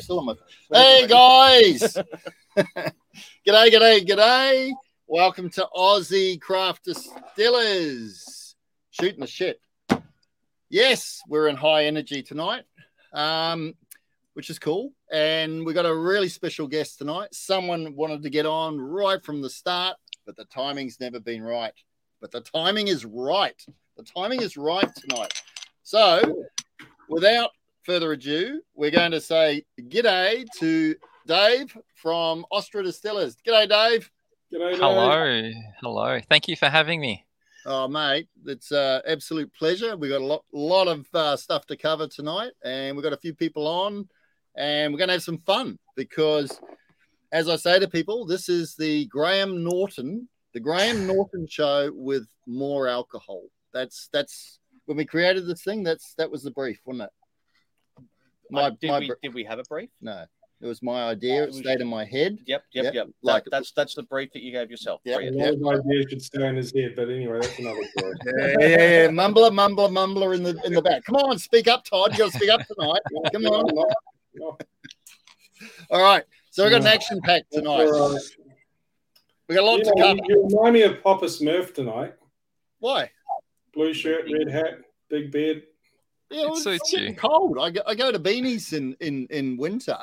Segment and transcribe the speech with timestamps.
[0.00, 0.34] I'm still on my.
[0.72, 1.94] Hey guys!
[2.56, 2.90] g'day,
[3.46, 4.72] g'day, g'day!
[5.06, 8.56] Welcome to Aussie Craft Distillers.
[8.88, 9.60] Shooting the shit.
[10.70, 12.64] Yes, we're in high energy tonight,
[13.12, 13.74] um,
[14.32, 14.94] which is cool.
[15.12, 17.34] And we've got a really special guest tonight.
[17.34, 21.74] Someone wanted to get on right from the start, but the timing's never been right.
[22.22, 23.62] But the timing is right.
[23.98, 25.42] The timing is right tonight.
[25.82, 26.46] So,
[27.10, 27.50] without
[27.90, 30.94] further ado, we're going to say g'day to
[31.26, 33.34] Dave from Ostra Distillers.
[33.44, 34.08] G'day, Dave.
[34.54, 34.78] G'day, Dave.
[34.78, 36.20] Hello, hello.
[36.28, 37.26] Thank you for having me.
[37.66, 39.96] Oh, mate, it's an absolute pleasure.
[39.96, 43.16] We've got a lot, lot of uh, stuff to cover tonight, and we've got a
[43.16, 44.08] few people on,
[44.56, 46.60] and we're going to have some fun because,
[47.32, 52.28] as I say to people, this is the Graham Norton, the Graham Norton show with
[52.46, 53.42] more alcohol.
[53.72, 55.82] That's that's when we created this thing.
[55.82, 57.10] That's that was the brief, wasn't it?
[58.54, 59.90] Uh, did, my we, did we have a brief?
[60.00, 60.24] no,
[60.60, 61.44] it was my idea.
[61.44, 62.38] It it stayed in my head.
[62.46, 63.06] Yep, yep, Yep, yep.
[63.22, 65.00] like- That- that's that's the brief that you gave yourself.
[65.04, 65.16] Yep.
[65.20, 65.60] A Brilliant.
[65.62, 68.14] lot of ideas should stay in his head, but anyway, that's another story.
[68.26, 69.08] Yeah, yeah, yeah.
[69.08, 71.04] Mumbler, mumbler, mumbler in the in the back.
[71.04, 72.12] Come on, speak up, Todd.
[72.12, 73.00] You got to speak up tonight.
[73.32, 73.86] Come on.
[75.90, 76.24] All right.
[76.50, 77.86] So we got an action pack tonight.
[79.48, 80.20] We got a lot you, to cover.
[80.28, 82.14] you remind me of Papa Smurf tonight.
[82.78, 83.10] Why?
[83.74, 85.62] Blue shirt, red hat, big beard.
[86.30, 87.58] Yeah, It it's suits getting cold.
[87.60, 89.98] I go, I go to beanies in in in winter,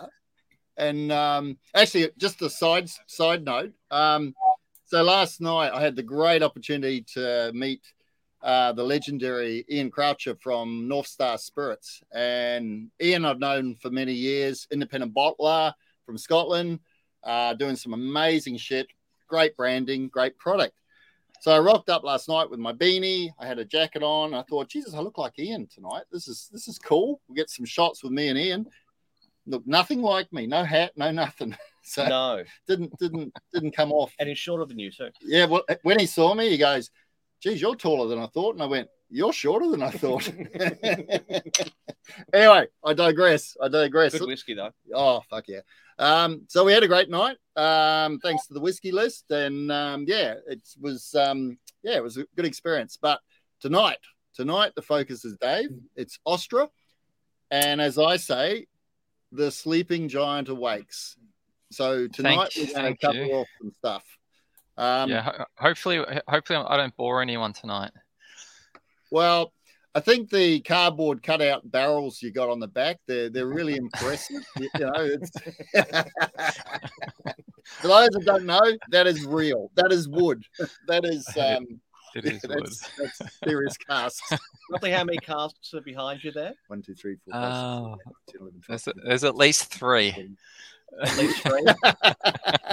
[0.75, 3.73] and um, actually, just a side side note.
[3.92, 4.36] Um,
[4.86, 7.81] so last night I had the great opportunity to meet
[8.42, 14.14] uh, the legendary Iain Croucher from North Star Spirits, and Iain I've known for many
[14.14, 15.73] years, independent bottler
[16.05, 16.80] from Scotland,
[17.23, 18.88] uh, doing some amazing shit.
[19.28, 20.73] Great branding, great product.
[21.42, 23.30] So I rocked up last night with my beanie.
[23.39, 24.33] I had a jacket on.
[24.33, 26.03] I thought, Jesus, I look like Iain tonight.
[26.11, 27.21] This is this is cool.
[27.27, 28.65] We'll get some shots with me and Iain.
[29.45, 30.45] Look, nothing like me.
[30.48, 31.55] No hat, no nothing.
[31.89, 34.14] So No, didn't didn't didn't come off.
[34.20, 35.08] and he's shorter than you too.
[35.21, 36.92] Yeah, well, when he saw me, he goes,
[37.39, 40.28] "Geez, you're taller than I thought." And I went, "You're shorter than I thought."
[42.34, 43.56] anyway, I digress.
[43.62, 44.18] I digress.
[44.18, 44.72] Good whiskey though.
[44.94, 45.62] Oh fuck yeah!
[46.00, 47.38] Um, so we had a great night.
[47.56, 52.17] Um, thanks to the whiskey list, and um, yeah, it was um, yeah, it was
[52.17, 52.98] a good experience.
[53.02, 53.20] But
[53.60, 54.00] tonight,
[54.36, 55.70] tonight the focus is Dave.
[55.96, 56.70] It's Ostra,
[57.52, 58.67] and as I say,
[59.32, 61.17] the sleeping giant awakes.
[61.72, 64.04] So tonight we're going to cover off some stuff.
[64.78, 67.92] Um, yeah, ho- hopefully, hopefully I don't bore anyone tonight.
[69.12, 69.54] Well,
[69.95, 74.44] I think the cardboard cutout barrels you got on the back, they're they're really impressive.
[74.58, 75.32] you, you know, it's
[77.82, 79.72] for those that don't know, that is real.
[79.76, 80.44] That is wood.
[80.88, 81.80] That is um
[82.16, 82.66] It is wood.
[82.66, 84.34] that's, that's serious casks.
[84.70, 86.54] Roughly how many casks are behind you there?
[86.67, 89.36] One, two, three, four, five, Oh, six, seven, eight, nine, there's, ten, eleven, there's at
[89.38, 90.36] least three.
[91.02, 91.66] At least three.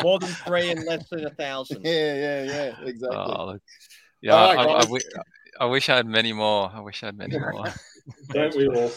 [0.03, 1.85] More than three and less than a thousand.
[1.85, 3.17] Yeah, yeah, yeah, exactly.
[3.17, 3.59] Oh,
[4.23, 4.83] yeah, All I, I, I, guys.
[4.87, 5.01] wi-
[5.61, 6.71] I wish I had many more.
[6.73, 7.65] I wish I had many more.
[8.31, 8.91] Don't we all?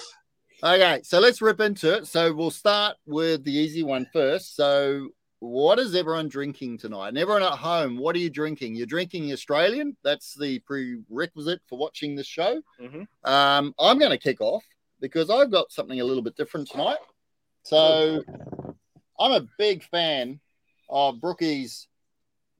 [0.63, 2.07] Okay, so let's rip into it.
[2.07, 4.55] So we'll start with the easy one first.
[4.55, 5.09] So,
[5.39, 7.09] what is everyone drinking tonight?
[7.09, 8.75] And everyone at home, what are you drinking?
[8.75, 9.95] You're drinking Australian.
[10.03, 12.61] That's the prerequisite for watching this show.
[12.81, 13.07] Mhm.
[13.23, 14.65] Um, I'm going to kick off
[14.99, 16.97] because I've got something a little bit different tonight.
[17.61, 18.23] So,
[19.19, 20.39] I'm a big fan
[20.89, 21.87] of Brookie's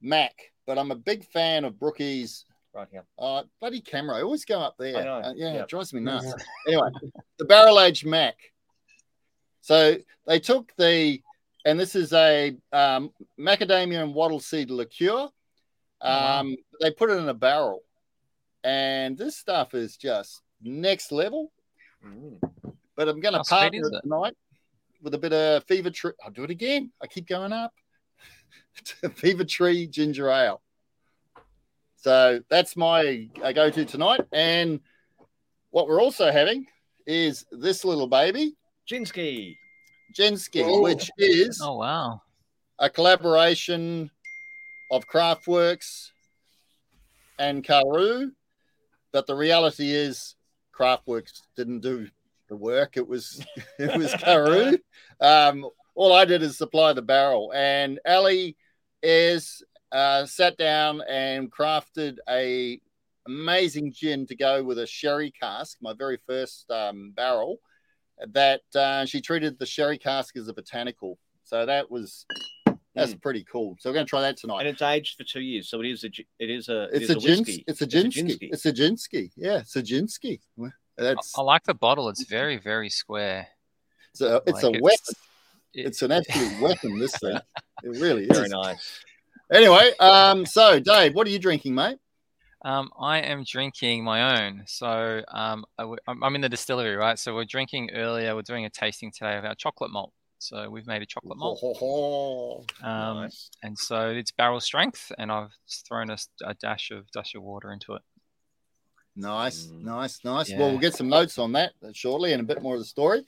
[0.00, 0.34] Mac,
[0.66, 2.44] but I'm a big fan of Brookie's
[2.74, 3.04] Right here.
[3.18, 4.16] uh, bloody camera.
[4.18, 4.96] I always go up there.
[4.98, 5.14] I know.
[5.28, 5.62] Uh, yeah, Yeah.
[5.62, 6.32] it drives me nuts.
[6.66, 6.90] anyway,
[7.38, 8.36] the barrel aged Mac.
[9.60, 9.96] So
[10.26, 11.20] they took the,
[11.64, 15.28] and this is a um, macadamia and wattle seed liqueur.
[16.00, 16.54] Um, wow.
[16.80, 17.80] They put it in a barrel,
[18.62, 21.50] and this stuff is just next level.
[22.06, 22.38] Mm.
[22.96, 24.00] But I'm going to How sweet partner it it?
[24.02, 24.36] tonight
[25.02, 26.12] with a bit of Fever Tree.
[26.24, 26.92] I'll do it again.
[27.02, 27.72] I keep going up.
[29.02, 30.60] To fever Tree Ginger Ale.
[32.00, 34.20] So that's my uh, go-to tonight.
[34.32, 34.80] And
[35.70, 36.66] what we're also having
[37.06, 38.54] is this little baby,
[38.90, 39.56] Jinsky.
[40.16, 40.80] Jensky, Oh.
[40.82, 42.22] which is Oh wow!
[42.78, 44.10] a collaboration
[44.90, 46.10] of Craftworks
[47.38, 48.30] and Karu.
[49.12, 50.36] But the reality is,
[50.78, 52.08] Craftworks didn't do
[52.48, 52.96] the work.
[52.96, 53.44] It was
[53.78, 54.78] it was Karu.
[55.20, 58.56] Um, all I did is supply the barrel, and Ali
[59.02, 62.80] is uh, sat down and crafted a
[63.26, 67.58] amazing gin to go with a sherry cask, my very first um, barrel.
[68.32, 72.26] That uh, she treated the sherry cask as a botanical, so that was
[72.94, 73.76] that's pretty cool.
[73.78, 74.60] So we're going to try that tonight.
[74.60, 76.08] And it's aged for two years, so it is a
[76.40, 77.64] it is a it It's is a, gins, whiskey.
[77.68, 78.26] it's a It's a ginsky.
[78.26, 78.48] ginsky.
[78.52, 79.30] It's a ginsky.
[79.36, 80.40] Yeah, it's a ginsky.
[80.60, 82.08] I, That's I like the bottle.
[82.08, 83.46] It's very, very square.
[84.10, 85.14] It's a, it's Like, a weapon.
[85.74, 86.98] it- It's an absolute weapon.
[86.98, 87.36] This thing,
[87.84, 88.36] it really is.
[88.36, 89.04] Very nice.
[89.52, 91.98] Anyway, um, so Dave, what are you drinking, mate?
[92.64, 94.64] Um, I am drinking my own.
[94.66, 97.18] So um, I w- I'm I'm in the distillery, right?
[97.18, 98.34] So we're drinking earlier.
[98.34, 100.12] We're doing a tasting today of our chocolate malt.
[100.40, 101.58] So we've made a chocolate malt,
[102.84, 103.50] um, nice.
[103.64, 107.72] and so it's barrel strength, and I've just thrown a dash of dash of water
[107.72, 108.02] into it.
[109.16, 109.82] Nice, Mm.
[109.82, 110.50] nice, nice.
[110.50, 110.58] Yeah.
[110.60, 113.24] Well, we'll get some notes on that shortly and a bit more of the story.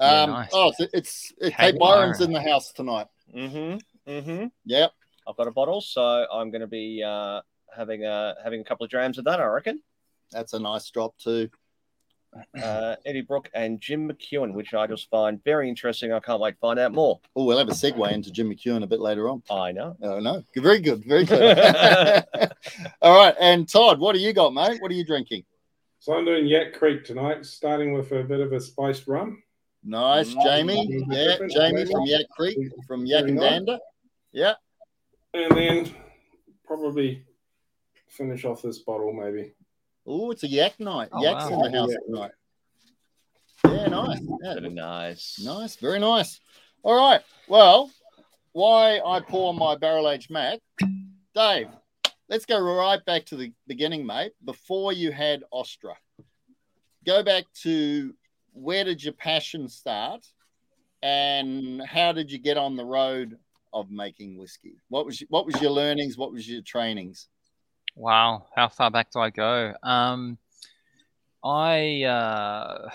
[0.00, 0.48] Yeah, Um, nice.
[0.54, 2.30] Oh, it's, it's, it's Hey, hey, Byron's Byron.
[2.30, 3.08] in the house tonight.
[3.34, 4.10] Mm-hmm.
[4.10, 4.46] Mm-hmm.
[4.64, 4.92] Yep.
[5.26, 7.40] I've got a bottle, so I'm going to be uh,
[7.74, 9.40] having a having a couple of drams of that.
[9.40, 9.82] I reckon.
[10.32, 11.50] That's a nice drop too.
[12.62, 16.12] Uh, Eddie Brook and Jim McEwan, which I just find very interesting.
[16.12, 17.20] I can't wait to find out more.
[17.34, 19.42] Oh, we'll have a segue into Jim McEwan a bit later on.
[19.50, 19.96] I know.
[20.02, 21.56] Oh no, very good, very good.
[23.02, 24.80] All right, and Todd, what do you got, mate?
[24.80, 25.44] What are you drinking?
[26.00, 29.42] So I'm doing Yak Creek tonight, starting with a bit of a spiced rum.
[29.82, 30.34] Nice.
[30.34, 31.04] Jamie.
[31.08, 33.78] Yeah, Jamie from Yak Creek, from Yackandandah.
[34.32, 34.54] Yeah.
[35.36, 35.94] And then
[36.64, 37.22] probably
[38.08, 39.52] finish off this bottle, maybe.
[40.06, 41.10] Oh, it's a yak night.
[41.12, 41.62] Oh, Yak's wow.
[41.64, 41.98] in the house Yeah.
[42.06, 42.30] tonight.
[43.64, 44.20] Yeah, nice.
[44.42, 45.38] Yeah, Very nice.
[45.44, 46.40] Nice, very nice.
[46.82, 47.20] All right.
[47.48, 47.90] Well,
[48.52, 50.60] why I pour my barrel aged Mac,
[51.34, 51.68] Dave.
[52.30, 54.32] Let's go right back to the beginning, mate.
[54.42, 55.96] Before you had Ostra,
[57.04, 58.14] go back to
[58.54, 60.24] where did your passion start,
[61.02, 63.38] and how did you get on the road
[63.76, 64.76] of making whiskey?
[64.88, 66.16] What was what was your learnings?
[66.16, 67.28] What was your trainings?
[67.94, 69.74] Wow, how far back do I go?
[69.82, 70.38] Um,
[71.44, 72.90] I uh,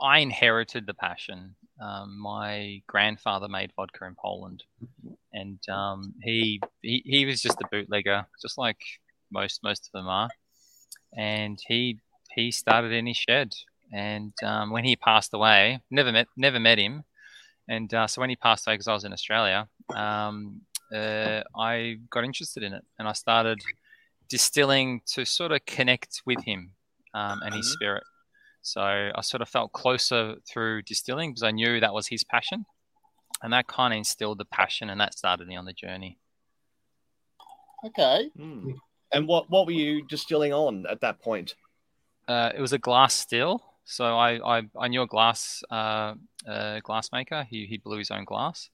[0.00, 1.54] I inherited the passion.
[1.80, 4.64] Um, my grandfather made vodka in Poland,
[5.32, 8.80] and um, he, he he was just a bootlegger, just like
[9.30, 10.30] most most of them are.
[11.16, 12.00] And he
[12.34, 13.54] he started in his shed,
[13.92, 17.04] and um, when he passed away, never met never met him.
[17.68, 20.62] And uh, so when he passed away, because I was in Australia, um,
[20.94, 23.60] uh, I got interested in it, and I started
[24.28, 26.72] distilling to sort of connect with him
[27.14, 27.72] um, and his Mhm.
[27.72, 28.04] spirit.
[28.62, 32.64] So I sort of felt closer through distilling because I knew that was his passion.
[33.42, 36.18] And that kind of instilled the passion, and that started me on the journey.
[37.84, 38.30] Okay.
[38.36, 38.72] Hmm.
[39.10, 41.56] And what what were you distilling on at that point?
[42.28, 43.62] Uh, it was a glass still.
[43.84, 46.14] So I, I, I knew a glass uh,
[46.46, 47.42] uh, glass maker.
[47.42, 48.70] He, he blew his own glass.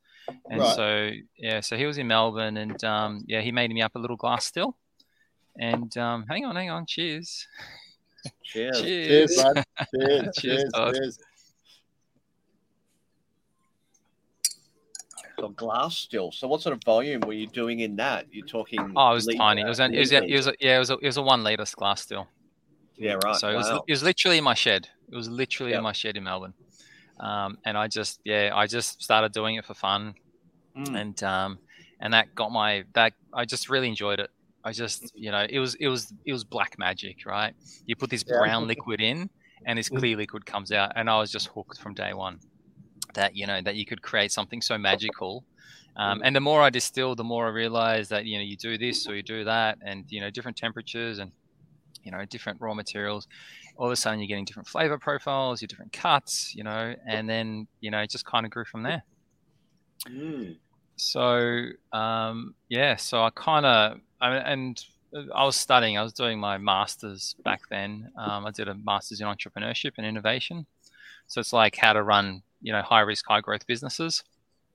[0.51, 0.77] And Right.
[0.77, 3.99] so, yeah, so he was in Melbourne and um, yeah, he made me up a
[3.99, 4.77] little glass still.
[5.59, 6.87] And um, hang on, hang on.
[6.87, 7.47] Cheers.
[8.45, 8.81] Cheers.
[8.81, 9.65] Cheers, bud.
[9.95, 10.21] Cheers.
[10.23, 10.65] Cheers, cheers.
[10.75, 10.95] Todd.
[10.95, 11.19] cheers.
[15.41, 16.33] So glass still.
[16.33, 18.27] So what sort of volume were you doing in that?
[18.33, 18.93] You're talking.
[18.97, 19.63] Oh, it was litre, tiny.
[19.63, 21.23] It was, an, it was, it was a, yeah, it was a, it was a
[21.23, 22.27] one liter glass still.
[22.97, 23.37] Yeah, right.
[23.37, 24.89] So it was, it was literally in my shed.
[25.11, 25.79] It was literally Yep.
[25.79, 26.55] in my shed in Melbourne.
[27.21, 30.15] Um, and I just, yeah, I just started doing it for fun.
[30.77, 31.01] Mm.
[31.01, 31.59] And, um,
[32.01, 34.31] and that got my, that, I just really enjoyed it.
[34.65, 37.55] I just, you know, it was, it was, it was black magic, right?
[37.87, 38.39] You put this Yeah.
[38.39, 39.31] brown liquid in
[39.67, 39.99] and this Mm.
[39.99, 40.93] clear liquid comes out.
[40.95, 42.39] And I was just hooked from day one
[43.15, 45.45] that, you know, that you could create something so magical.
[45.97, 48.79] Um, and the more I distill, the more I realize that, you know, you do
[48.79, 51.33] this or you do that and, you know, different temperatures and,
[52.05, 53.27] you know, different raw materials.
[53.79, 57.31] All of a sudden, you're getting different flavor profiles, your different cuts, you know, and
[57.31, 59.03] then, you know, it just kind of grew from there.
[60.07, 60.57] Mm.
[60.97, 64.85] So, um, yeah, so I kind of, I mean, and
[65.35, 68.11] I was studying, I was doing my master's back then.
[68.19, 70.67] Um, I did a master's in entrepreneurship and innovation.
[71.29, 74.25] So it's like how to run, you know, high risk, high growth businesses.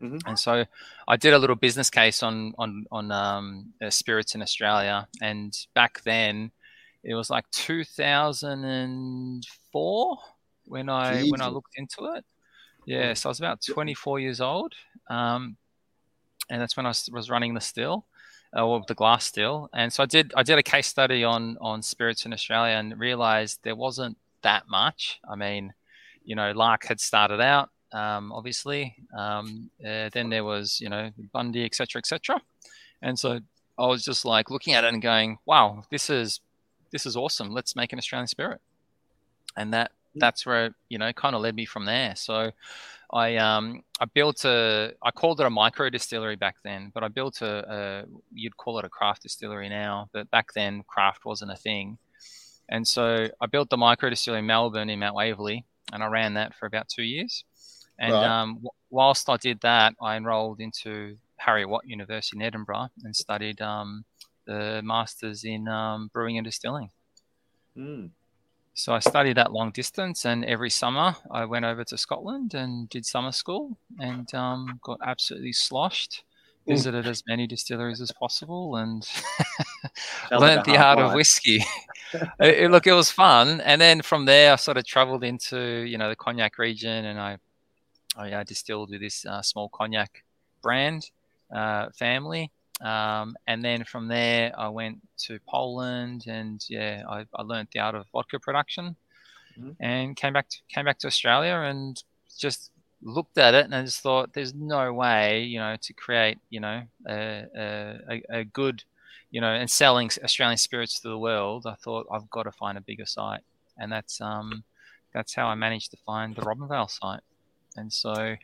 [0.01, 0.21] Mhm.
[0.25, 0.65] And so
[1.07, 5.55] I did a little business case on on on um, uh, spirits in Australia, and
[5.73, 6.51] back then
[7.03, 10.17] it was like 2004
[10.65, 12.23] when I when I looked into it.
[12.85, 14.73] Yeah, so I was about 24 years old,
[15.09, 15.55] um,
[16.49, 18.05] and that's when I was, running the still,
[18.57, 19.69] uh, well, the glass still.
[19.73, 22.99] And so I did I did a case study on on spirits in Australia and
[22.99, 25.19] realized there wasn't that much.
[25.29, 25.73] I mean,
[26.25, 28.95] you know, Lark had started out, um, obviously.
[29.17, 32.41] Um, uh, then there was, you know, Bundy, etc., etc.
[33.01, 33.39] And so
[33.77, 36.41] I was just like looking at it and going, "Wow, this is
[36.93, 37.49] this is awesome.
[37.51, 38.61] Let's make an Australian spirit."
[39.57, 42.15] And that that's where you know kind of led me from there.
[42.15, 42.51] So
[43.11, 47.09] I um I built a I called it a micro distillery back then, but I
[47.09, 51.51] built a, a you'd call it a craft distillery now, but back then craft wasn't
[51.51, 51.97] a thing.
[52.69, 56.35] And so I built the micro distillery in Melbourne in Mount Waverley, and I ran
[56.35, 57.43] that for about two years.
[57.99, 58.23] And Right.
[58.23, 63.61] um, w- whilst I did that, I enrolled into Heriot-Watt University in Edinburgh and studied
[63.61, 64.05] um,
[64.45, 66.89] the masters in um, brewing and distilling.
[67.77, 68.11] Mm.
[68.75, 72.87] so I studied that long distance, and every summer I went over to Scotland and
[72.89, 76.23] did summer school, and um, got absolutely sloshed.
[76.67, 76.75] Mm.
[76.75, 79.05] Visited as many distilleries as possible, and
[80.31, 81.61] learned the art of whiskey.
[82.39, 85.97] it, look, it was fun, and then from there I sort of travelled into you
[85.97, 87.37] know the cognac region, and I
[88.15, 90.23] I uh, distilled with this uh, small cognac
[90.61, 91.09] brand
[91.53, 92.51] uh, family.
[92.83, 97.79] Um, and then from there, I went to Poland, and yeah, I, I learned the
[97.79, 98.95] art of vodka production,
[99.57, 99.75] Mhm.
[99.79, 102.03] and came back to, came back to Australia, and
[102.37, 102.71] just
[103.01, 106.59] looked at it, and I just thought, there's no way, you know, to create, you
[106.59, 108.83] know, a, a, a- a good,
[109.31, 111.65] you know, and selling Australian spirits to the world.
[111.65, 113.41] I thought I've got to find a bigger site,
[113.77, 114.63] and that's um,
[115.13, 117.21] that's how I managed to find the Robinvale site,
[117.77, 118.35] and so.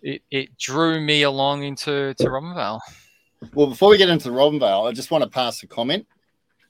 [0.00, 2.78] It, it drew me along into to Robinvale.
[3.54, 6.06] Well, before we get into the Robinvale, I just want to pass a comment.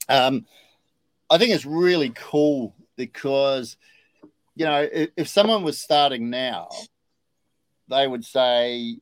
[0.08, 0.46] Um,
[1.30, 3.76] I think it's really cool because,
[4.54, 6.68] you know, if, if someone was starting now,
[7.88, 8.98] they would say,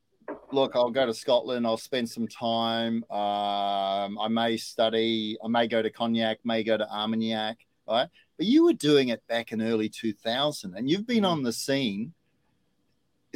[0.52, 5.66] look, I'll go to Scotland, I'll spend some time, um, I may study, I may
[5.66, 7.58] go to Cognac, may go to Armagnac,
[7.88, 8.08] right?
[8.36, 12.12] But you were doing it back in early 2000 and you've been on the scene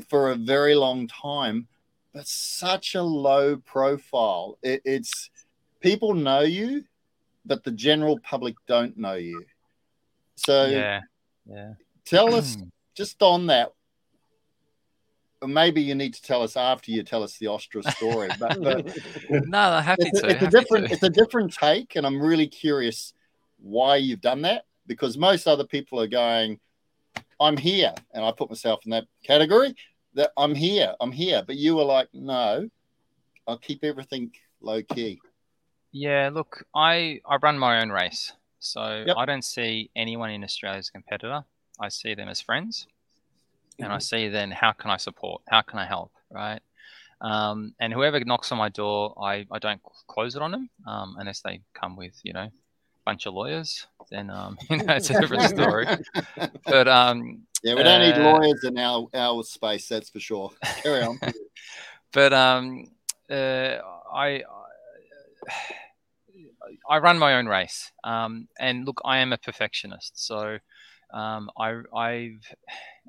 [0.09, 1.67] for a very long time
[2.13, 4.59] but such a low profile.
[4.63, 5.31] It, it's
[5.81, 6.85] people know you,
[7.45, 9.45] but the general public don't know you.
[10.37, 11.01] So yeah,
[11.47, 11.75] yeah.
[12.05, 12.65] tell us hmm.
[12.95, 13.73] just on that.
[15.47, 18.95] Maybe you need to tell us after you tell us the Ostra story, but, but
[19.31, 20.29] no, I'm happy it's, to.
[20.29, 20.93] it's a different to.
[20.93, 23.15] it's a different take, and I'm really curious
[23.59, 26.61] why you've done that because most other people are going,
[27.41, 29.75] "I'm here," and I put myself in that category.
[30.15, 32.69] That I'm here, I'm here, but you were like, "No,
[33.47, 35.21] I'll keep everything low key."
[35.93, 39.17] Yeah, look, I I run my own race, so Yep.
[39.17, 41.45] I don't see anyone in Australia as a competitor.
[41.79, 42.87] I see them as friends,
[43.79, 46.61] and I see then how can I support, how can I help, right?
[47.21, 51.17] Um, and whoever knocks on my door, I, I don't close it on them um,
[51.19, 52.49] unless they come with you know
[53.11, 53.89] bunch of lawyers.
[54.11, 55.87] Then um, you know it's a different story.
[56.65, 60.51] But um, Yeah, we don't need Uh, lawyers in our our space, that's for sure.
[60.83, 61.19] Carry on.
[62.13, 62.87] but um,
[63.29, 63.79] uh,
[64.15, 64.43] I
[66.89, 70.59] I run my own race, um, and look, I am a perfectionist, so
[71.13, 72.47] um, I I've,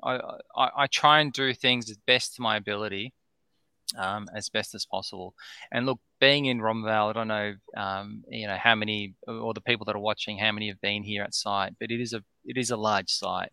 [0.02, 0.12] I,
[0.56, 3.12] I I try and do things as best to my ability,
[3.98, 5.34] um, as best as possible.
[5.70, 9.60] And look, being in Robinvale, I don't know, um, you know, how many or the
[9.60, 12.22] people that are watching, how many have been here at site, but it is a
[12.44, 13.52] it is a large site,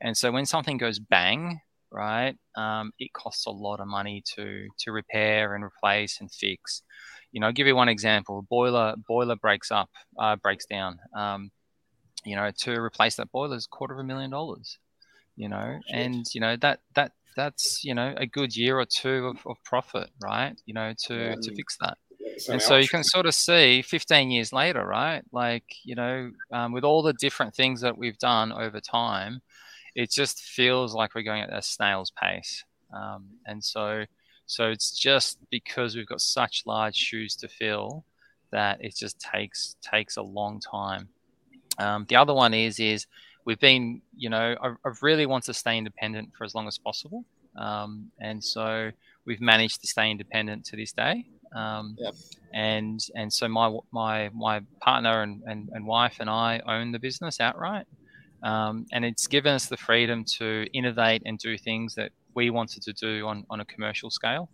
[0.00, 4.68] and so when something goes bang, right, um, it costs a lot of money to
[4.80, 6.82] to repair and replace and fix.
[7.32, 10.98] You know, I'll give you one example: boiler boiler breaks up, uh, breaks down.
[11.16, 11.50] Um,
[12.24, 14.78] you know, to replace that boiler is quarter of a million dollars.
[15.36, 15.96] You know, Shit.
[15.96, 19.56] and you know that that that's you know a good year or two of, of
[19.64, 20.60] profit, right?
[20.66, 21.96] You know, to to fix that.
[22.38, 25.22] So and so you can sort of see 15 years later right?
[25.32, 29.40] Like you know um, with all the different things that we've done over time
[29.94, 32.64] it just feels like we're going at a snail's pace.
[32.94, 34.04] Um, and so
[34.46, 38.04] so it's just because we've got such large shoes to fill
[38.50, 41.08] that it just takes takes a long time.
[41.78, 43.06] Um, the other one is is
[43.48, 46.76] we've been you know I, I really want to stay independent for as long as
[46.78, 47.24] possible.
[47.56, 48.90] Um, and so
[49.26, 51.24] we've managed to stay independent to this day.
[51.56, 52.14] Um, Yep.
[52.52, 53.66] and and so my
[54.00, 57.86] my my partner and, and, and wife and I own the business outright,
[58.42, 62.82] um, and it's given us the freedom to innovate and do things that we wanted
[62.82, 64.50] to do on, on a commercial scale,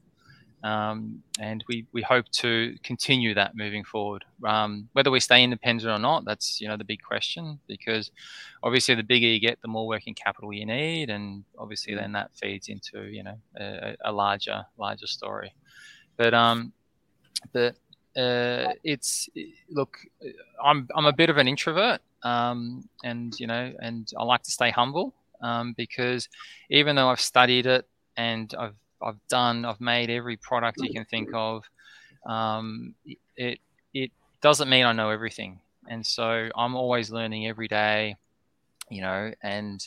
[0.65, 4.25] um, and we, we hope to continue that moving forward.
[4.47, 8.11] Um, whether we stay independent or not, that's you know the big question because
[8.63, 12.31] obviously the bigger you get, the more working capital you need, and obviously then that
[12.35, 15.53] feeds into you know a, a larger larger story.
[16.17, 16.73] But um,
[17.53, 17.77] but
[18.17, 19.29] uh, it's
[19.69, 19.99] look,
[20.65, 24.51] I'm I'm a bit of an introvert, um, and you know, and I like to
[24.51, 26.31] stay humble um, because
[26.71, 31.05] even though I've studied it and I've I've done I've made every product you can
[31.05, 31.65] think of,
[32.27, 32.95] um,
[33.37, 33.61] it
[33.93, 38.17] it doesn't mean I know everything, and so I'm always learning every day,
[38.91, 39.87] you know, and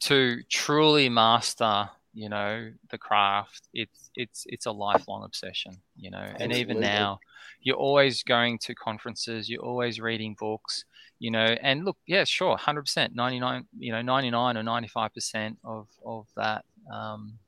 [0.00, 6.24] to truly master you know the craft it's it's it's a lifelong obsession you know.
[6.38, 7.18] And even now
[7.60, 10.84] you're always going to conferences you're always reading books
[11.18, 11.56] you know.
[11.60, 17.38] And look yeah sure 100% 99 you know 99 or 95% of of that um,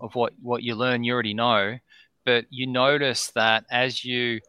[0.00, 1.78] of what what you learn you already know
[2.24, 4.40] but you notice that as you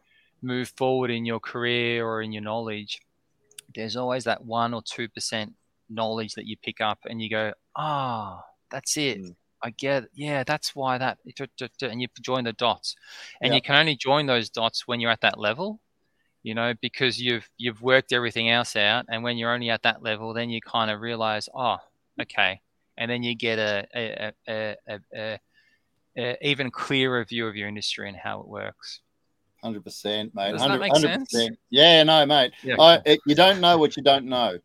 [0.42, 3.00] move forward in your career or in your knowledge
[3.74, 5.54] there's always that one or two percent
[5.88, 9.36] knowledge that you pick up, and you go, "Ah, oh, that's it." Mm.
[9.60, 10.10] I get, it.
[10.14, 12.94] yeah, that's why that, and you join the dots,
[13.40, 13.56] and Yeah.
[13.56, 15.80] you can only join those dots when you're at that level,
[16.44, 20.02] you know, because you've you've worked everything else out, and when you're only at that
[20.02, 21.78] level, then you kind of realize, oh,
[22.20, 22.60] okay,
[22.98, 24.76] and then you get a a, a,
[25.16, 25.38] a,
[26.18, 29.00] a, even clearer view of your industry and how it works.
[29.62, 30.52] Hundred percent, mate.
[30.52, 31.28] Does that 100 make 100%.
[31.28, 31.56] sense?
[31.70, 32.52] Yeah, no, mate.
[32.62, 32.76] Yeah.
[32.78, 34.58] I, it, you don't know what you don't know.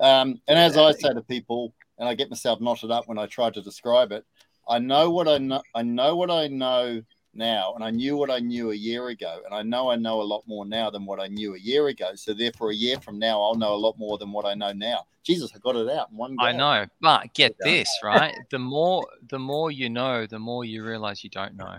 [0.00, 3.26] Um, and as I say to people, and I get myself knotted up when I
[3.26, 4.24] try to describe it,
[4.68, 5.62] I know what I know.
[5.74, 7.02] I know what I know
[7.34, 10.20] now, and I knew what I knew a year ago, and I know I know
[10.20, 12.12] a lot more now than what I knew a year ago.
[12.14, 14.72] So therefore, a year from now, I'll know a lot more than what I know
[14.72, 15.06] now.
[15.22, 16.44] Jesus, I got it out in one go.
[16.44, 17.70] I know, but get Yeah.
[17.70, 21.76] this right: the more the more you know, the more you realize you don't know.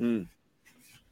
[0.00, 0.26] Mm.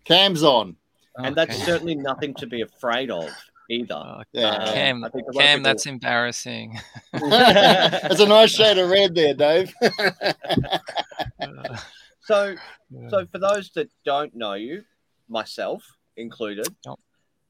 [0.04, 0.76] Cam's on.
[1.18, 3.28] And that's certainly nothing to be afraid of
[3.68, 3.94] either.
[3.94, 4.49] Oh, Yeah.
[4.49, 6.80] Um, Cam, I think a lot of Cam, people- that's embarrassing.
[7.12, 9.75] That's a nice shade of red there, Dave.
[12.25, 12.55] So,
[12.91, 13.09] yeah.
[13.09, 14.85] so for those that don't know you,
[15.29, 15.83] myself
[16.17, 16.95] included, Yep.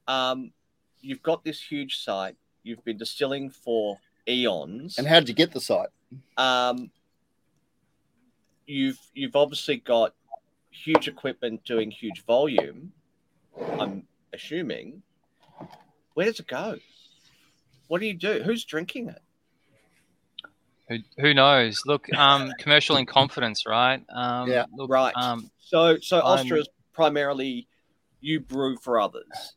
[0.07, 0.51] um,
[1.01, 2.35] you've got this huge site.
[2.63, 4.97] You've been distilling for eons.
[4.97, 5.89] and how'd you get the site?
[6.37, 6.89] um,
[8.65, 10.13] you've you've obviously got
[10.71, 12.91] huge equipment doing huge volume.
[13.79, 15.03] I'm assuming.
[16.13, 16.77] Where does it go?
[17.87, 18.41] What do you do?
[18.43, 19.21] Who's drinking it?
[20.89, 21.83] Who, who knows?
[21.85, 24.03] Look, um, commercial in confidence, right?
[24.09, 24.65] Um, Yeah.
[24.73, 25.15] look, Right.
[25.15, 27.67] Um, So so Ostra is primarily
[28.21, 29.55] you brew for others.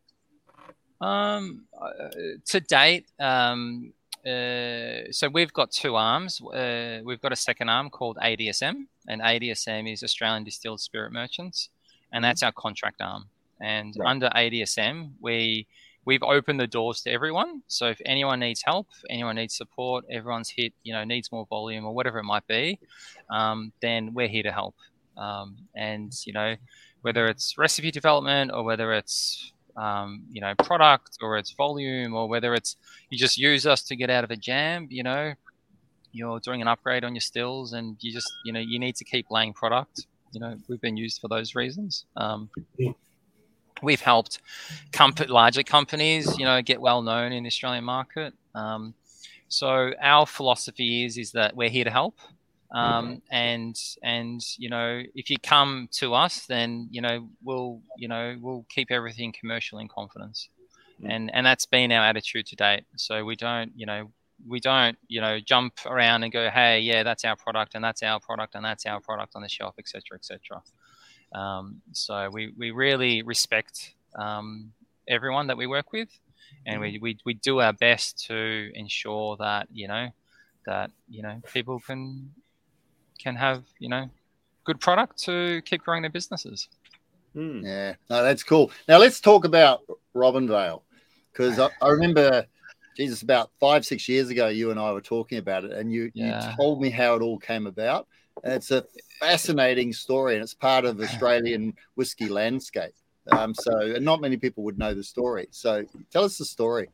[1.01, 2.09] Um, uh,
[2.47, 3.93] to date, um,
[4.25, 6.41] uh, so we've got two arms.
[6.41, 11.69] Uh, we've got a second arm called ADSM, and ADSM is Australian Distilled Spirit Merchants,
[12.13, 13.29] and that's our contract arm.
[13.61, 14.09] And Right.
[14.11, 15.67] under ADSM, we
[16.07, 17.63] we've opened the doors to everyone.
[17.67, 21.85] So if anyone needs help, anyone needs support, everyone's hit, you know, needs more volume
[21.85, 22.79] or whatever it might be,
[23.31, 24.77] um, then we're here to help.
[25.19, 26.57] Um, and you know,
[27.03, 32.29] whether it's recipe development or whether it's um, you know product or it's volume or
[32.29, 32.77] whether it's
[33.11, 35.35] you just use us to get out of a jam you know
[36.13, 39.05] you're doing an upgrade on your stills and you just you know you need to
[39.05, 42.49] keep laying product you know we've been used for those reasons um.
[43.83, 44.41] We've helped
[44.93, 48.35] comp- larger companies you know get well known in the australian market.
[48.55, 48.95] Um,
[49.49, 52.19] so our philosophy is is that we're here to help.
[52.73, 58.09] Um, and and you know if you come to us then you know we'll you
[58.09, 60.49] know we'll keep everything commercial in confidence.
[61.03, 61.11] Mm.
[61.11, 62.85] and and that's been our attitude to date.
[62.97, 64.11] So we don't you know
[64.47, 68.03] we don't you know jump around and go hey yeah that's our product and that's
[68.03, 70.63] our product and that's our product on the shelf etc etc
[71.37, 74.73] um, so we we really respect um,
[75.09, 76.09] everyone that we work with
[76.67, 80.09] and we, we we do our best to ensure that you know
[80.67, 82.31] that you know people can
[83.19, 84.09] can have you know
[84.65, 86.69] good product to keep growing their businesses.
[87.35, 87.65] Hmm.
[87.65, 88.71] Yeah, no, that's cool.
[88.89, 89.83] Now let's talk about
[90.15, 90.83] Robinvale
[91.33, 92.47] because I, I remember,
[92.97, 96.11] Jesus, about five, six years ago, you and I were talking about it, and you
[96.15, 96.49] Yeah.
[96.49, 98.09] you told me how it all came about.
[98.43, 98.85] And it's a
[99.21, 102.95] fascinating story, and it's part of Australian whiskey landscape.
[103.31, 105.49] Um, so, and not many people would know the story.
[105.51, 106.89] So, tell us the story.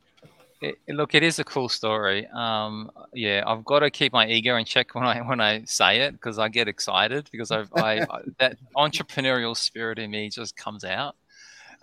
[0.61, 2.25] It, it- look, it is a cool story.
[2.33, 5.99] Um, yeah, I've got to keep my ego in check when I when I say
[6.01, 10.55] it because I get excited because I've, I, I that entrepreneurial spirit in me just
[10.55, 11.15] comes out.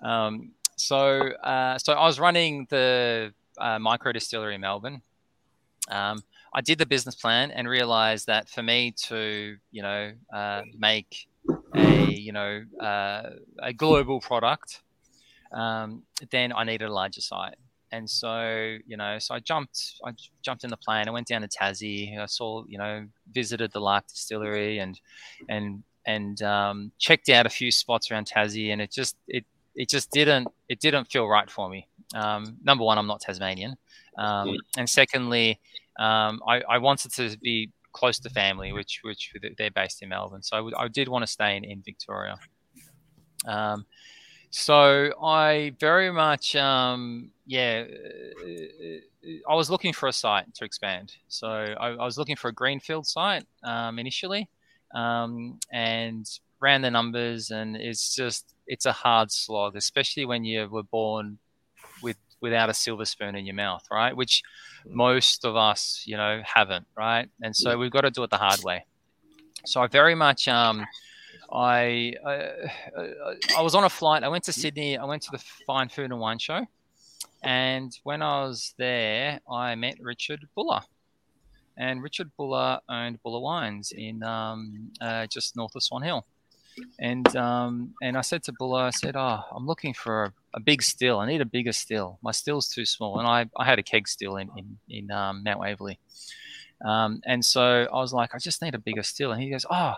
[0.03, 5.03] Um, so uh, so I was running the uh, micro distillery in Melbourne.
[5.91, 10.63] Um, I did the business plan and realized that for me to you know uh,
[10.77, 11.29] make
[11.75, 13.31] a you know uh,
[13.63, 14.83] a global product,
[15.53, 17.57] um, then I needed a larger site.
[17.93, 21.41] And so you know so i jumped i jumped in the plane i went down
[21.43, 22.17] to tassie.
[22.19, 25.01] I saw you know visited the lark distillery and
[25.49, 29.89] and and um, checked out a few spots around tassie and it just it it
[29.89, 31.89] just didn't it didn't feel right for me.
[32.15, 33.77] Um, number one i'm not tasmanian.
[34.19, 35.59] Um, and secondly
[36.01, 40.43] um, I, I wanted to be close to family which which they're based in melbourne
[40.43, 42.37] so i, did want to stay in, in victoria
[43.47, 43.85] um,
[44.51, 47.85] so I very much, um, yeah,
[48.45, 51.15] uh, I was looking for a site to expand.
[51.29, 54.49] So I, I was looking for a greenfield site um, initially,
[54.95, 56.27] um, and
[56.61, 61.39] ran the numbers, and it's just it's a hard slog, especially when you were born
[62.41, 64.17] without a silver spoon in your mouth, right?
[64.17, 64.43] Which
[64.87, 67.29] most of us, you know, haven't, right?
[67.43, 68.87] And so we've got to do it the hard way.
[69.67, 70.49] So I very much.
[70.49, 70.87] Um,
[71.53, 72.49] I, I
[73.59, 74.23] I was on a flight.
[74.23, 74.97] I went to Sydney.
[74.97, 76.67] I went to the Fine Food and Wine Show,
[77.43, 80.83] and when I was there, I met Richard Buller.
[81.77, 86.27] And Richard Buller owned Buller Wines in um, uh, just north of Swan Hill.
[86.99, 90.61] And um, and I said to Buller, I said, "Oh, I'm looking for a, a,
[90.61, 91.19] big still.
[91.19, 92.19] I need a bigger still.
[92.23, 95.43] My still's too small." And I, I had a keg still in in, in um,
[95.45, 95.99] Mount Waverley.
[96.85, 99.67] Um, and so I was like, "I just need a bigger still." And he goes,
[99.71, 99.95] "Oh,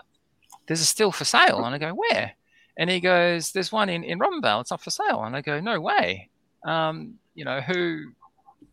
[0.67, 2.33] there's a still for sale." And I go, "Where?"
[2.77, 4.61] And he goes, "There's one in in Robinvale.
[4.61, 6.29] It's up for sale." And I go, "No way."
[6.65, 8.13] Um, you know who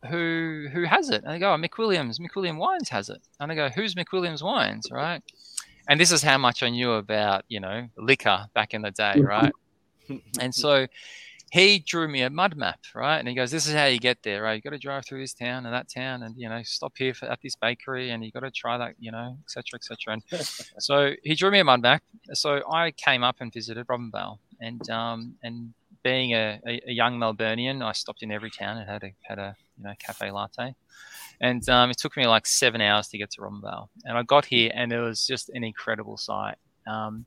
[0.08, 1.22] who who has it?
[1.24, 3.20] And they go, oh, McWilliams, McWilliam Wines has it.
[3.38, 5.22] And I go, who's McWilliams Wines, right?
[5.88, 9.14] And this is how much I knew about, you know, liquor back in the day,
[9.16, 9.26] mm-hmm.
[9.26, 9.52] right?
[10.40, 10.86] and so
[11.50, 13.18] he drew me a mud map, right?
[13.18, 14.54] And he goes, "This is how you get there, right?
[14.54, 17.12] You got to drive through this town and that town, and you know, stop here
[17.12, 20.22] for, at this bakery, and you got to try that, you know, etc., etc." And
[20.78, 22.02] so he drew me a mud map.
[22.34, 27.18] So I came up and visited Robinvale, and um, and being a, a, a, young
[27.18, 30.74] Melburnian, I stopped in every town and had a had a you know cafe latte,
[31.40, 33.88] and um, it took me like seven hours to get to Robinvale.
[34.04, 36.56] And I got here, and it was just an incredible sight.
[36.86, 37.24] Um,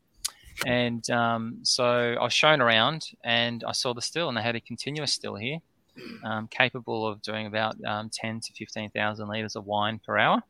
[0.65, 4.55] and um, so I was shown around, and I saw the still, and they had
[4.55, 5.59] a continuous still here,
[6.23, 10.43] um, capable of doing about um, ten to fifteen thousand liters of wine per hour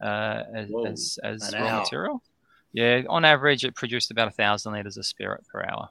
[0.00, 1.80] uh, as Whoa, as, as raw hour.
[1.80, 2.22] material.
[2.72, 5.88] Yeah, on average, it produced about a thousand liters of spirit per hour.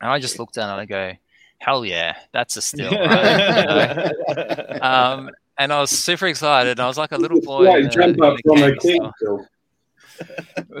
[0.00, 1.12] And I just looked at it and I go,
[1.58, 2.92] hell yeah, that's a still.
[2.92, 4.12] Right?
[4.82, 6.72] um, and I was super excited.
[6.72, 7.64] And I was like a little boy.
[7.64, 9.46] Slight jump up from a keg still.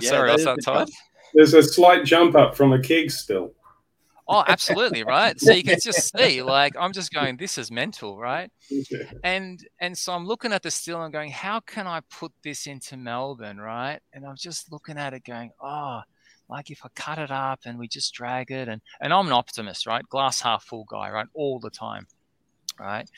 [0.00, 0.88] Sorry, what's that, Todd?
[1.34, 3.52] There's a slight jump up from a keg still.
[4.30, 5.40] Oh, absolutely, right.
[5.40, 8.50] So you can just see, like, I'm just going, this is mental, right?
[9.24, 12.66] And and so I'm looking at the still and going, how can I put this
[12.66, 14.00] into Melbourne, right?
[14.12, 16.02] And I'm just looking at it, going, oh,
[16.50, 19.32] like if I cut it up and we just drag it and and I'm an
[19.32, 20.06] optimist, right?
[20.10, 21.26] Glass half full guy, right?
[21.32, 22.06] All the time.
[22.78, 23.08] Right.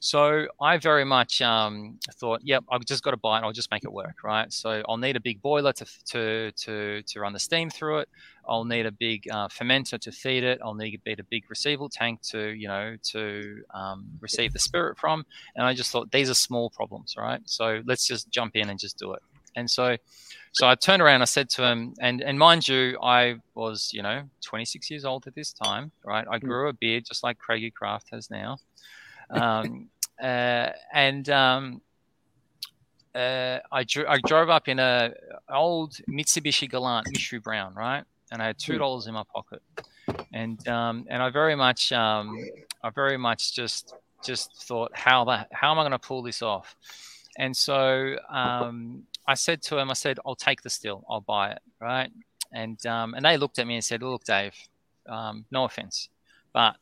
[0.00, 3.42] So I very much um, thought, yep, I've just got to buy it.
[3.42, 4.22] I'll just make it work.
[4.24, 4.52] Right.
[4.52, 8.08] So I'll need a big boiler to, to, to, to run the steam through it.
[8.48, 10.60] I'll need a big uh, fermenter to feed it.
[10.64, 15.24] I'll need a big receival tank to, you know, to um, receive the spirit from.
[15.54, 17.14] And I just thought these are small problems.
[17.16, 17.40] Right.
[17.44, 19.22] So let's just jump in and just do it.
[19.56, 19.96] And so
[20.52, 24.02] so I turned around, I said to him, and, and mind you, I was, you
[24.02, 26.26] know, 26 years old at this time, right?
[26.28, 26.46] I hmm.
[26.46, 28.58] grew a beard just like Craigie Craft has now.
[29.30, 29.88] Um,
[30.22, 31.80] uh, and um,
[33.14, 35.12] uh, I, dro- I drove up in a
[35.48, 38.04] old Mitsubishi Galant Mishru Brown, right?
[38.32, 38.78] And I had two hmm.
[38.78, 39.62] dollars in my pocket,
[40.32, 42.36] and um, and I very much um,
[42.84, 46.42] I very much just just thought how that how am I going to pull this
[46.42, 46.76] off?
[47.36, 51.52] And so um, I said to him, I said, I'll take the still, I'll buy
[51.52, 52.10] it, right?
[52.52, 54.54] And um, and they looked at me and said, Look, Dave,
[55.08, 56.08] um, no offense,
[56.52, 56.76] but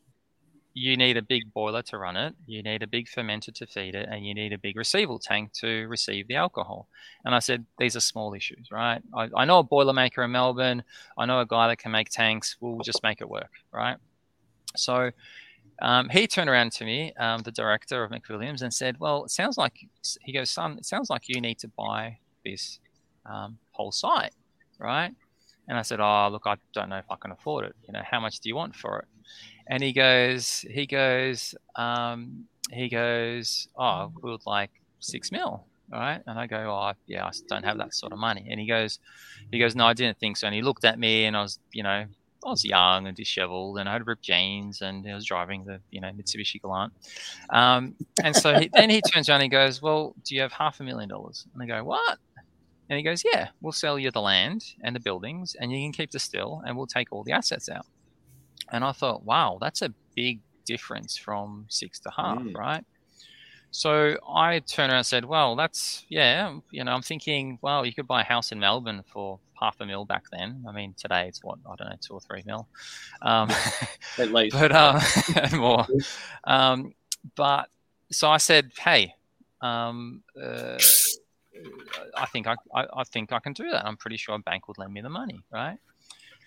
[0.78, 3.94] you need a big boiler to run it, you need a big fermenter to feed
[3.94, 6.88] it, and you need a big receival tank to receive the alcohol.
[7.24, 9.02] And I said, These are small issues, right?
[9.14, 10.84] I, I know a boiler maker in Melbourne,
[11.16, 13.96] I know a guy that can make tanks, we'll just make it work, right?
[14.76, 15.10] So
[15.80, 19.30] um, he turned around to me, um, the director of McWilliams, and said, "Well, it
[19.30, 19.86] sounds like
[20.22, 20.78] he goes, son.
[20.78, 22.80] It sounds like you need to buy this
[23.26, 24.34] um, whole site,
[24.78, 25.12] right?"
[25.68, 27.76] And I said, "Oh, look, I don't know if I can afford it.
[27.86, 29.08] You know, how much do you want for it?"
[29.68, 36.20] And he goes, he goes, um, he goes, "Oh, we would like six mil." Right.
[36.26, 38.46] And I go, Oh, yeah, I don't have that sort of money.
[38.50, 38.98] And he goes,
[39.50, 40.46] he goes, No, I didn't think so.
[40.46, 42.04] And he looked at me and I was, you know,
[42.44, 45.80] I was young and disheveled, and I had ripped jeans, and I was driving the
[45.90, 46.92] you know Mitsubishi Galant.
[47.50, 50.52] Um, and so he, then he turns around and he goes, "Well, do you have
[50.52, 52.18] half a million dollars?" And I go, "What?"
[52.88, 55.92] And he goes, "Yeah, we'll sell you the land and the buildings, and you can
[55.92, 57.86] keep the still, and we'll take all the assets out."
[58.72, 62.56] And I thought, "Wow, that's a big difference from six to half, mm.
[62.56, 62.84] right?"
[63.70, 67.92] So I turned around and said, "Well, that's yeah, you know, I'm thinking, well, you
[67.92, 70.64] could buy a house in Melbourne for half a mil back then.
[70.68, 72.68] I mean, today it's what I don't know, two or three mil,
[73.22, 73.50] um,
[74.18, 75.00] at least, but uh,
[75.52, 75.86] more.
[76.44, 76.94] Um,
[77.36, 77.68] but
[78.10, 79.14] so I said, hey,
[79.60, 80.78] um, uh,
[82.16, 83.84] I think I, I, I, think I can do that.
[83.84, 85.78] I'm pretty sure a bank would lend me the money, right?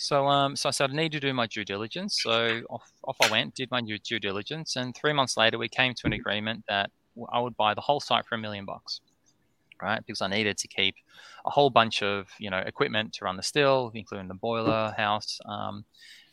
[0.02, 2.20] So, um, so I said I need to do my due diligence.
[2.22, 5.94] So off, off I went, did my due, diligence, and three months later we came
[5.94, 6.90] to an agreement that
[7.32, 9.02] I would buy the whole site for a million bucks
[9.82, 10.02] right?
[10.06, 10.96] Because I needed to keep
[11.46, 15.40] a whole bunch of you know equipment to run the still, including the boiler house,
[15.46, 15.86] um,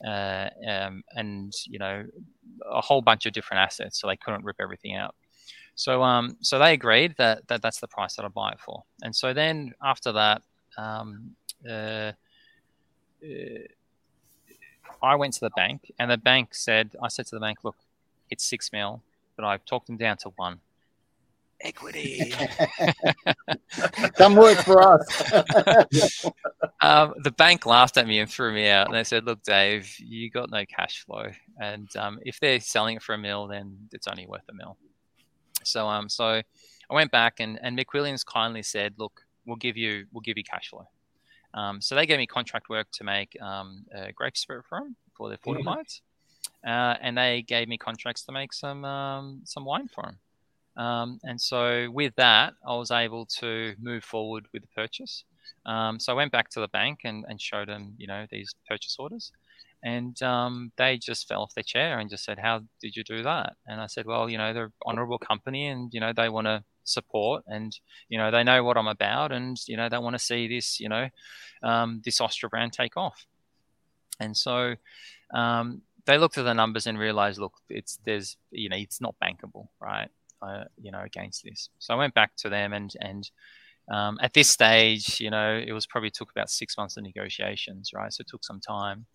[0.07, 2.05] uh, um, and you know
[2.71, 5.15] a whole bunch of different assets, so they couldn't rip everything out.
[5.75, 8.83] So um, so they agreed that, that that's the price that I buy it for.
[9.03, 10.43] And so then after that,
[10.77, 11.31] um,
[11.69, 12.13] uh,
[15.03, 17.77] I went to the bank, and the bank said, I said to the bank, look,
[18.31, 19.03] it's six mil.
[19.37, 20.61] but I've talked them down to one.
[21.61, 22.33] Equity.
[24.17, 25.33] Come work for us.
[26.81, 28.87] um, the bank laughed at me and threw me out.
[28.87, 31.27] And they said, "Look, Dave, you got no cash flow,
[31.61, 34.77] and um, if they're selling it for a mill, then it's only worth a mill."
[35.65, 40.07] So, um, so I went back and and McWilliams kindly said, "Look, we'll give you
[40.13, 40.87] we'll give you cash flow."
[41.55, 44.97] Um, so they gave me contract work to make um, a grape spirit for them
[45.17, 46.01] for their fortifieds,
[46.67, 50.19] uh, and they gave me contracts to make some um, some wine for them.
[50.79, 55.25] Um, and so with that, I was able to move forward with the purchase.
[55.67, 58.55] Um, so I went back to the bank and, and showed them, you know, these
[58.69, 59.33] purchase orders.
[59.83, 63.23] And um, they just fell off their chair and just said, "How did you do
[63.23, 66.29] that?" And I said, "Well, you know, they're an honourable company, and you know, they
[66.29, 69.99] want to support, and you know, they know what I'm about, and you know, they
[69.99, 71.09] want to see this, you know,
[71.63, 73.27] um, this Ostra brand take off."
[74.21, 74.75] And so
[75.33, 79.15] um, they looked at the numbers and realized, look, it's there's, you know, it's not
[79.23, 80.11] bankable, right?
[80.43, 81.71] uh, you know, against this.
[81.79, 83.31] So I went back to them, and and
[83.93, 87.91] um, at this stage, you know, it was probably took about six months of negotiations,
[87.95, 88.13] right?
[88.13, 89.07] So it took some time,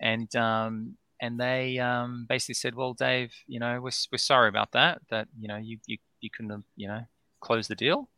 [0.00, 4.72] and um, and they um, basically said, well, Dave, you know, we're, we're sorry about
[4.72, 5.00] that.
[5.10, 7.00] That you know, you you you couldn't have, you know,
[7.40, 8.08] close the deal.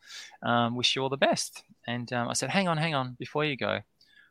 [0.43, 1.63] Um, wish you all the best.
[1.87, 3.81] And um, I said, hang on, hang on, before you go,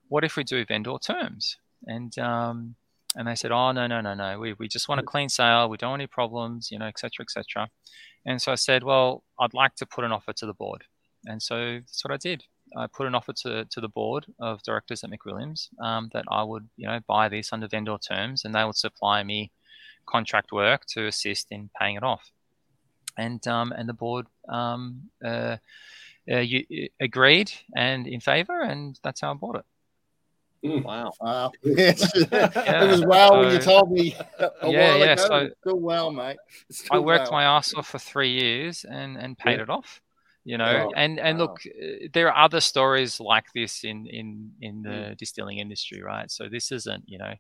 [0.07, 1.57] what if we do vendor terms?
[1.85, 2.75] And um,
[3.15, 5.69] and they said, oh no no no no, we we just want a clean sale.
[5.69, 7.23] We don't want any problems, you know, etc.
[7.23, 7.69] etc.
[8.25, 10.83] And so I said, well, I'd like to put an offer to the board.
[11.25, 12.43] And so that's what I did.
[12.77, 16.43] I put an offer to, to the board of directors at McWilliams um, that I
[16.43, 19.51] would, you know, buy this under vendor terms, and they would supply me
[20.05, 22.31] contract work to assist in paying it off.
[23.19, 25.57] And um, and the board um, uh,
[26.31, 29.65] uh, you, agreed and in favour, and that's how I bought it.
[30.65, 30.83] Mm.
[30.83, 31.11] Wow.
[31.21, 31.51] Wow.
[31.63, 32.11] Yes.
[32.31, 32.83] yeah.
[32.83, 35.13] It was wow so, when you told me a yeah, while yeah.
[35.13, 35.27] ago.
[35.27, 36.37] So still well, mate.
[36.91, 39.63] I worked my ass off for three years and, and paid yeah.
[39.63, 40.01] it off.
[40.45, 41.45] You know, oh, and and wow.
[41.45, 45.17] look, uh, there are other stories like this in in in the mm.
[45.17, 46.31] distilling industry, right?
[46.31, 47.33] So this isn't you know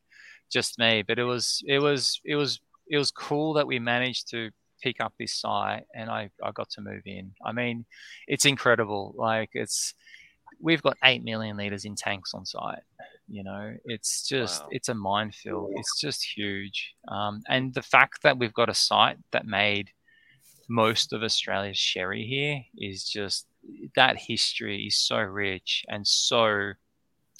[0.51, 4.29] just me, but it was it was it was it was cool that we managed
[4.31, 7.31] to pick up this site and I, I got to move in.
[7.45, 7.85] I mean,
[8.27, 9.13] it's incredible.
[9.17, 9.93] Like it's
[10.61, 12.81] we've got 8 million liters in tanks on site
[13.27, 14.69] you know it's just wow.
[14.71, 19.17] it's a minefield it's just huge um, and the fact that we've got a site
[19.31, 19.89] that made
[20.67, 23.45] most of australia's sherry here is just
[23.95, 26.71] that history is so rich and so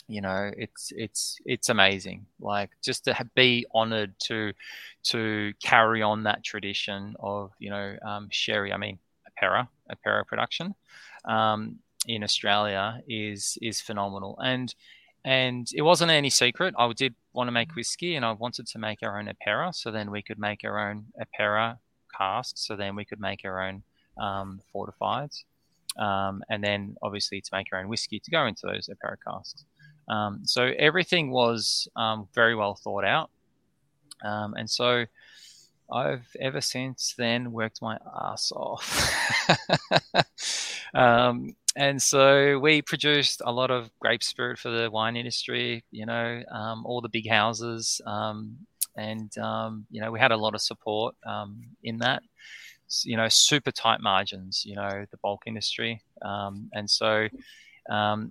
[0.09, 4.51] you know it's it's it's amazing like just to be honored to
[5.03, 8.97] to carry on that tradition of you know um, sherry i mean
[9.29, 10.73] apera apera production
[11.25, 14.37] um, in Australia is is phenomenal.
[14.43, 14.73] And
[15.25, 16.73] and it wasn't any secret.
[16.77, 19.91] I did want to make whiskey, and I wanted to make our own apera, so
[19.91, 21.77] then we could make our own apera
[22.17, 23.83] casks, so then we could make our own
[24.17, 25.43] um, fortifieds,
[25.97, 29.65] um, and then obviously to make our own whiskey to go into those apera casks.
[30.09, 33.29] Um, so everything was um, very well thought out,
[34.23, 35.05] um, and so
[35.91, 39.11] I've ever since then worked my ass off.
[40.93, 46.05] um, and so we produced a lot of grape spirit for the wine industry, you
[46.05, 48.01] know, um, all the big houses.
[48.05, 48.57] Um,
[48.95, 49.31] and,
[49.89, 51.15] you know, we had a lot of support
[51.83, 52.21] in that,
[53.03, 56.01] you know, super tight margins, you know, the bulk industry.
[56.21, 57.27] Um, and so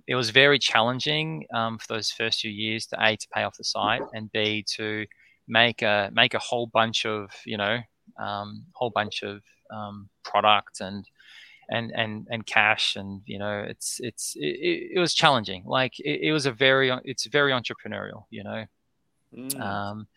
[0.07, 3.63] it was very challenging for those first few years to A, to pay off the
[3.63, 5.05] site, and B, to
[5.47, 7.79] make a make a whole bunch of you know
[8.17, 9.41] um, whole bunch of
[9.71, 11.05] um, product and
[11.69, 16.21] and and and cash and you know it's it's it, it was challenging like it,
[16.23, 18.65] it, was a very it's very entrepreneurial you know
[19.35, 19.59] mm.
[19.59, 20.07] um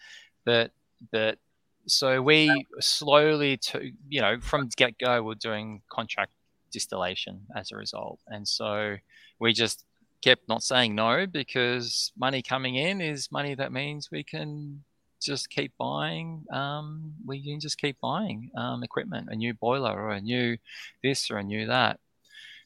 [0.47, 0.71] but
[1.11, 1.39] but
[1.87, 6.33] so we slowly to you know from get go we're doing contract
[6.73, 8.97] distillation as a result and so
[9.39, 9.85] we just
[10.23, 14.83] kept not saying no because money coming in is money that means we can
[15.23, 16.45] just keep buying.
[16.53, 20.59] Um, we can just keep buying um, equipment, a new boiler or a new
[21.03, 21.99] this or a new that.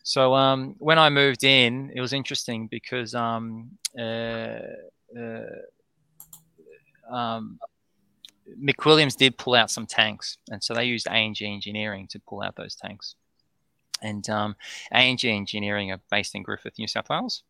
[0.02, 4.58] So um, when I moved in, it was interesting because um, uh,
[5.18, 5.42] uh,
[7.10, 7.58] um,
[8.62, 12.54] McWilliams did pull out some tanks, and so they used A&G Engineering to pull out
[12.54, 13.16] those tanks.
[14.02, 14.56] And um,
[14.92, 17.42] A&G Engineering are based in Griffith, New South Wales.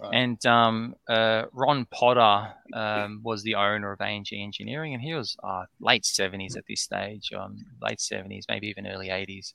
[0.00, 0.14] Right.
[0.14, 5.36] And um, uh, Ron Potter um, was the owner of A&G Engineering, and he was
[5.42, 9.54] uh, late 70s at this stage, um, late 70s, maybe even early 80s.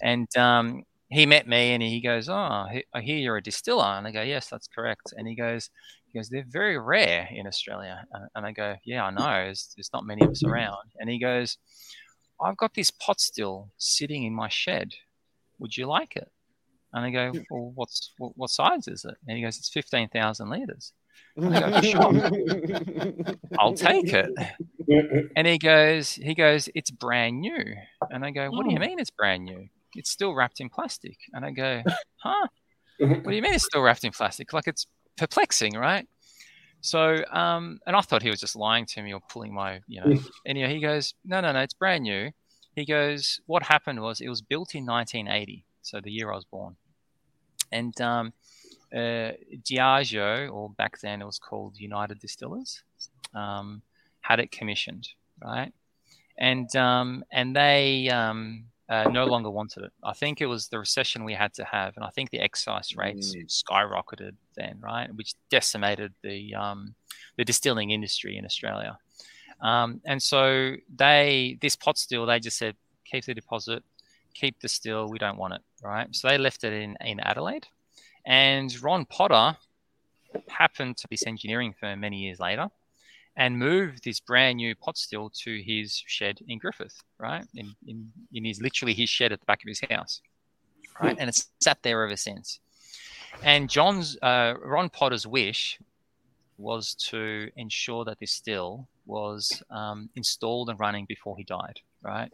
[0.00, 3.84] And um, he met me and he goes, Oh, I hear you're a distiller.
[3.84, 5.12] And I go, Yes, that's correct.
[5.16, 5.70] And he goes,
[6.06, 8.04] he goes, They're very rare in Australia.
[8.34, 9.44] And I go, Yeah, I know.
[9.44, 10.92] There's, there's not many of us around.
[10.98, 11.56] And he goes,
[12.40, 14.92] I've got this pot still sitting in my shed.
[15.58, 16.30] Would you like it?
[16.92, 17.42] And I go, hmm.
[17.50, 19.14] well, what's what, what size is it?
[19.26, 20.92] And he goes, it's fifteen thousand liters.
[21.40, 24.30] I go, sure, I'll take it.
[25.36, 27.74] And he goes, he goes, it's brand new.
[28.10, 28.82] And I go, what do you hmm.
[28.82, 29.68] mean it's brand new?
[29.94, 31.16] It's still wrapped in plastic.
[31.32, 31.82] And I go,
[32.22, 32.46] huh?
[32.98, 34.52] What do you mean it's still wrapped in plastic?
[34.52, 36.06] Like it's perplexing, right?
[36.80, 40.00] So, um, and I thought he was just lying to me or pulling my, you
[40.00, 40.14] know.
[40.14, 40.26] Hmm.
[40.46, 42.30] anyway, he goes, no, no, no, it's brand new.
[42.78, 46.44] He goes, what happened was it was built in 1980, so the year I was
[46.44, 46.76] born.
[47.72, 48.32] And um,
[48.94, 49.32] uh,
[49.68, 52.84] Diageo, or back then it was called United Distillers,
[53.34, 53.82] um,
[54.20, 55.08] had it commissioned,
[55.44, 55.72] right?
[56.38, 59.92] And um, and they um, uh, no longer wanted it.
[60.04, 62.94] I think it was the recession we had to have, and I think the excise
[62.96, 63.48] rates Mm.
[63.48, 66.94] skyrocketed then, right, which decimated the um,
[67.36, 68.98] the distilling industry in Australia.
[69.60, 73.82] Um, and so they this pot still they just said keep the deposit,
[74.34, 76.14] keep the still, we don't want it, right?
[76.14, 77.66] So they left it in in Adelaide,
[78.24, 79.56] and Ron Potter
[80.48, 82.68] happened to this engineering firm many years later
[83.38, 87.46] and moved this brand new pot still to his shed in Griffith, right?
[87.54, 90.20] In, in, in his literally his shed at the back of his house,
[91.00, 91.16] right?
[91.18, 92.58] And it's sat there ever since.
[93.44, 95.78] And John's, uh, Ron Potter's wish
[96.58, 102.30] was to ensure that this still was um, installed and running before he died, right?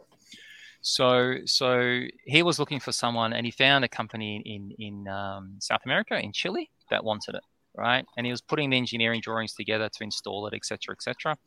[0.81, 5.55] So, so he was looking for someone, and he found a company in in um,
[5.59, 7.43] South America, in Chile, that wanted it
[7.77, 8.05] right?
[8.17, 11.37] And he was putting the engineering drawings together to install it, etc., etc.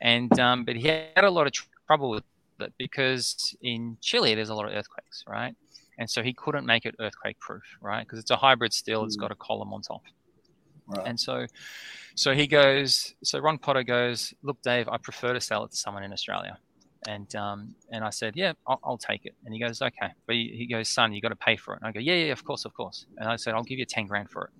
[0.00, 2.24] And um, but he had a lot of tr- trouble with
[2.60, 5.54] it because in Chile there's a lot of earthquakes, right?
[5.98, 8.04] And so he couldn't make it earthquake proof, right?
[8.04, 10.02] Because it's a hybrid steel, it's got a column on top.
[10.96, 11.06] Right.
[11.08, 11.46] And so,
[12.14, 13.14] so he goes.
[13.22, 16.58] So Ron Potter goes, look, Dave, I prefer to sell it to someone in Australia.
[17.08, 19.34] And um, and I said, yeah, I'll, I'll take it.
[19.44, 20.10] And he goes, okay.
[20.26, 21.80] But he, he goes, son, you got to pay for it.
[21.82, 23.06] And I go, yeah, yeah, of course, of course.
[23.16, 24.50] And I said, I'll give you ten grand for it.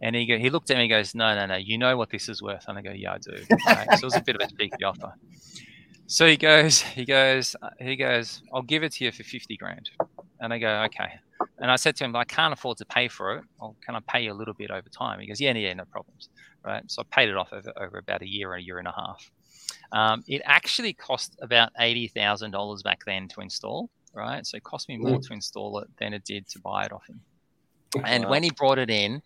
[0.00, 2.10] And he go, he looked at me and goes, no, no, no, you know what
[2.10, 2.64] this is worth.
[2.68, 3.44] And I go, yeah, I do.
[3.66, 3.88] Right?
[3.92, 5.12] so it was a bit of a cheeky offer.
[6.10, 9.90] So he goes, he goes, he goes, I'll give it to you for fifty grand.
[10.40, 11.10] And I go, okay.
[11.58, 13.44] And I said to him, I can't afford to pay for it.
[13.60, 15.20] Or can I pay you a little bit over time?
[15.20, 16.30] He goes, yeah, yeah, no problems.
[16.64, 16.82] Right.
[16.86, 18.92] So I paid it off over, over about a year, and a year and a
[18.92, 19.30] half.
[19.92, 23.90] Um, it actually cost about eighty thousand dollars back then to install.
[24.14, 24.46] Right.
[24.46, 27.06] So it cost me more to install it than it did to buy it off
[27.06, 27.20] him.
[28.02, 28.30] And Wow.
[28.30, 29.20] when he brought it in,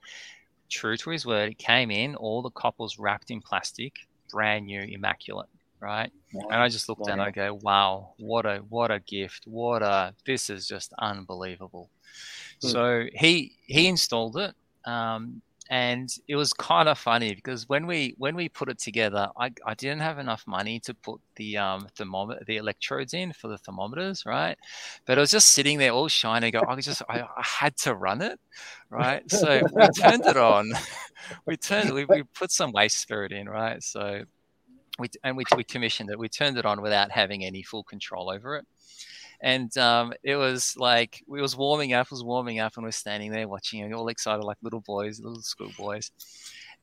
[0.68, 3.95] true to his word, it came in, all the coppers wrapped in plastic,
[4.31, 5.49] brand new, immaculate.
[5.83, 6.12] Right.
[6.33, 9.47] And I just looked it and I go, wow, what a what a gift.
[9.47, 11.90] What a this is just unbelievable.
[12.62, 12.68] Hmm.
[12.68, 14.55] So he he installed it.
[14.85, 19.29] Um, and it was kind of funny because when we when we put it together,
[19.37, 23.49] I, I didn't have enough money to put the um thermometer the electrodes in for
[23.49, 24.57] the thermometers, right?
[25.05, 26.53] But I was just sitting there all shiny.
[26.53, 28.38] Go, I just I, I had to run it,
[28.88, 29.29] right?
[29.29, 30.71] So we turned it on.
[31.47, 33.81] We turned we, we put some waste spirit in, right?
[33.81, 34.25] So
[34.98, 36.18] we and we, we commissioned it.
[36.18, 38.66] We turned it on without having any full control over it.
[39.40, 43.33] And um, it was like we was warming up, was warming up, and we're standing
[43.33, 46.12] there watching it, all excited like little boys, little school boys.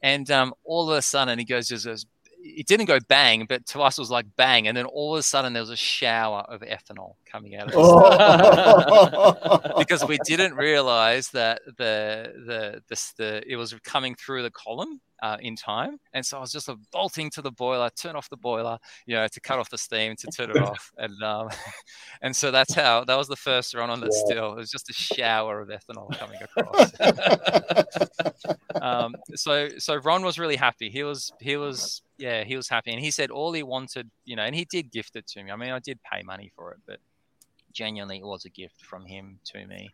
[0.02, 2.06] And um, all of a sudden, he goes just goes.
[2.42, 5.20] It didn't go bang, but to us it was like bang, and then all of
[5.20, 9.76] a sudden there was a shower of ethanol coming out of the Oh.
[9.78, 15.02] because we didn't realize that the the the, the it was coming through the column
[15.22, 18.30] uh, in time, and so I was just uh, bolting to the boiler, turn off
[18.30, 21.50] the boiler, you know, to cut off the steam, to turn it off, and um,
[22.22, 24.20] and so that's how that was the first run on that Yeah.
[24.26, 24.52] still.
[24.54, 26.92] It was just a shower of ethanol coming across.
[28.82, 30.90] um, so so Ron was really happy.
[30.90, 34.36] He was he was yeah he was happy, and he said all he wanted, you
[34.36, 35.52] know, and he did gift it to me.
[35.52, 37.00] I mean, I did pay money for it, but
[37.72, 39.94] genuinely it was a gift from him to me.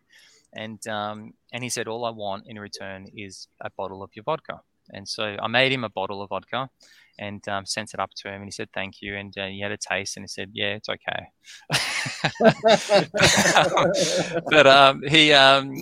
[0.52, 4.22] And um, and he said all I want in return is a bottle of your
[4.22, 4.60] vodka.
[4.92, 6.68] And so I made him a bottle of vodka
[7.18, 8.36] and um, sent it up to him.
[8.36, 9.16] And he said thank you.
[9.16, 11.28] And uh, he had a taste and he said yeah it's okay.
[14.50, 15.74] but um, he um,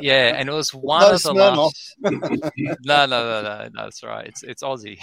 [0.00, 1.96] yeah, and it was one No of the last.
[2.00, 4.26] no, no, no, no, no, that's right.
[4.26, 4.98] It's it's Aussie.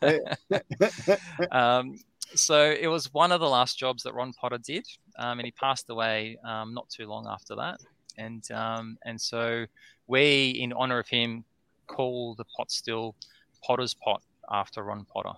[1.52, 1.98] um,
[2.34, 4.86] so it was one of the last jobs that Ron Potter did,
[5.18, 7.80] um, and he passed away um, not too long after that.
[8.16, 9.66] And um, and so
[10.06, 11.44] we, in honor of him,
[11.88, 13.16] call the pot still
[13.64, 15.36] Potter's Pot after Ron Potter.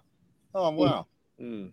[0.55, 1.07] oh wow,
[1.41, 1.73] Mm.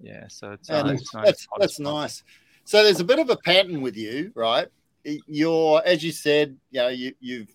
[0.00, 2.22] Yeah, so it's, uh, it's that's that's nice.
[2.64, 4.68] So there's a bit of a pattern with you, right?
[5.04, 7.48] You're, as you said, you know, you, you've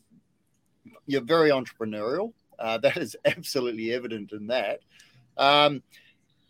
[1.06, 2.34] you're very entrepreneurial.
[2.60, 4.80] Uh, that is absolutely evident in that.
[5.38, 5.82] Um,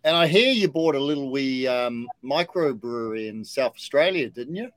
[0.04, 4.70] and I hear you bought a little wee um, microbrewery in South Australia, didn't you?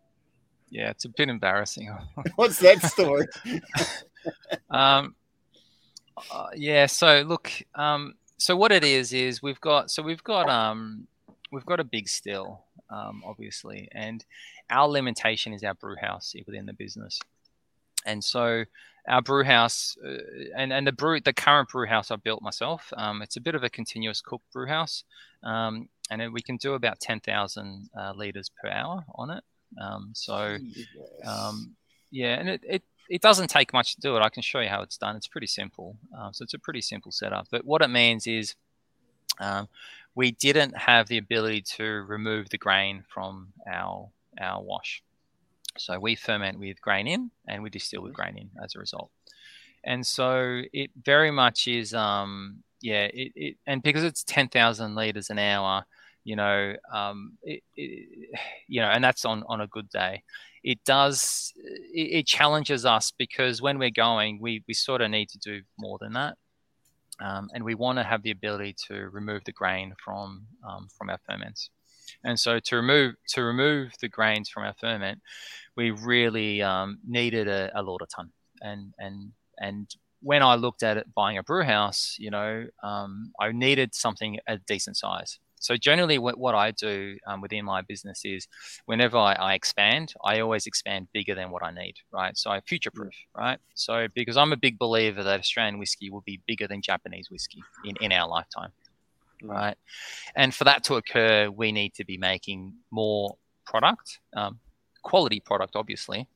[0.71, 1.91] Yeah, it's a bit embarrassing.
[2.37, 3.27] What's that story?
[4.71, 5.15] um,
[6.31, 6.87] uh, yeah.
[6.87, 11.07] So look, um, so what it is is we've got so we've got um,
[11.51, 14.25] we've got a big still, um, obviously, and
[14.71, 17.19] our limitation is our brew house within the business,
[18.07, 18.65] and so
[19.09, 20.19] our brew house uh,
[20.57, 22.93] and and the brew the current brew house I built myself.
[22.97, 25.05] Um, it's a bit of a continuous cook brew house,
[25.43, 29.45] um, and we can do about ten thousand uh, liters per hour on it.
[29.81, 30.57] Um, so,
[31.27, 31.75] um,
[32.11, 34.21] yeah, and it, it it doesn't take much to do it.
[34.21, 35.17] I can show you how it's done.
[35.17, 35.97] It's pretty simple.
[36.17, 37.47] Um, so it's a pretty simple setup.
[37.51, 38.55] But what it means is
[39.41, 39.69] um,
[40.15, 45.03] we didn't have the ability to remove the grain from our our wash.
[45.77, 49.11] So we ferment with grain in and we distill with grain in as a result.
[49.85, 55.31] And so it very much is, um, yeah, it, it and because it's 10,000 liters
[55.31, 55.85] an hour,
[56.25, 58.09] you know, um, it, it,
[58.67, 60.25] you know, and that's on, on a good day.
[60.63, 65.29] It does, it, it challenges us because when we're going, we, we sort of need
[65.31, 66.37] to do more than that.
[67.21, 71.11] Um, and we want to have the ability to remove the grain from um, from
[71.11, 71.71] our ferments.
[72.25, 75.21] And so to remove to remove the grains from our ferment,
[75.77, 78.31] we really um, needed a, a lauter tun.
[78.61, 83.33] And and and when I looked at it buying a brew house, you know, um,
[83.41, 85.39] I needed something a decent size.
[85.61, 88.47] So generally, what, what I do um, within my business is,
[88.87, 92.37] whenever I, I, expand, I always expand bigger than what I need, right?
[92.37, 93.59] So I future proof, right?
[93.75, 97.63] So because I'm a big believer that Australian whiskey will be bigger than Japanese whiskey
[97.85, 98.73] in, in our lifetime,
[99.43, 99.51] Mm.
[99.51, 99.77] right?
[100.35, 104.59] And for that to occur, we need to be making more product, um,
[105.03, 106.29] quality product, obviously.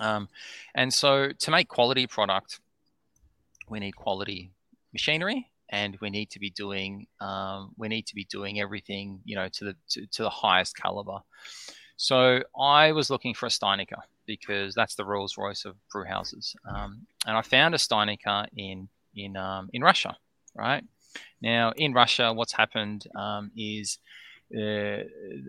[0.00, 0.28] Um,
[0.74, 2.60] and so to make quality product,
[3.68, 4.52] we need quality
[4.92, 9.34] machinery and we need to be doing um, we need to be doing everything you
[9.34, 11.18] know to the to, to, the highest caliber.
[11.96, 16.54] So i was looking for a steinecker because that's the rolls royce of brew houses.
[16.68, 20.16] Um, and i found a steinecker in in um, in russia
[20.54, 20.84] right?
[21.40, 23.98] Now, in Russia, what's happened um, is
[24.54, 25.04] uh,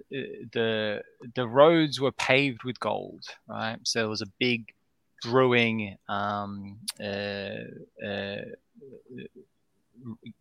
[0.10, 1.02] the
[1.36, 3.78] the roads were paved with gold, right?
[3.84, 4.74] So there was a big
[5.22, 7.66] brewing um, uh,
[8.06, 8.42] uh,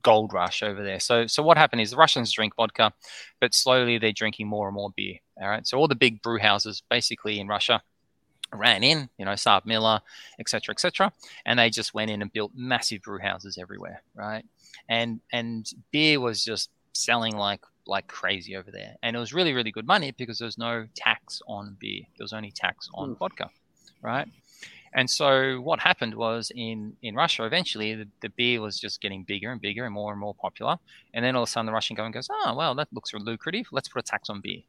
[0.03, 1.01] gold rush over there.
[1.01, 2.93] So so what happened is the Russians drink vodka,
[3.41, 5.17] but slowly they're drinking more and more beer.
[5.41, 5.67] All right.
[5.67, 7.83] So all the big brew houses, basically in Russia,
[8.53, 10.01] ran in, you know, SABMiller,
[10.39, 11.13] etc., etc.,
[11.47, 14.45] and they just went in and built massive brew houses everywhere, right?
[14.89, 19.53] and and beer was just selling like like crazy over there, and it was really
[19.53, 22.03] really good money because there was no tax on beer.
[22.17, 23.19] There was only tax on mm.
[23.19, 23.51] vodka,
[24.03, 24.29] right?
[24.95, 29.25] And so what happened was in in Russia eventually the, the beer was just getting
[29.25, 30.77] bigger and bigger and more and more popular,
[31.15, 33.67] and then all of a sudden the Russian government goes, oh well that looks lucrative,
[33.73, 34.63] let's put a tax on beer.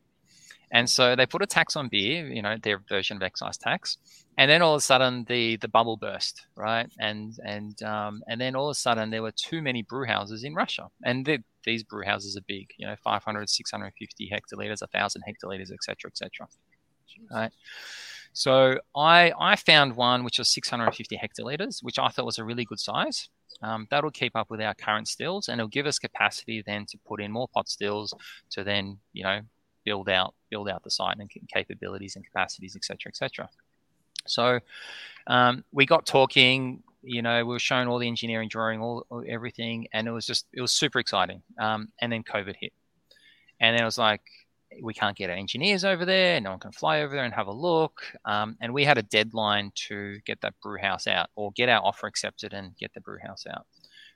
[0.72, 3.98] And so they put a tax on beer, you know, their version of excise tax,
[4.40, 6.90] and then all of a sudden the the bubble burst, right?
[7.00, 10.44] And and um, and then all of a sudden there were too many brew houses
[10.44, 15.72] in Russia, and these brew houses are big, you know, 500, 650 hectoliters, 1,000 hectoliters,
[15.72, 16.48] et cetera, etc., etc.
[17.32, 17.52] Right.
[18.34, 22.66] So I I found one which was 650 hectoliters, which I thought was a really
[22.66, 23.30] good size.
[23.62, 26.98] Um, that'll keep up with our current stills, and it'll give us capacity then to
[27.06, 28.14] put in more pot stills
[28.50, 29.42] to then you know
[29.86, 33.50] build out build out the site and capabilities and capacities, etc., etc.
[34.26, 34.60] So
[35.28, 36.84] um, we got talking.
[37.06, 40.48] You know, we were showing all the engineering drawing, all everything, and it was just
[40.54, 41.42] it was super exciting.
[41.60, 42.74] Um, and then COVID hit,
[43.60, 44.22] and then it was like
[44.82, 46.40] we can't get our engineers over there.
[46.42, 48.04] No one can fly over there and have a look.
[48.26, 51.82] Um, and we had a deadline to get that brew house out or get our
[51.84, 53.66] offer accepted and get the brew house out,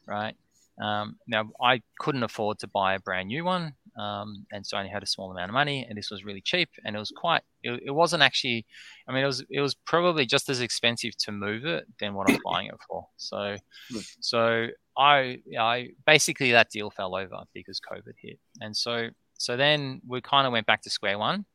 [0.05, 0.35] right?
[0.81, 4.81] Um, now, I couldn't afford to buy a brand new one, um, and so I
[4.81, 7.11] only had a small amount of money, and this was really cheap, and it was
[7.15, 7.41] quite.
[7.63, 8.63] It, it, wasn't actually.
[9.07, 12.29] I mean, it was it was probably just as expensive to move it than what
[12.29, 13.07] I'm buying it for.
[13.17, 13.55] So,
[13.91, 13.99] hmm.
[14.19, 20.01] so I I basically that deal fell over because COVID hit, and so so then
[20.07, 21.45] we kind of went back to square one,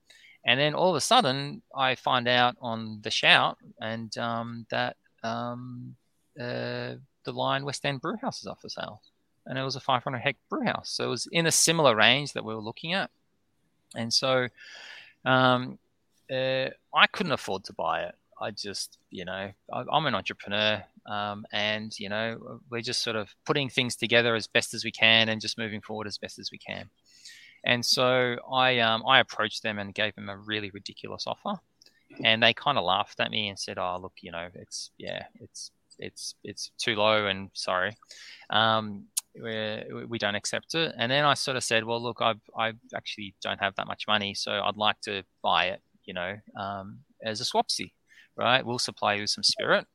[0.45, 4.97] and then all of a sudden I find out on the shout and um, that
[5.23, 5.95] um,
[6.41, 9.01] uh, the Lion West End Brewhouse is up for sale
[9.47, 10.91] and it was a 500 hect brew house.
[10.91, 13.11] So it was in a similar range that we were looking at.
[13.95, 14.49] And so
[15.25, 15.79] um,
[16.31, 18.15] uh, I couldn't afford to buy it.
[18.41, 23.15] I just, you know, I, am an entrepreneur, um, and you know, we're just sort
[23.15, 26.41] of putting things together as best as we can, and just moving forward as best
[26.41, 26.91] as we can.
[27.65, 31.61] And so I, um, I approached them and gave them a really ridiculous offer,
[32.25, 35.25] and they kind of laughed at me and said, "Oh, look, you know, it's yeah,
[35.41, 37.97] it's it's it's too low, and sorry."
[38.51, 39.07] Um,
[39.41, 40.95] we we don't accept it.
[40.99, 44.05] And then I sort of said, well, look, I I actually don't have that much
[44.07, 47.93] money, so I'd like to buy it, you know, um, as a swapsy,
[48.37, 48.65] right?
[48.65, 49.87] We'll supply you some spirit,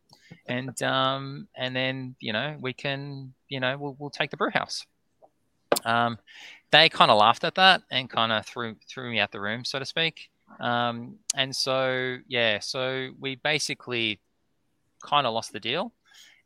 [0.47, 4.51] and um, and then you know we can, you know, we'll we'll take the brew
[4.51, 4.85] house.
[5.85, 6.17] Um,
[6.71, 9.63] they kind of laughed at that and kind of threw threw me out the room,
[9.63, 10.29] so to speak.
[10.59, 14.19] Um, and so yeah, so we basically
[15.03, 15.93] kind of lost the deal.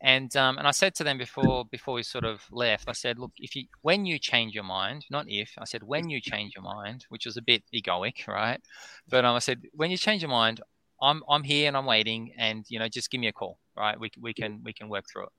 [0.03, 3.19] And um, and I said to them before before we sort of left, I said,
[3.19, 6.53] look, if you when you change your mind, not if, I said when you change
[6.55, 8.59] your mind, which was a bit egoic, right?
[9.07, 10.59] But um, I said when you change your mind,
[11.01, 13.99] I'm I'm here and I'm waiting, and you know just give me a call, right?
[13.99, 15.34] We we can we can work through it.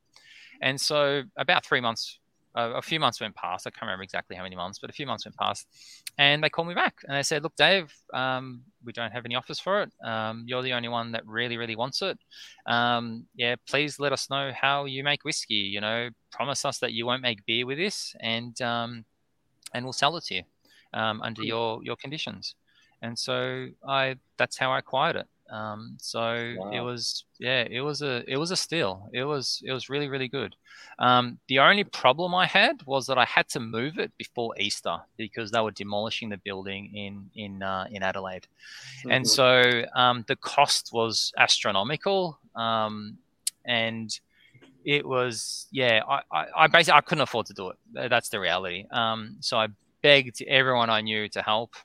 [0.61, 2.21] And so about three months
[2.55, 3.67] a, a few months went past.
[3.67, 5.67] I can't remember exactly how many months, but a few months went past,
[6.19, 9.35] and they called me back and they said, "Look, Dave, um, we don't have any
[9.35, 9.93] offers for it.
[10.05, 12.19] Um, you're the only one that really, really wants it.
[12.67, 15.55] Um, yeah, please let us know how you make whiskey.
[15.55, 19.05] You know, promise us that you won't make beer with this, and um,
[19.73, 20.43] and we'll sell it to you
[20.95, 22.55] um, under your your conditions."
[23.03, 25.27] And so I that's how I acquired it.
[25.53, 26.21] Um, so
[26.59, 26.71] wow.
[26.73, 29.11] it was, yeah, it was a, it was a steal.
[29.13, 30.57] It was, it was really, really good.
[30.99, 34.99] Um, the only problem I had was that I had to move it before Easter
[35.17, 38.47] because they were demolishing the building in in uh, in Adelaide,
[38.99, 39.11] mm-hmm.
[39.11, 42.39] and so um, the cost was astronomical.
[42.55, 43.19] Um,
[43.65, 44.19] and
[44.85, 48.11] it was, yeah, I, I, I, basically I couldn't afford to do it.
[48.11, 48.87] That's the reality.
[48.91, 49.69] Um, so I
[50.03, 51.77] begged everyone I knew to help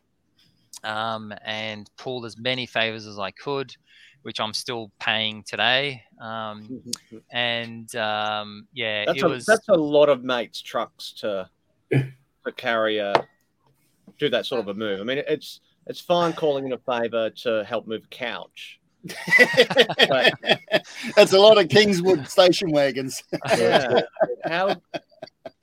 [0.83, 3.75] um, and pulled as many favors as I could,
[4.23, 6.03] which I'm still paying today.
[6.21, 6.81] Um,
[7.31, 11.49] and um, yeah, that's it a, was that's a lot of mates' trucks to
[11.91, 13.13] to carry a
[14.17, 14.99] do that sort of a move.
[14.99, 18.79] I mean, it's it's fine calling in a favor to help move a couch.
[20.09, 20.33] but,
[21.15, 23.23] That's a lot of Kingswood station wagons.
[23.57, 24.01] yeah.
[24.43, 24.75] How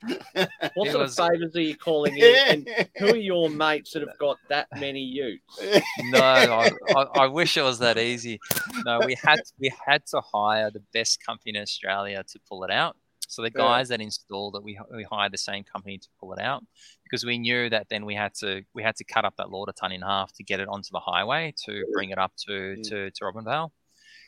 [0.73, 1.17] what sort was...
[1.17, 2.35] of favors are you calling in?
[2.47, 5.59] And who are your mates that have got that many utes?
[6.05, 8.39] No, I, I, I, wish it was that easy.
[8.85, 12.71] No, we had we had to hire the best company in Australia to pull it
[12.71, 12.95] out.
[13.27, 13.97] So the guys yeah.
[13.97, 16.63] that installed it, we, we hired the same company to pull it out
[17.03, 19.73] because we knew that then we had to we had to cut up that lauter
[19.73, 22.83] tun in half to get it onto the highway to bring it up to mm.
[22.89, 23.71] to, to Robinvale.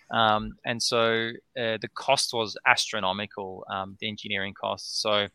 [0.09, 5.01] Um, and so uh, the cost was astronomical, um, the engineering costs.
[5.01, 5.27] So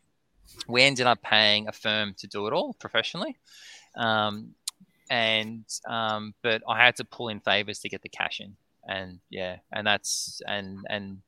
[0.67, 3.35] we ended up paying a firm to do it all professionally.
[3.95, 4.55] Um,
[5.09, 8.55] and um, but I had to pull in favors to get the cash in,
[8.87, 11.21] and yeah, and that's and and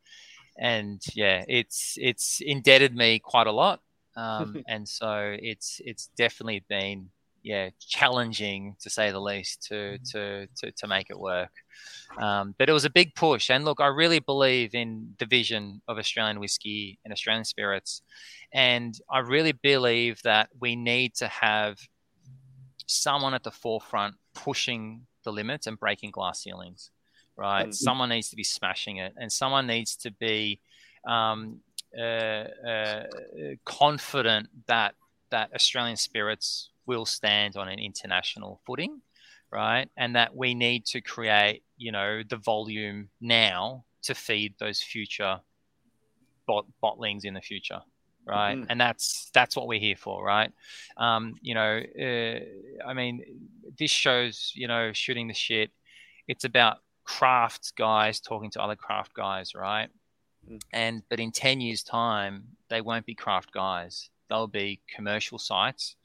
[0.57, 3.81] and yeah, it's it's indebted me quite a lot,
[4.15, 7.09] um, and so it's it's definitely been
[7.45, 10.03] yeah challenging to say the least to mm-hmm.
[10.11, 11.51] to to, to make it work.
[12.17, 15.81] Um, but it was a big push, and look, I really believe in the vision
[15.87, 18.01] of Australian whiskey and Australian spirits,
[18.51, 21.77] and I really believe that we need to have
[22.87, 26.89] someone at the forefront pushing the limits and breaking glass ceilings.
[27.37, 27.71] Right, mm-hmm.
[27.71, 30.61] someone needs to be smashing it, and someone needs to be
[31.07, 31.59] um,
[31.97, 33.03] uh, uh,
[33.65, 34.95] confident that
[35.35, 39.01] that Australian spirits will stand on an international footing,
[39.51, 39.89] right?
[39.97, 45.41] And that we need to create, you know, the volume now to feed those future
[46.47, 47.81] bot- bottlings in the future,
[48.25, 48.55] right?
[48.55, 48.69] Mm-hmm.
[48.69, 50.53] And that's that's what we're here for, right?
[50.95, 53.21] Um, you know, uh, I mean,
[53.77, 55.69] this shows, you know, shooting the shit.
[56.29, 59.89] It's about craft guys talking to other craft guys, right?
[60.49, 60.61] Mm.
[60.71, 64.09] And but in ten years' time, they won't be craft guys.
[64.29, 65.95] They'll be commercial sites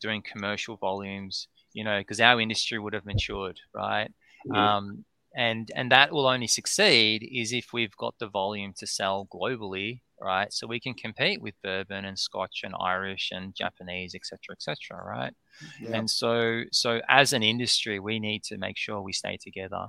[0.00, 4.10] doing commercial volumes, you know, because our industry would have matured, right?
[4.44, 4.76] Yeah.
[4.76, 5.04] Um,
[5.36, 10.00] and and that will only succeed is if we've got the volume to sell globally,
[10.20, 10.52] right?
[10.52, 15.34] So we can compete with bourbon and Scotch and Irish and Japanese, etc., etc., right?
[15.80, 15.96] Yeah.
[15.96, 19.86] And so so as an industry, we need to make sure we stay together,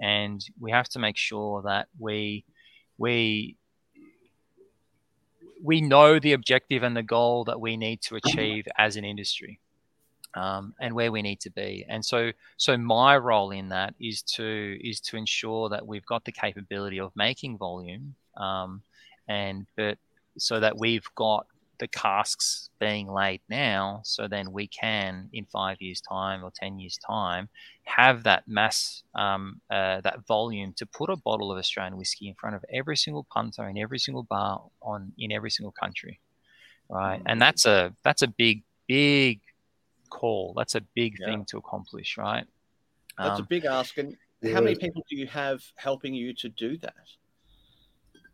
[0.00, 2.44] and we have to make sure that we
[2.98, 3.56] we
[5.62, 9.60] we know the objective and the goal that we need to achieve as an industry
[10.34, 11.84] um, and where we need to be.
[11.88, 16.24] And so so my role in that is to is to ensure that we've got
[16.24, 18.82] the capability of making volume um,
[19.28, 19.98] and but
[20.38, 21.46] so that we've got
[21.82, 26.78] the casks being laid now so then we can in five years time or 10
[26.78, 27.48] years time
[27.82, 32.36] have that mass um, uh, that volume to put a bottle of australian whiskey in
[32.36, 36.20] front of every single punter in every single bar on in every single country
[36.88, 37.40] right and mm.
[37.40, 39.40] that's a that's a big big
[40.08, 41.26] call that's a big yeah.
[41.26, 42.46] thing to accomplish right
[43.18, 44.16] that's um, a big ask and
[44.52, 46.94] how many people do you have helping you to do that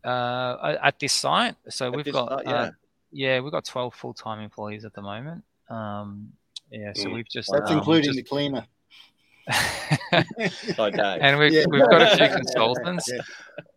[0.07, 2.53] uh, at this site so at we've got site, yeah.
[2.53, 2.71] uh,
[3.11, 5.43] yeah, we've got 12 full time employees at the moment.
[5.69, 6.33] Um,
[6.71, 7.13] yeah, so Mm.
[7.15, 8.65] we've just That's um, including just- the cleaner.
[10.79, 11.17] Okay.
[11.21, 11.65] and we've, Yeah.
[11.69, 13.09] we've got a few consultants.
[13.11, 13.21] Yeah.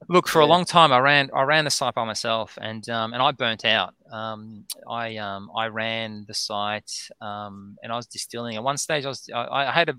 [0.08, 3.14] Look, for a long time, I ran I ran the site by myself, and um,
[3.14, 3.94] and I burnt out.
[4.10, 8.56] Um, I um, I ran the site, um, and I was distilling.
[8.56, 9.94] At one stage, I was I, I had a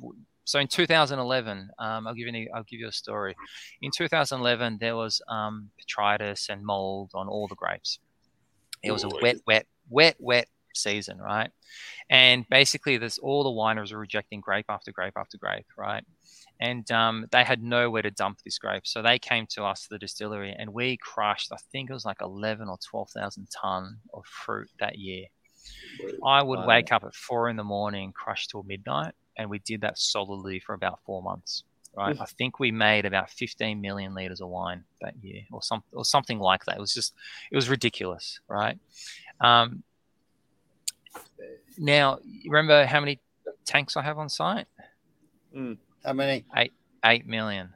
[0.45, 1.69] so in 2011.
[1.79, 3.35] Um, I'll give you I'll give you a story.
[3.81, 7.97] In 2011, there was um, botrytis and mold on all the grapes.
[8.83, 11.49] It was a wet, wet, wet, wet season, right?
[12.09, 16.03] And basically, this all the wineries were rejecting grape after grape after grape, right?
[16.59, 18.87] and um, they had nowhere to dump this grape.
[18.87, 22.21] So they came to us, the distillery, and we crushed, I think it was like
[22.21, 25.25] 11 or 12,000 ton of fruit that year.
[26.25, 26.67] I would Wow.
[26.67, 30.59] wake up at four in the morning, crush till midnight, and we did that solidly
[30.59, 31.63] for about four months.
[31.95, 35.83] Right, I think we made about 15 million liters of wine that year, or some,
[35.93, 36.77] or something like that.
[36.77, 37.13] It was just,
[37.51, 38.79] it was ridiculous, right?
[39.39, 39.83] Um,
[41.77, 42.17] now,
[42.47, 43.19] remember how many
[43.65, 44.65] tanks I have on site?
[46.03, 46.45] How many?
[46.55, 46.73] Eight
[47.05, 47.73] eight million.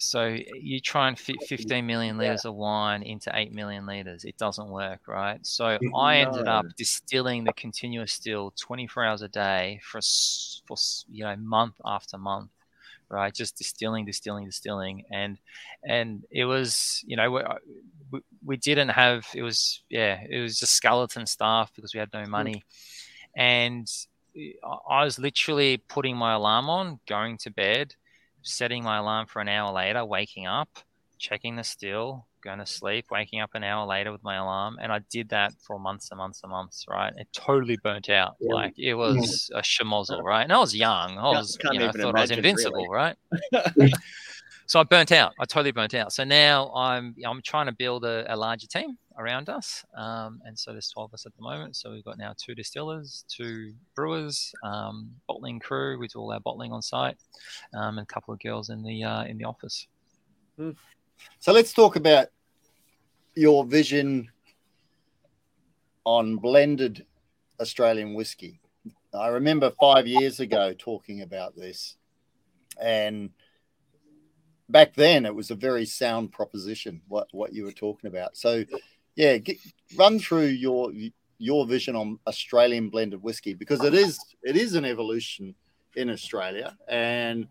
[0.00, 4.24] So eh, you try and fit 15 million liters of wine into 8 million liters.
[4.24, 5.38] It doesn't work, right?
[5.46, 10.00] So I ended up distilling the continuous still 24 hours a day for,
[10.66, 10.76] for
[11.10, 12.50] you know, month after month,
[13.10, 13.32] right?
[13.32, 15.04] Just distilling, distilling, distilling.
[15.12, 15.38] And,
[15.84, 17.30] and it was, you know,
[18.10, 22.12] we, we, didn't have, it was, yeah, it was just skeleton staff because we had
[22.14, 22.64] no money.
[23.36, 23.86] And
[24.34, 27.94] eh, I I was literally putting my alarm on, going to bed,
[28.42, 30.68] setting my alarm for an hour later, waking up,
[31.18, 34.92] checking the still, going to sleep, waking up an hour later with my alarm, and
[34.92, 36.84] I did that for months and months and months.
[36.88, 38.36] Right, it totally burnt out.
[38.40, 38.54] Yeah.
[38.54, 40.42] Like it was a schmozzle, right?
[40.42, 41.18] And I was young.
[41.18, 42.94] I was, you know, I thought I was invincible, really.
[42.94, 43.16] right?
[44.66, 45.32] so I burnt out.
[45.38, 46.12] I totally burnt out.
[46.12, 50.58] So now I'm I'm trying to build a, a larger team around us, um, and
[50.58, 51.76] so there's 12 of us at the moment.
[51.76, 55.98] So we've got now two distillers, two brewers, um, bottling crew.
[55.98, 57.16] We do all our bottling on site,
[57.74, 59.86] um, and a couple of girls in the uh, in the office.
[61.38, 62.28] So let's talk about
[63.34, 64.28] your vision
[66.04, 67.06] on blended
[67.60, 68.60] Australian whiskey.
[69.12, 71.96] I remember five years ago talking about this,
[72.80, 73.30] and
[74.68, 77.02] back then it was a very sound proposition.
[77.08, 78.36] What what you were talking about.
[78.36, 78.64] So,
[79.16, 79.58] yeah, get,
[79.96, 80.92] run through your
[81.38, 85.54] your vision on Australian blended whiskey because it is it is an evolution
[85.96, 87.46] in Australia, and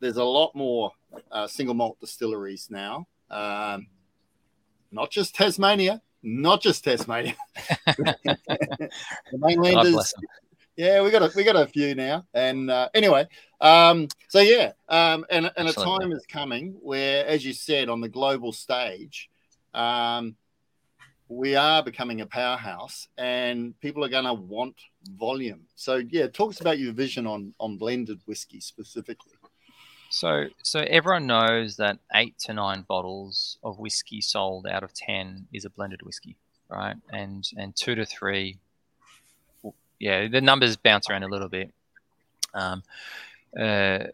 [0.00, 0.90] there's a lot more
[1.30, 3.06] uh, single malt distilleries now.
[3.30, 3.86] Um,
[4.92, 7.34] not just Tasmania, not just Tasmania.
[7.86, 8.90] the
[9.32, 10.14] mainlanders,
[10.76, 12.26] yeah, we got a we got a few now.
[12.34, 13.26] And uh, anyway,
[13.60, 18.00] um, so yeah, um, and and a time is coming where, as you said, on
[18.00, 19.30] the global stage,
[19.72, 20.36] um,
[21.28, 24.76] we are becoming a powerhouse, and people are going to want
[25.18, 25.62] volume.
[25.74, 29.32] So yeah, talk us about your vision on on blended whiskey specifically.
[30.10, 35.46] So, so everyone knows that eight to nine bottles of whiskey sold out of ten
[35.52, 36.36] is a blended whiskey,
[36.68, 36.96] right?
[37.10, 38.58] And and two to three,
[39.98, 41.72] yeah, the numbers bounce around a little bit.
[42.54, 42.82] Um,
[43.58, 44.04] uh,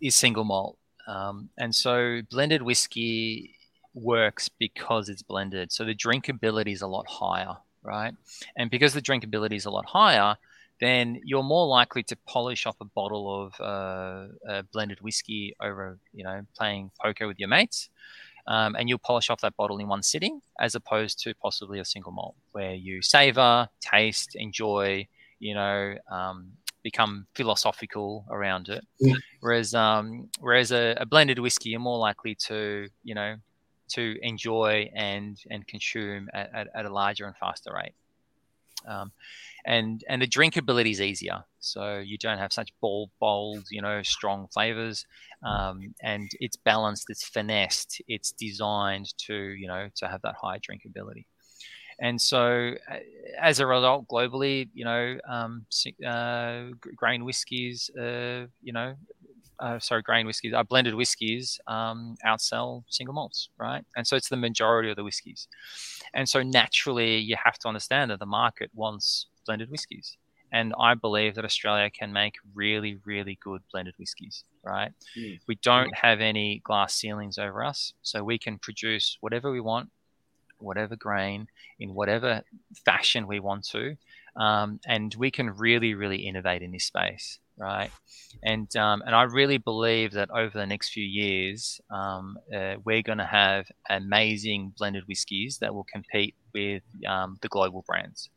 [0.00, 3.55] is single malt, um, and so blended whiskey
[3.96, 5.72] works because it's blended.
[5.72, 8.14] So the drinkability is a lot higher, right?
[8.56, 10.36] And because the drinkability is a lot higher,
[10.80, 15.98] then you're more likely to polish off a bottle of uh, uh, blended whiskey over,
[16.12, 17.88] you know, playing poker with your mates,
[18.46, 21.84] um, and you'll polish off that bottle in one sitting, as opposed to possibly a
[21.84, 25.08] single malt where you savor, taste, enjoy,
[25.40, 28.86] you know, um, become philosophical around it.
[29.00, 29.14] Yeah.
[29.40, 33.36] Whereas, um, whereas a, a blended whiskey, you're more likely to, you know,
[33.88, 37.94] to enjoy and and consume at, at, at a larger and faster rate.
[38.86, 39.12] Um,
[39.64, 44.02] and and the drinkability is easier, so you don't have such bold, bold, you know,
[44.02, 45.04] strong flavors,
[45.42, 50.58] um, and it's balanced, it's finessed, it's designed to you know to have that high
[50.58, 51.24] drinkability.
[51.98, 52.96] And so, uh,
[53.40, 55.64] as a result, globally, you know, um,
[56.06, 56.64] uh,
[56.94, 58.94] grain whiskies, uh, you know,
[59.58, 63.84] uh, sorry, grain whiskies, uh, blended whiskies um, outsell single malts, right?
[63.96, 65.48] And so it's the majority of the whiskies.
[66.14, 70.16] And so naturally, you have to understand that the market wants blended whiskies.
[70.52, 74.92] And I believe that Australia can make really, really good blended whiskies, right?
[75.18, 75.40] Mm.
[75.46, 79.90] We don't have any glass ceilings over us, so we can produce whatever we want,
[80.58, 81.48] whatever grain,
[81.80, 82.42] in whatever
[82.84, 83.96] fashion we want to.
[84.36, 87.40] Um, and we can really, really innovate in this space.
[87.56, 87.90] Right?
[88.42, 93.02] And um, and I really believe that over the next few years, um, uh, we're
[93.02, 98.30] going to have amazing blended whiskies that will compete with um, the global brands.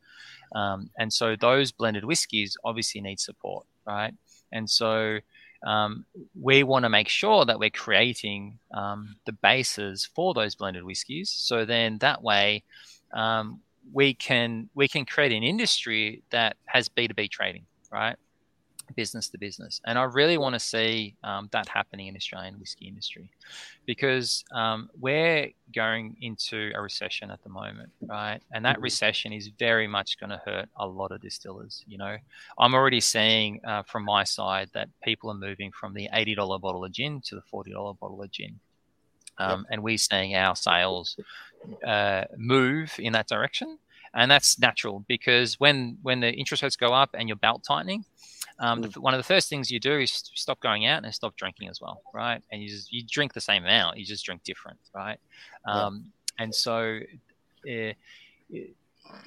[0.54, 4.12] Um, and so those blended whiskies obviously need support, right?
[4.52, 5.18] And so
[5.64, 6.06] um,
[6.40, 11.30] we want to make sure that we're creating um, the bases for those blended whiskies.
[11.30, 12.64] So then that way,
[13.92, 18.16] we can we can create an industry that has B two B trading, right?
[18.96, 19.80] Business to business.
[19.86, 23.30] And I really want to see um, that happening in Australian whiskey industry
[23.86, 28.40] because um, we're going into a recession at the moment, right?
[28.52, 28.84] And that mm-hmm.
[28.84, 31.84] recession is very much going to hurt a lot of distillers.
[31.86, 32.16] You know,
[32.58, 36.84] I'm already seeing uh, from my side that people are moving from the $80 bottle
[36.84, 38.60] of gin to the $40 bottle of gin.
[39.38, 39.66] Um.
[39.70, 41.16] And we're seeing our sales
[41.86, 43.78] uh, move in that direction.
[44.12, 48.04] And that's natural because when when the interest rates go up and you're belt tightening,
[48.60, 48.92] um, mm.
[48.92, 51.68] the, one of the first things you do is stop going out and stop drinking
[51.68, 52.42] as well, right?
[52.52, 55.18] And you just you drink the same amount, you just drink different, right?
[55.66, 56.04] Um,
[56.38, 56.44] yeah.
[56.44, 57.00] And so,
[57.70, 57.92] uh,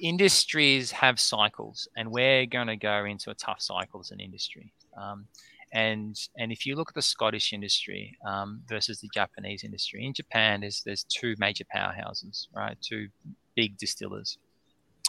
[0.00, 4.72] industries have cycles, and we're going to go into a tough cycle as an industry.
[4.96, 5.26] Um,
[5.72, 10.14] and and if you look at the Scottish industry um, versus the Japanese industry, in
[10.14, 12.76] Japan, there's there's two major powerhouses, right?
[12.80, 13.08] Two
[13.56, 14.38] big distillers.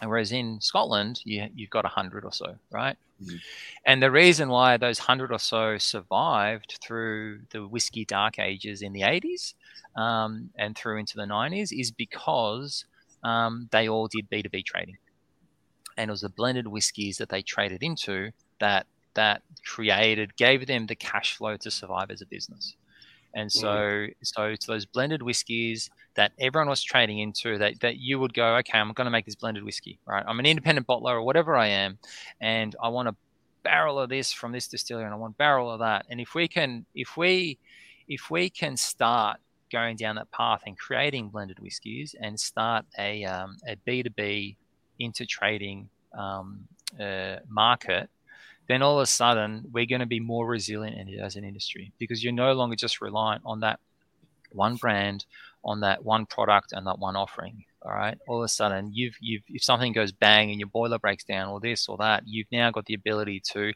[0.04, 2.98] Whereas in Scotland, you, you've got a hundred or so, right?
[3.24, 3.38] Mm-hmm.
[3.86, 8.92] And the reason why those hundred or so survived through the whiskey dark ages in
[8.92, 9.54] the 80s
[9.96, 12.86] um, and through into the 90s is because
[13.24, 14.98] um, they all did B2B trading.
[15.98, 20.88] And it was the blended whiskies that they traded into that that created, gave them
[20.88, 22.76] the cash flow to survive as a business.
[23.36, 24.14] And so, mm.
[24.24, 28.56] so it's those blended whiskies that everyone was trading into that, that you would go,
[28.58, 30.24] okay, I'm going to make this blended whiskey, right?
[30.26, 32.00] I'm an independent bottler or whatever I am,
[32.40, 33.16] and I want a
[33.64, 36.06] barrel of this from this distillery and I want a barrel of that.
[36.10, 37.58] And if we can, if we,
[38.08, 43.26] if we can start going down that path and creating blended whiskies and start a,
[43.26, 44.56] um, a B2B
[45.00, 46.62] into trading um,
[46.98, 48.10] uh, market
[48.68, 52.24] then all of a sudden we're going to be more resilient as an industry because
[52.24, 53.80] you're no longer just reliant on that
[54.52, 55.26] one brand,
[55.64, 57.66] on that one product and that one offering.
[57.86, 58.18] All right.
[58.28, 61.50] All of a sudden, you've you've if something goes bang and your boiler breaks down
[61.50, 63.74] or this or that, you've now got the ability to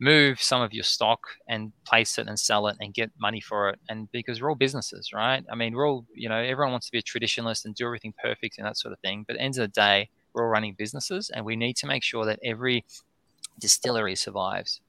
[0.00, 3.68] move some of your stock and place it and sell it and get money for
[3.68, 3.78] it.
[3.88, 5.44] And because we're all businesses, right?
[5.48, 8.14] I mean, we're all you know everyone wants to be a traditionalist and do everything
[8.20, 9.24] perfect and that sort of thing.
[9.28, 11.86] But at the end of the day, we're all running businesses, and we need to
[11.86, 12.84] make sure that every
[13.58, 14.80] distillery survives.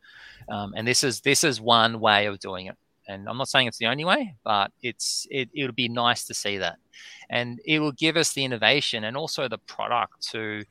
[0.49, 2.78] Um, and this is this is one way of doing it.
[3.07, 6.34] And I'm not saying it's the only way, but it's it, it'll be nice to
[6.34, 6.78] see that,
[7.30, 10.64] and it will give us the innovation and also the product to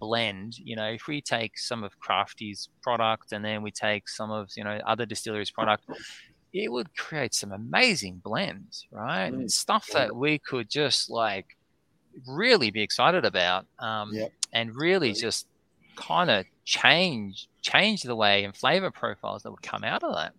[0.00, 0.58] blend.
[0.58, 4.48] You know, if we take some of Crafty's product and then we take some of
[4.56, 5.84] you know other distilleries' product,
[6.54, 9.30] it would create some amazing blends, right?
[9.30, 9.50] Mm.
[9.50, 11.56] Stuff that we could just like
[12.26, 14.32] really be excited about, um, yep.
[14.54, 15.48] and really just
[15.96, 20.32] kind of change change the way and flavor profiles that would come out of that.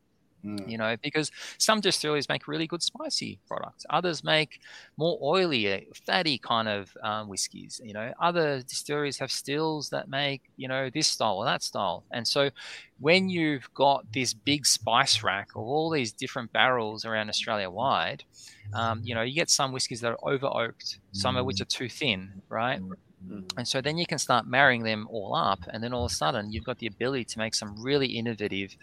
[0.46, 0.70] Mm.
[0.70, 3.84] You know, because some distilleries make really good spicy products.
[3.90, 4.60] Others make
[4.96, 7.82] more oily, uh, fatty kind of um, whiskies.
[7.84, 12.04] You know, other distilleries have stills that make you know this style or that style.
[12.12, 12.52] And so,
[13.00, 18.24] when you've got this big spice rack of all these different barrels around Australia wide,
[18.74, 21.62] um, you know, you get some whiskies that are over oaked, some of which mm.
[21.62, 22.82] are too thin, right?
[23.28, 23.36] Mm.
[23.36, 23.58] Mm.
[23.58, 26.16] And so then you can start marrying them all up, and then all of a
[26.16, 28.76] sudden you've got the ability to make some really innovative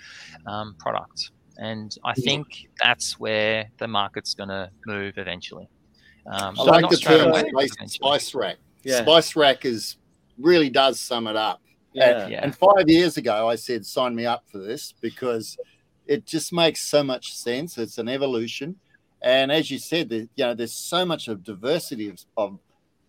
[0.46, 1.30] um, products.
[1.58, 5.68] And I think that's where the market's going to move eventually.
[6.26, 8.56] Um, I like the term spice, spice, rack.
[8.84, 9.02] Yeah.
[9.02, 9.96] Spice rack is
[10.38, 11.60] really does sum it up.
[11.92, 12.22] Yeah.
[12.22, 12.40] And, yeah.
[12.42, 15.58] and five years ago, I said, sign me up for this because
[16.06, 17.76] it just makes so much sense.
[17.76, 18.76] It's an evolution.
[19.20, 22.58] And as you said, the, you know, there's so much of diversity of, of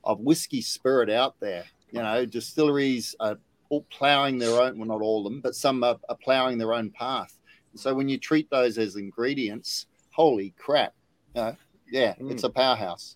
[0.03, 1.63] of whiskey spirit out there.
[1.91, 3.37] You know, distilleries are
[3.69, 6.73] all ploughing their own, well, not all of them, but some are, are ploughing their
[6.73, 7.37] own path.
[7.75, 10.93] So when you treat those as ingredients, holy crap,
[11.35, 11.55] you know,
[11.91, 12.31] yeah, mm.
[12.31, 13.15] it's a powerhouse.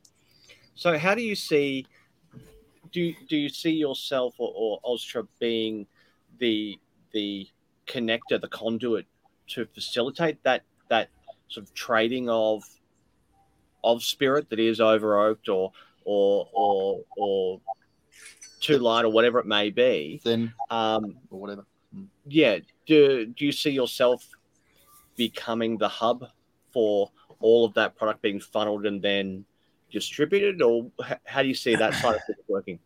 [0.75, 1.85] So how do you see?
[2.91, 5.87] Do do you see yourself or, or being
[6.39, 6.79] the
[7.11, 7.47] the
[7.87, 9.05] connector, the conduit
[9.47, 11.09] to facilitate that that
[11.49, 12.63] sort of trading of
[13.83, 15.71] of spirit that is over oaked or
[16.07, 17.61] or or or
[18.61, 21.65] too light or whatever it may be, then um, or whatever.
[21.93, 22.05] Hmm.
[22.27, 22.59] Yeah.
[22.87, 24.25] Do do you see yourself
[25.17, 26.25] becoming the hub
[26.71, 29.45] for all of that product being funneled and then
[29.91, 30.89] distributed, or
[31.25, 32.79] how do you see that side of things working?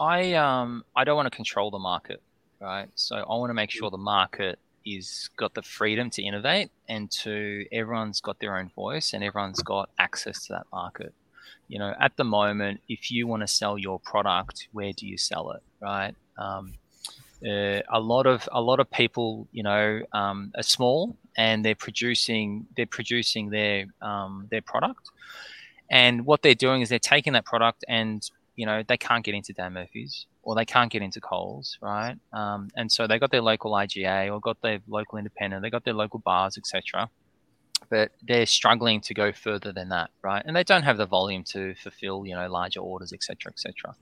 [0.00, 2.22] I um I don't want to control the market,
[2.60, 2.88] right?
[2.94, 7.10] So I want to make sure the market is got the freedom to innovate and
[7.10, 11.12] to everyone's got their own voice and everyone's got access to that market.
[11.68, 15.18] You know, at the moment, if you want to sell your product, where do you
[15.18, 16.14] sell it, right?
[16.38, 16.74] Um,
[17.44, 21.74] uh, a lot of a lot of people, you know, um, are small and they're
[21.74, 25.10] producing they're producing their um, their product,
[25.90, 29.34] and what they're doing is they're taking that product and you know they can't get
[29.34, 32.16] into Dan Murphy's or they can't get into Coles, right?
[32.32, 35.84] Um, and so they got their local IGA or got their local independent, they got
[35.84, 37.10] their local bars, etc.
[37.88, 40.42] But they're struggling to go further than that, right?
[40.44, 43.94] And they don't have the volume to fulfill, you know, larger orders, etc., etc.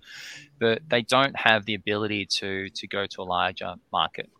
[0.58, 4.30] But they don't have the ability to to go to a larger market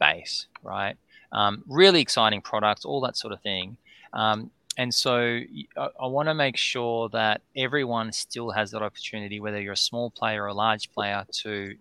[0.00, 0.96] base, right?
[1.32, 3.76] Um, really exciting products, all that sort of thing.
[4.12, 5.40] Um, and so
[5.76, 9.76] I, I want to make sure that everyone still has that opportunity, whether you're a
[9.76, 11.76] small player or a large player, to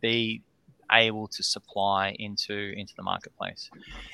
[0.00, 0.42] be
[0.92, 3.70] able to supply into into the marketplace.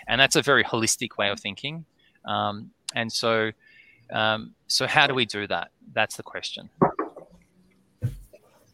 [0.07, 1.87] And that's a very holistic way of thinking.
[2.27, 3.51] Um, and so,
[4.11, 5.71] um, so how do we do that?
[5.93, 6.69] That's the question.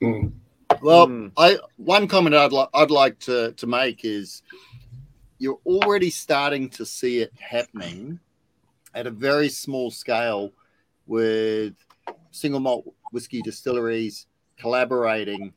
[0.03, 0.32] Mm.
[0.80, 1.30] Well.
[1.36, 4.42] I one comment I'd like I'd like to to make is
[5.38, 8.18] you're already starting to see it happening
[8.94, 10.53] at a very small scale
[11.07, 11.74] with
[12.30, 14.26] single malt whiskey distilleries
[14.59, 15.53] collaborating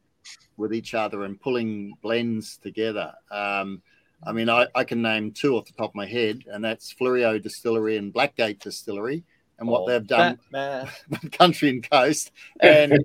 [0.57, 3.13] with each other and pulling blends together.
[3.29, 3.81] Um,
[4.25, 6.93] I mean, I, I can name two off the top of my head, and that's
[6.93, 9.23] Fleurieu Distillery and Blackgate Distillery,
[9.59, 10.89] and what Oh, they've done Batman.
[11.31, 12.99] country and coast, and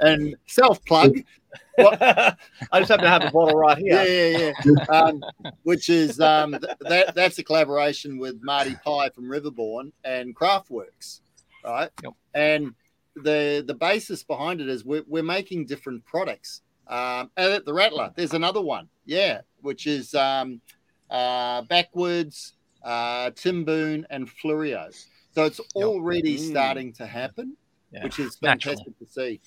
[0.00, 1.16] and self plug
[1.78, 2.34] I
[2.78, 4.02] just happen to have a bottle right here.
[4.04, 4.84] yeah, yeah.
[4.88, 5.22] Um,
[5.62, 11.20] which is um, th- that that's a collaboration with Marty Pye from Riverbourne and Craftworks,
[11.64, 11.90] right?
[12.02, 12.12] Yep.
[12.34, 12.74] And
[13.16, 16.62] the the basis behind it is we're, we're making different products.
[16.92, 20.60] Um, and the Rattler, there's another one, yeah, which is um,
[21.08, 22.52] uh, Backwoods,
[22.84, 24.92] uh, Timboon, and Fleurieu.
[25.34, 26.50] So it's already Mm.
[26.50, 27.56] starting to happen,
[27.92, 28.04] Yeah.
[28.04, 28.74] which is Natural.
[28.76, 29.40] fantastic to see.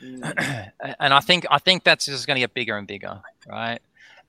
[0.00, 0.70] Mm.
[1.00, 3.80] and I think I think that's just going to get bigger and bigger, right?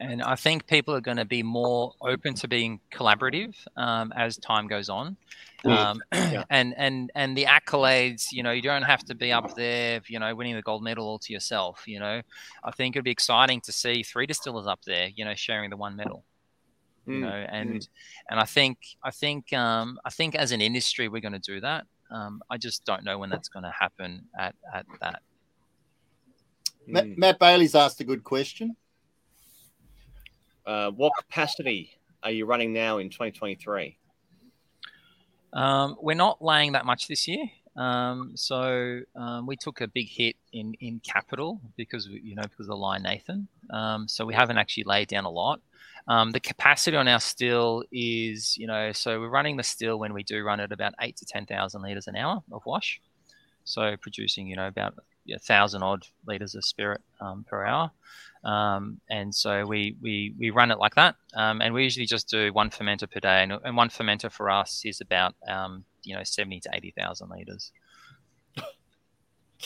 [0.01, 4.37] And I think people are going to be more open to being collaborative um, as
[4.37, 5.17] time goes on.
[5.65, 5.71] Mm.
[5.71, 6.01] Um,
[6.49, 10.17] and and and the accolades, you know, you don't have to be up there, you
[10.19, 11.83] know, winning the gold medal all to yourself.
[11.85, 12.21] You know,
[12.63, 15.77] I think it'd be exciting to see three distillers up there, you know, sharing the
[15.77, 16.23] one medal.
[17.05, 17.21] You Mm.
[17.21, 17.87] know, and
[18.29, 21.59] and I think I think um, I think as an industry we're going to do
[21.59, 21.85] that.
[22.09, 25.21] Um, I just don't know when that's going to happen at at that
[26.87, 27.17] Ma- Mm.
[27.17, 28.75] Matt Bailey's asked a good question.
[30.69, 31.89] Uh, what capacity
[32.21, 33.97] are you running now in 2023?
[35.51, 37.43] Um, we're not laying that much this year.
[37.75, 42.67] Um, so um, we took a big hit in in capital because you know because
[42.67, 43.47] of the line Nathan.
[43.71, 45.59] Um, so we haven't actually laid down a lot.
[46.07, 50.13] Um, the capacity on our still is you know so we're running the still when
[50.13, 53.01] we do run at about eight to ten thousand liters an hour of wash.
[53.63, 54.93] So producing you know about
[55.33, 57.91] a thousand odd liters of spirit um, per hour.
[58.43, 62.29] Um, and so we, we we run it like that, um, and we usually just
[62.29, 66.15] do one fermenter per day, and, and one fermenter for us is about um, you
[66.15, 67.73] know seventy to eighty thousand liters.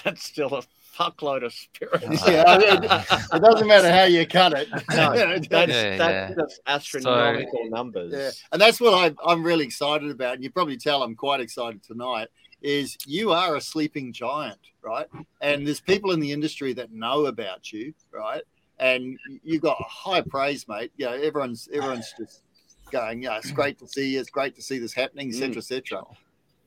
[0.04, 0.64] That's still a
[0.97, 2.04] fuckload of spirit.
[2.28, 4.68] Yeah, I mean, It doesn't matter how you cut it.
[4.89, 6.34] No, that's, Yeah, that's yeah.
[6.34, 8.14] just astronomical numbers.
[8.14, 10.36] Yeah, and that's what I, I'm really excited about.
[10.36, 12.28] And you probably tell I'm quite excited tonight.
[12.64, 15.05] Is you are a sleeping giant, right?
[15.41, 18.41] And there's people in the industry that know about you, right?
[18.80, 20.91] And you've got high praise, mate.
[20.97, 22.41] You know, everyone's everyone's just
[22.89, 24.20] going, yeah, it's great to see you.
[24.22, 25.99] It's great to see this happening, etc., etc.
[25.99, 26.16] Mm.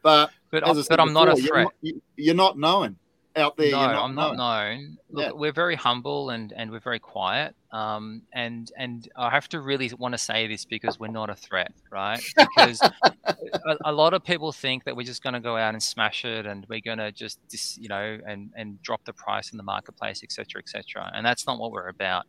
[0.02, 1.64] But But as I I, said but I'm not a before, you're threat.
[1.64, 2.96] not- you- You're not known
[3.36, 3.70] out there.
[3.70, 4.36] no, not I'm not known.
[4.36, 4.98] known.
[5.10, 5.32] Look, Yeah.
[5.32, 7.54] we're very humble and, and we're very quiet.
[7.72, 11.34] Um, and and I have to really want to say this because we're not a
[11.34, 12.22] threat, right?
[12.36, 15.82] Because a, a lot of people think that we're just going to go out and
[15.82, 19.50] smash it, and we're going to just dis, you know and and drop the price
[19.52, 21.10] in the marketplace, etc., etc.
[21.14, 22.24] And that's not what we're about.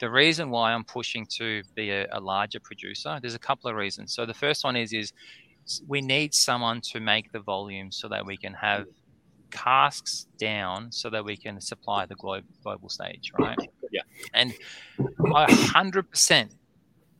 [0.00, 3.76] The reason why I'm pushing to be a, a larger producer, there's a couple of
[3.76, 4.12] reasons.
[4.14, 5.12] So the first one is is
[5.86, 8.86] we need someone to make the volume so that we can have
[9.50, 13.58] casks down so that we can supply the globe, global stage, right?
[13.90, 14.02] Yeah.
[14.34, 14.54] And
[15.34, 16.54] a hundred percent,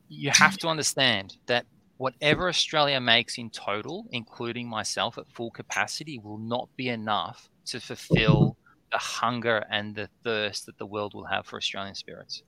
[0.09, 1.67] you have to understand that
[1.97, 7.81] whatever Australia makes in total, including myself at full capacity, will not be enough to
[7.81, 8.57] fulfill
[8.91, 12.43] the hunger and the thirst that the world will have for Australian spirits.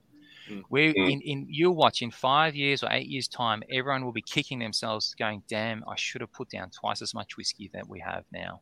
[0.48, 0.62] Mm.
[0.70, 4.22] We in, in you'll watch in five years or eight years time, everyone will be
[4.22, 8.00] kicking themselves, going, "Damn, I should have put down twice as much whiskey that we
[8.00, 8.60] have now."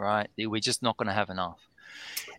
[0.00, 0.28] Right?
[0.38, 1.58] We're just not going to have enough.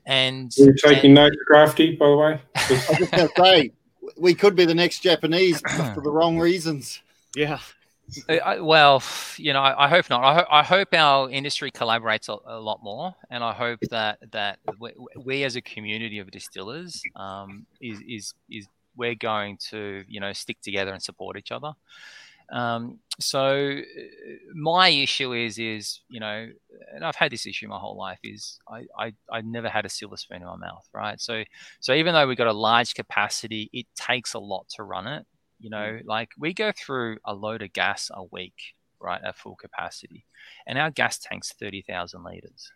[0.06, 2.42] And Are taking and- notes, Crafty, by the way?
[2.56, 2.68] I
[3.00, 3.72] was going to say,
[4.18, 5.62] we could be the next Japanese
[5.94, 7.02] for the wrong reasons.
[7.36, 7.60] Yeah.
[8.28, 9.02] I, I- well,
[9.38, 10.24] you know, I, I hope not.
[10.24, 14.20] I, ho- I hope our industry collaborates a, a lot more, and I hope that
[14.32, 20.04] that we, we as a community of distillers um, is is is we're going to
[20.10, 21.72] you know stick together and support each other.
[22.52, 23.82] Um, so uh,
[24.54, 26.48] my issue is is you know,
[26.94, 29.90] and I've had this issue my whole life is I I, I never had a
[29.90, 31.20] silver spoon in my mouth, right?
[31.20, 31.44] So
[31.80, 35.26] so even though we got a large capacity, it takes a lot to run it
[35.62, 36.00] you know?
[36.04, 40.26] Like we go through a load of gas a week right at full capacity
[40.68, 42.72] and our gas tank's 30,000 liters.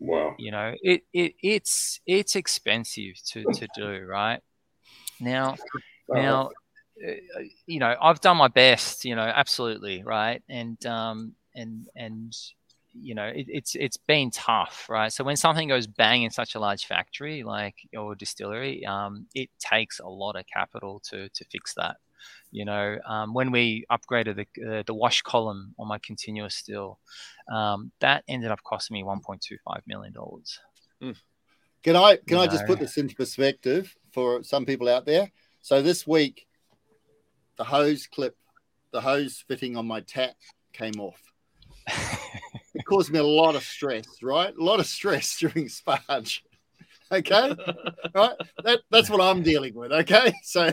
[0.00, 0.36] Wow.
[0.38, 4.40] you know it, it it's it's expensive to to do right?
[5.18, 5.56] Now
[6.08, 6.50] now
[7.66, 10.42] you know i've done my best you know absolutely right?
[10.48, 12.36] And um and and
[13.00, 15.12] you know it, it's it's been tough right?
[15.12, 19.50] So when something goes bang in such a large factory like or distillery um it
[19.60, 21.96] takes a lot of capital to to fix that.
[22.50, 26.98] You know um, when we upgraded the uh, the wash column on my continuous still
[27.52, 30.58] um, that ended up costing me 1.25 million dollars.
[31.82, 32.52] Can I can I No.
[32.52, 35.30] just put this into perspective for some people out there?
[35.60, 36.47] So this week,
[37.58, 38.36] the hose clip,
[38.92, 40.36] the hose fitting on my tap
[40.72, 41.20] came off.
[42.74, 44.54] It caused me a lot of stress, right?
[44.56, 46.42] A lot of stress during sparge.
[47.12, 47.54] Okay,
[48.14, 48.32] right?
[48.64, 49.92] That, that's what I'm dealing with.
[49.92, 50.66] Okay, so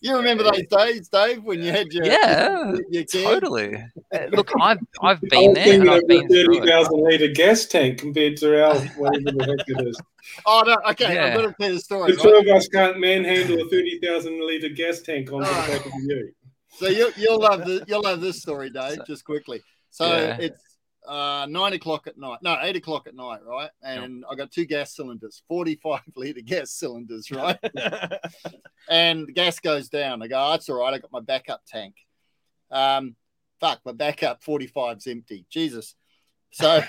[0.00, 3.24] you remember those days, Dave, when you had your yeah your kid?
[3.24, 3.76] totally
[4.14, 6.58] Uh, look i've i've I been was there thinking and of i've been through thirty
[6.58, 6.68] it.
[6.68, 10.00] thousand liter gas tank compared to our whatever the heck it is.
[10.46, 11.24] Oh no, okay, Yeah.
[11.26, 12.12] I'm going to tell the story.
[12.12, 12.24] The right?
[12.44, 15.92] two of us can't manhandle a thirty thousand liter gas tank on the back of
[16.02, 16.32] you.
[16.78, 18.94] So you, you'll love the, you'll love this story, Dave.
[18.96, 19.60] So- just quickly.
[19.90, 20.36] So Yeah.
[20.40, 20.69] it's
[21.10, 22.38] uh, nine o'clock at night.
[22.40, 23.70] No, eight o'clock at night, right?
[23.82, 27.58] And I got two gas cylinders, forty-five liter gas cylinders, right?
[28.88, 30.22] and the gas goes down.
[30.22, 30.94] I go, oh, that's all right.
[30.94, 31.96] I got my backup tank.
[32.70, 33.16] Um,
[33.58, 35.46] fuck, my backup 45's empty.
[35.50, 35.96] Jesus.
[36.52, 36.80] So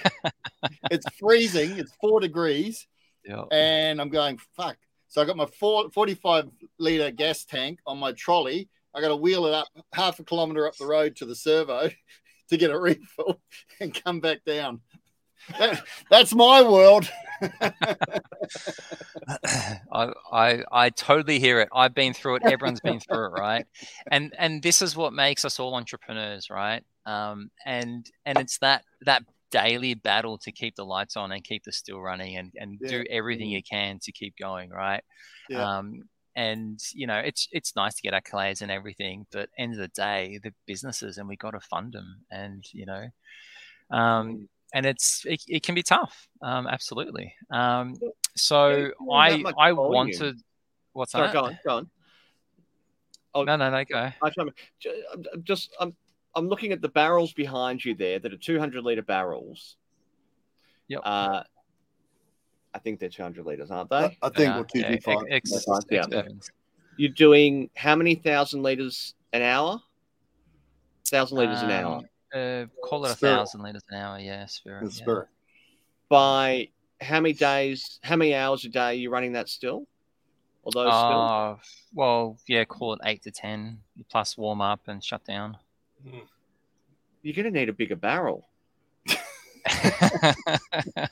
[0.91, 1.72] it's freezing.
[1.80, 2.88] It's four degrees
[3.26, 3.45] Yeah.
[3.51, 4.78] and I'm going fuck.
[5.07, 6.45] So I got my four, 45
[6.80, 8.69] liter gas tank on my trolley.
[8.93, 11.89] I got to wheel it up half a kilometer up the road to the servo
[12.52, 13.41] to get a refill
[13.80, 14.82] and come back down.
[15.58, 17.10] That- that's my world.
[19.91, 21.70] I, I I totally hear it.
[21.74, 22.43] I've been through it.
[22.45, 23.66] Everyone's been through it, right?
[24.12, 26.84] And and this is what makes us all entrepreneurs, right?
[27.06, 31.64] Um, and and it's that that daily battle to keep the lights on and keep
[31.64, 33.04] the still running and and do Yeah.
[33.18, 35.04] everything you can to keep going, right?
[35.49, 35.78] Yeah.
[35.80, 36.04] Um,
[36.36, 39.88] and you know it's it's nice to get accolades and everything, but end of the
[39.89, 43.05] day, the businesses and we got to fund them, and you know,
[43.91, 47.34] um, and it's it, it can be tough, um, absolutely.
[47.49, 47.95] Um,
[48.36, 50.41] so I I wanted
[50.93, 51.34] what's Sorry, that?
[51.34, 51.89] go on, go on.
[53.34, 53.97] Oh, No, no, no, go.
[54.21, 55.95] I try to- ju- I'm- I'm just I'm
[56.36, 59.75] I'm looking at the barrels behind you there that are 200 liter barrels.
[60.88, 61.01] Yep.
[61.03, 61.43] Uh,
[62.74, 64.17] I think they're 200 liters, aren't they?
[64.22, 65.26] I think Yeah, we're two yeah, fine.
[65.30, 66.05] ex- ex- fine, yeah.
[66.11, 66.49] ex-
[66.97, 69.82] You're doing how many thousand liters an hour?
[71.07, 74.84] Thousand liters an hour Um, Uh, call it a thousand liters an hour, yeah, spirit.
[74.84, 74.89] Yeah.
[74.89, 75.28] spirit.
[76.07, 76.69] by
[77.01, 77.99] how many days?
[78.03, 79.88] How many hours a day are you running that still?
[80.63, 81.22] Or those still?
[81.22, 81.55] Uh,
[81.93, 85.57] well, yeah, call it eight to ten plus warm up and shut down.
[87.24, 88.47] You're going to need a bigger barrel.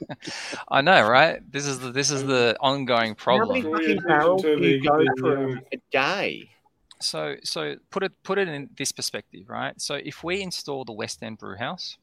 [0.70, 1.40] I know, right?
[1.52, 3.62] This is the this is the ongoing How many problem.
[3.62, 6.50] Draw your fucking barrels do you go through a day?
[7.02, 9.80] So so put it put it in this perspective, right?
[9.80, 11.98] So if we install the West End Brew House,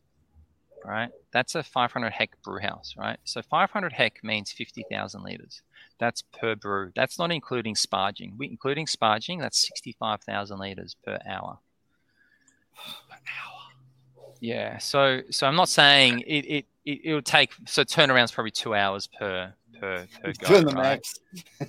[0.85, 3.19] right, that's a 500 hec brew house, right?
[3.25, 5.63] So 500 hec means 50,000 liters.
[5.99, 6.93] That's per brew.
[6.95, 8.37] That's not including sparging.
[8.39, 11.59] We including sparging, that's 65,000 liters per hour.
[14.41, 14.79] Yeah.
[14.79, 18.75] So so I'm not saying it it it, it would take so turnaround's probably two
[18.75, 20.49] hours per per per go.
[20.49, 21.05] Doing the right?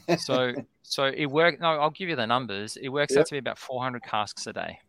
[0.07, 0.25] max.
[0.25, 0.53] so
[0.83, 1.59] so it worked.
[1.61, 2.77] No, I'll give you the numbers.
[2.77, 3.19] It works Yep.
[3.21, 4.79] out to be about 400 casks a day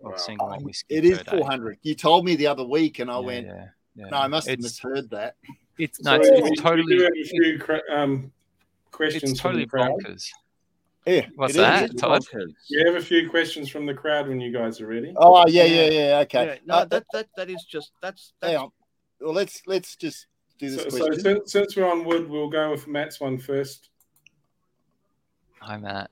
[0.00, 0.16] Wow.
[0.16, 0.94] single malt whiskey.
[0.94, 1.38] It is per day.
[1.38, 1.78] 400.
[1.82, 3.64] You told me the other week, and I Yeah, went, yeah,
[3.96, 4.06] yeah.
[4.10, 5.34] no, I must have It's misheard that.
[5.78, 8.32] it's So no, it's, we- it's we totally do have a few cra- um,
[8.92, 9.90] questions it's totally the crowd.
[10.06, 10.30] bonkers.
[11.06, 11.26] Yeah.
[11.34, 11.62] What's it is.
[11.62, 12.22] that, Todd?
[12.22, 12.52] Bonkers.
[12.70, 15.12] We have a few questions from the crowd when you guys are ready.
[15.16, 16.18] Oh, yeah, yeah, yeah.
[16.20, 16.46] Okay.
[16.46, 18.70] Yeah, no, Uh, that, that that is just that's hang on.
[19.20, 20.26] Well, let's let's just
[20.58, 23.88] do this So, so since, since we're on wood, we'll go with Matt's one first.
[25.60, 26.10] Hi, Matt.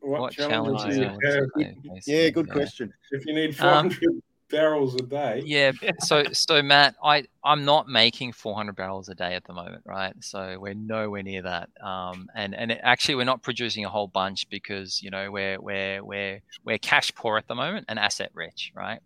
[0.00, 2.52] What, What challenges challenges do you you have want to play, yeah, good yeah.
[2.52, 2.92] question.
[3.10, 4.22] if you need Um, 400
[4.54, 5.42] barrels a day.
[5.44, 5.72] Yeah.
[6.00, 10.14] So, so Matt, I I'm not making 400 barrels a day at the moment, right?
[10.20, 11.70] So we're nowhere near that.
[11.82, 15.60] Um, and and it, actually, we're not producing a whole bunch because you know we're
[15.60, 19.00] we're we're we're cash poor at the moment and asset rich, right?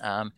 [0.00, 0.32] Um,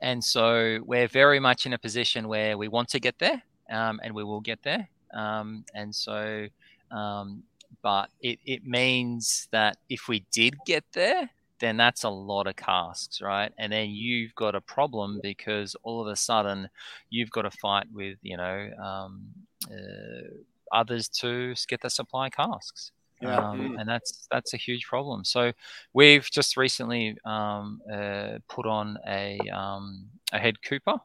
[0.00, 4.00] and so we're very much in a position where we want to get there, um,
[4.02, 4.88] and we will get there.
[5.14, 6.46] Um, and so,
[6.90, 7.42] um,
[7.82, 11.30] but it, it means that if we did get there,
[11.60, 13.52] then that's a lot of casks, right?
[13.58, 16.68] And then you've got a problem because all of a sudden
[17.10, 19.22] you've got to fight with, you know, um,
[19.70, 20.28] uh,
[20.72, 22.92] others to get the supply casks.
[23.22, 23.38] Yeah.
[23.38, 25.24] Um, and that's that's a huge problem.
[25.24, 25.52] So
[25.94, 30.98] we've just recently um, uh, put on a um, a head cooper.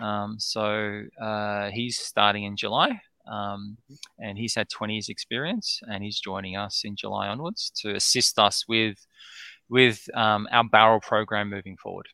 [0.00, 3.76] Um, so uh, he's starting in July, um,
[4.18, 8.38] and he's had 20 years experience, and he's joining us in July onwards to assist
[8.38, 9.06] us with
[9.68, 12.08] with um, our barrel program moving forward.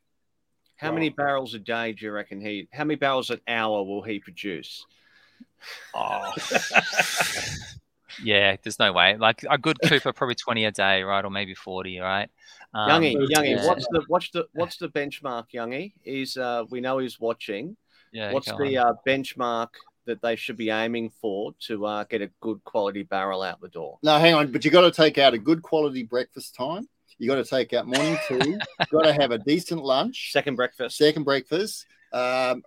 [0.77, 2.67] How many barrels a day do you reckon he?
[2.73, 4.87] How many barrels an hour will he produce?
[5.95, 6.33] Oh.
[8.23, 9.17] yeah, there's no way.
[9.17, 11.23] Like a good Cooper, probably 20 a day, right?
[11.23, 12.31] Or maybe 40, right?
[12.73, 13.67] Um, Youngie, Youngie, yeah.
[13.67, 15.93] what's the what's the what's the benchmark, Youngie?
[16.05, 17.77] Is uh, we know he's watching.
[18.13, 19.69] Yeah, what's the uh, benchmark
[20.07, 23.69] that they should be aiming for to uh, get a good quality barrel out the
[23.69, 23.99] door?
[24.03, 26.89] No, hang on, but you've got to take out a good quality breakfast time.
[27.21, 28.37] You got to take out morning tea.
[28.53, 28.59] you
[28.91, 30.97] got to have a decent lunch, Second breakfast.
[30.97, 31.85] second breakfast.
[32.15, 32.63] Um,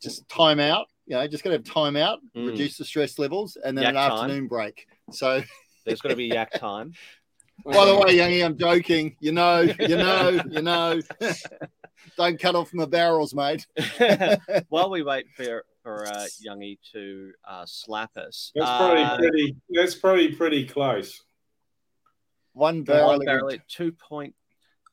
[0.00, 0.86] just time out.
[1.06, 2.46] You know, just got to have time out, Mm.
[2.50, 4.12] reduce the stress levels, and then Yak an time.
[4.12, 4.86] afternoon break.
[5.10, 5.42] So,
[5.84, 6.92] There's got to be yak time.
[7.64, 9.16] by the way, Youngie, I'm joking.
[9.20, 11.00] You know, you know, you know.
[12.16, 13.66] Don't cut off my barrels, mate.
[14.68, 19.56] While we wait for for uh, Youngie to uh, slap us, That's probably uh, pretty.
[19.70, 21.20] That's probably pretty close.
[22.58, 23.18] One one barrel.
[23.24, 24.34] barrel at two point.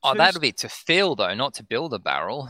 [0.03, 2.47] Oh, that'd be to fill though, not to build a barrel.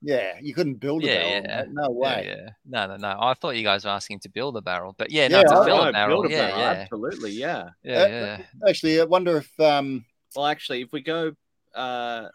[0.00, 1.44] Yeah, you couldn't build a Yeah, barrel.
[1.46, 1.64] yeah.
[1.70, 2.24] No way.
[2.26, 2.48] Yeah, yeah.
[2.66, 3.16] No, no, no.
[3.20, 5.56] I thought you guys were asking to build a barrel, but yeah, Yeah, no, to
[5.60, 6.22] I- fill Oh, a barrel.
[6.22, 7.68] build a yeah, barrel, yeah, absolutely, yeah.
[7.82, 8.38] yeah, Uh, yeah.
[8.68, 10.04] Actually, I wonder if um,
[10.36, 11.32] Well, actually, if we go
[11.74, 12.28] uh,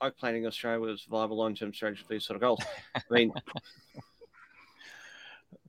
[0.00, 2.60] oak planting Australia with a long term strategy for these sort of goals,
[2.94, 3.32] I mean,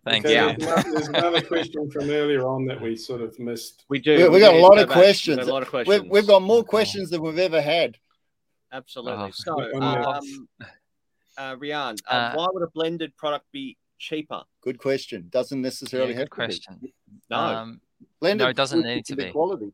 [0.03, 0.57] Thank Okay, you.
[0.57, 3.85] There's another, there's another question from earlier on that we sort of missed.
[3.87, 4.15] we do.
[4.17, 4.97] We- we do got a lot of go back.
[4.97, 5.47] We've questions.
[5.47, 6.01] a lot of questions.
[6.01, 7.97] we've, we've got more questions than we've ever had.
[8.71, 9.25] Absolutely.
[9.25, 9.29] Oh.
[9.31, 10.47] So, On um,
[11.37, 14.43] uh, Rian, uh, Uh, why would a blended product be cheaper?
[14.61, 15.27] Good question.
[15.29, 16.63] Doesn't necessarily Yeah, have good to be.
[16.63, 16.93] question.
[17.29, 17.37] No.
[17.37, 17.81] Um,
[18.19, 19.29] Blended No, it doesn't need to be.
[19.31, 19.71] Quality.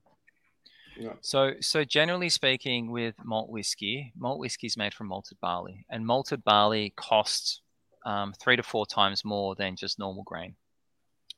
[1.21, 6.05] So, so generally speaking, with malt whiskey, malt whiskey is made from malted barley, and
[6.05, 7.61] malted barley costs
[8.07, 10.55] um, three to four times more than just normal grain.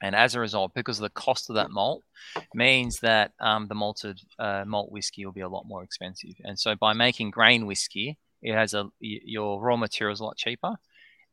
[0.02, 2.04] And as a result, because of the cost of that malt,
[2.54, 6.36] means that um, the malted uh, malt whiskey will be a lot more expensive.
[6.46, 10.38] And so, by making grain whiskey, it has a your raw material is a lot
[10.38, 10.76] cheaper,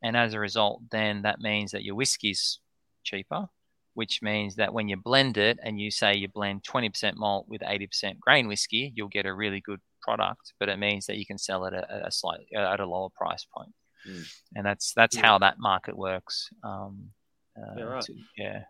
[0.03, 2.59] and as a result, then that means that your whiskey's
[3.05, 3.47] cheaper,
[3.95, 7.61] which means that when you blend it and you say you blend 20% malt with
[7.61, 11.39] 80% grain whiskey, you'll get a really good product, but it means that you can
[11.39, 13.73] sell it at a slightly at a lower price point.
[14.09, 14.33] Mm.
[14.57, 15.27] And that's that's Yeah.
[15.27, 16.49] how that market works.
[16.63, 17.11] Um,
[17.57, 18.03] uh, Yeah, right.
[18.05, 18.63] to- yeah.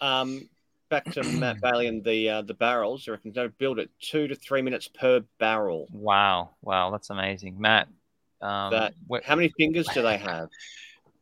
[0.00, 0.48] Um,
[0.90, 3.08] back to Matt Bailey and the uh, the barrels.
[3.08, 5.86] I reckon don't build it two to three minutes per barrel.
[5.92, 6.50] Wow.
[6.62, 6.90] Wow.
[6.90, 7.88] That's amazing, Matt.
[8.40, 10.48] Um, That- wh- How many fingers do they have?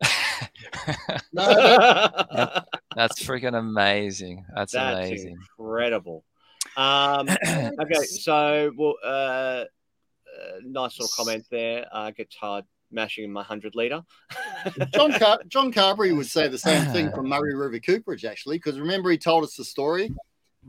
[1.33, 4.45] that's freaking amazing.
[4.55, 5.37] That's, That's amazing.
[5.59, 6.25] incredible.
[6.77, 9.65] Um, okay, so well, uh, uh,
[10.65, 11.87] nice little comment there.
[11.93, 12.11] Uh,
[12.41, 14.03] tired mashing in my hundred liter.
[14.95, 18.79] John Car- John Carberry would say the same thing from Murray River Cooperage, actually, because
[18.79, 20.11] remember he told us the story.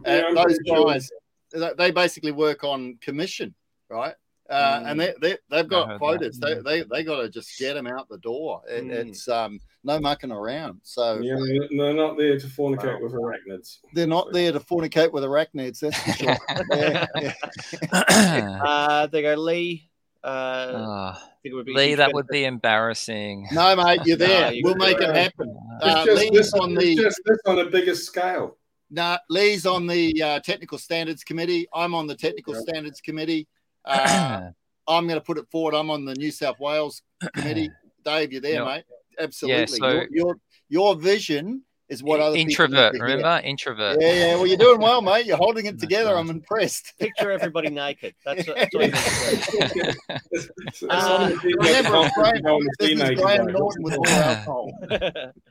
[0.06, 0.86] Yeah, Uh, those pretty sure.
[0.86, 1.12] guys,
[1.52, 3.54] they- they basically work on commission,
[3.90, 4.16] right?
[4.50, 4.92] Uh, Mm.
[4.92, 6.38] And they, they they've got heard quotas.
[6.38, 6.64] They, that.
[6.66, 8.62] they they got to just get them out the door.
[8.70, 8.92] It, Mm.
[8.92, 10.80] It's um no mucking around.
[10.84, 11.38] So Yeah,
[11.72, 13.78] they're not there to fornicate with arachnids.
[13.94, 15.80] they're not there to fornicate with arachnids.
[15.80, 16.38] That's for sure.
[16.72, 18.60] yeah, yeah.
[18.64, 19.90] Uh, they go Lee.
[20.24, 23.48] Uh, Ah, I think it would be Lee, that would be embarrassing.
[23.52, 24.54] No, mate, you're No, there.
[24.54, 25.16] you we'll make it it.
[25.16, 25.56] happen.
[25.82, 28.58] Uh, Uh, just, Lee's this, on the just this on a bigger scale.
[28.90, 31.68] no, Lee's on the uh, technical standards committee.
[31.74, 32.62] I'm on the technical Yeah.
[32.62, 33.48] standards committee.
[33.86, 34.50] Uh,
[34.88, 35.74] I'm going to put it forward.
[35.74, 37.02] I'm on the New South Wales
[37.36, 37.70] committee.
[38.06, 38.66] Dave, you're there, Yeah.
[38.66, 38.84] mate.
[39.20, 39.68] Absolutely.
[39.78, 40.36] so- your, your
[40.70, 43.04] your vision is what other people need introvert, hear.
[43.04, 43.42] remember?
[43.46, 43.98] Introvert.
[44.02, 44.36] Yeah, yeah.
[44.36, 45.26] Well, you're doing well, mate.
[45.26, 46.16] You're holding it together.
[46.18, 46.94] I'm impressed.
[47.00, 48.16] picture everybody naked.
[48.26, 49.80] That's, that's all you need to do.
[49.80, 53.48] It's- it's Uh, the big Remember, Graham, this is Graham.
[53.48, 54.72] Norton with more alcohol.
[54.92, 55.32] Oh,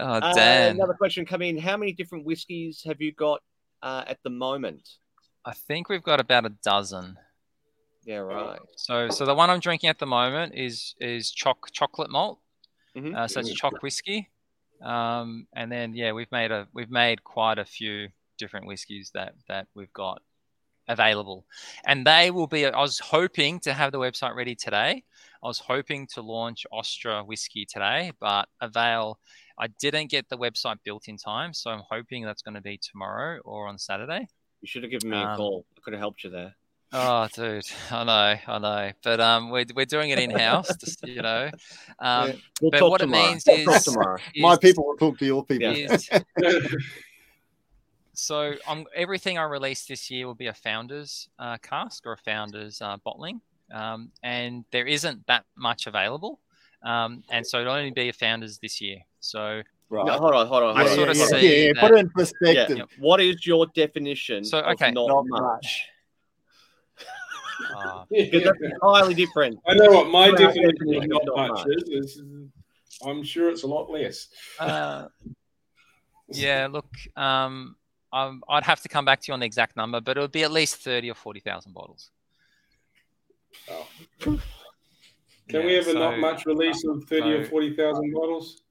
[0.00, 1.58] Uh, another question come in.
[1.58, 3.42] How many different whiskies have you got
[3.82, 4.88] uh, at the moment?
[5.44, 7.16] I think we've got about a dozen.
[8.04, 8.60] Yeah, right.
[8.76, 12.38] So so the one I'm drinking at the moment is is choc chocolate malt.
[12.96, 13.16] Mhm.
[13.16, 14.28] Uh, so it's choc whiskey.
[14.82, 19.34] Um, and then yeah, we've made a we've made quite a few different whiskies that
[19.48, 20.22] that we've got
[20.88, 21.44] available,
[21.86, 22.66] and they will be.
[22.66, 25.02] I was hoping to have the website ready today.
[25.42, 29.18] I was hoping to launch Ostra whiskey today, but Avail.
[29.60, 32.78] I didn't get the website built in time, so I'm hoping that's going to be
[32.78, 34.28] tomorrow or on Saturday.
[34.60, 35.66] You should have given me a Um, call.
[35.76, 36.54] I could have helped you there.
[36.90, 41.06] Oh, dude, I know, I know, but um, we're we're doing it in house, just
[41.06, 41.50] you know.
[41.98, 42.34] Um, Yeah.
[42.62, 44.18] We'll but talk what it means We'll talk is- tomorrow.
[44.38, 45.70] My people will talk to your people.
[45.70, 46.08] Is
[48.14, 52.16] so um, everything I release this year will be a founder's uh, cask or a
[52.16, 53.40] founder's uh, bottling,
[53.72, 56.40] um, and there isn't that much available,
[56.82, 58.98] um, and so it'll only be a founder's this year.
[59.20, 60.04] So Right.
[60.04, 60.76] No, hold on, hold on.
[60.76, 62.12] I hold on, sort of yeah, see yeah, that- put it in Yeah.
[62.14, 62.88] perspective.
[62.98, 64.90] What is your definition So, of okay.
[64.90, 65.40] not, Not much?
[65.42, 65.86] much.
[67.76, 69.58] Uh, Because that's entirely different.
[69.66, 72.22] I know what my Yeah, definition definition of not much is, is.
[73.04, 74.28] I'm sure it's a lot less.
[74.58, 75.06] uh,
[76.30, 77.76] yeah, look, um,
[78.12, 80.32] um, I'd have to come back to you on the exact number, but it would
[80.32, 82.10] be at least thirty or forty thousand bottles.
[83.70, 83.86] Oh.
[85.48, 88.62] Can Yeah, we have a so- not much release of thirty or forty thousand bottles?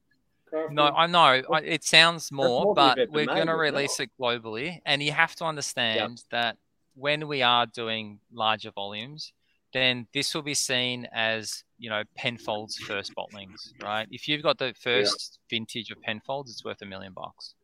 [0.46, 0.84] Craft No.
[0.86, 3.58] I know it sounds more, more but we're going to as well.
[3.58, 6.56] release it globally, and you have to understand that
[6.98, 9.32] when we are doing larger volumes,
[9.72, 14.08] then this will be seen as you know Penfolds first bottlings, right?
[14.10, 17.54] If you've got the first vintage of Penfolds, it's worth a million bucks,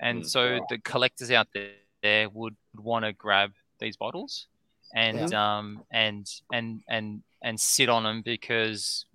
[0.00, 0.66] and Mm, so wow.
[0.68, 4.48] the collectors out there, would want to grab these bottles,
[4.94, 9.06] and um and and and and sit on them because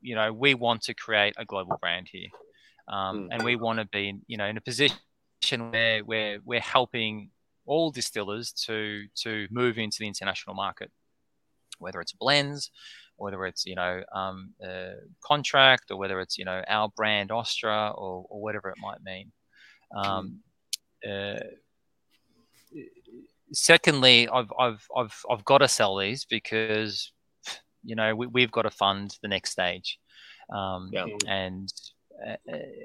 [0.00, 2.28] you know we want to create a global brand here
[2.88, 3.28] um, Mm.
[3.32, 7.30] and we want to be you know in a position where where we're helping
[7.66, 10.90] all distillers to to move into the international market
[11.78, 12.70] whether it's blends
[13.16, 17.90] whether it's you know um, uh, contract or whether it's you know our brand Ostra
[17.90, 19.30] or, or whatever it might mean
[19.96, 20.38] um,
[21.08, 21.38] uh,
[23.52, 27.12] secondly I've, I've I've I've got to sell these because
[27.84, 29.98] you know we, we've got to fund the next stage
[30.52, 31.06] um, Yeah.
[31.26, 31.72] and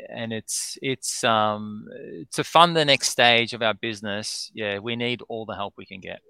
[0.09, 1.87] and it's it's um
[2.31, 5.85] to fund the next stage of our business yeah we need all the help we
[5.85, 6.21] can get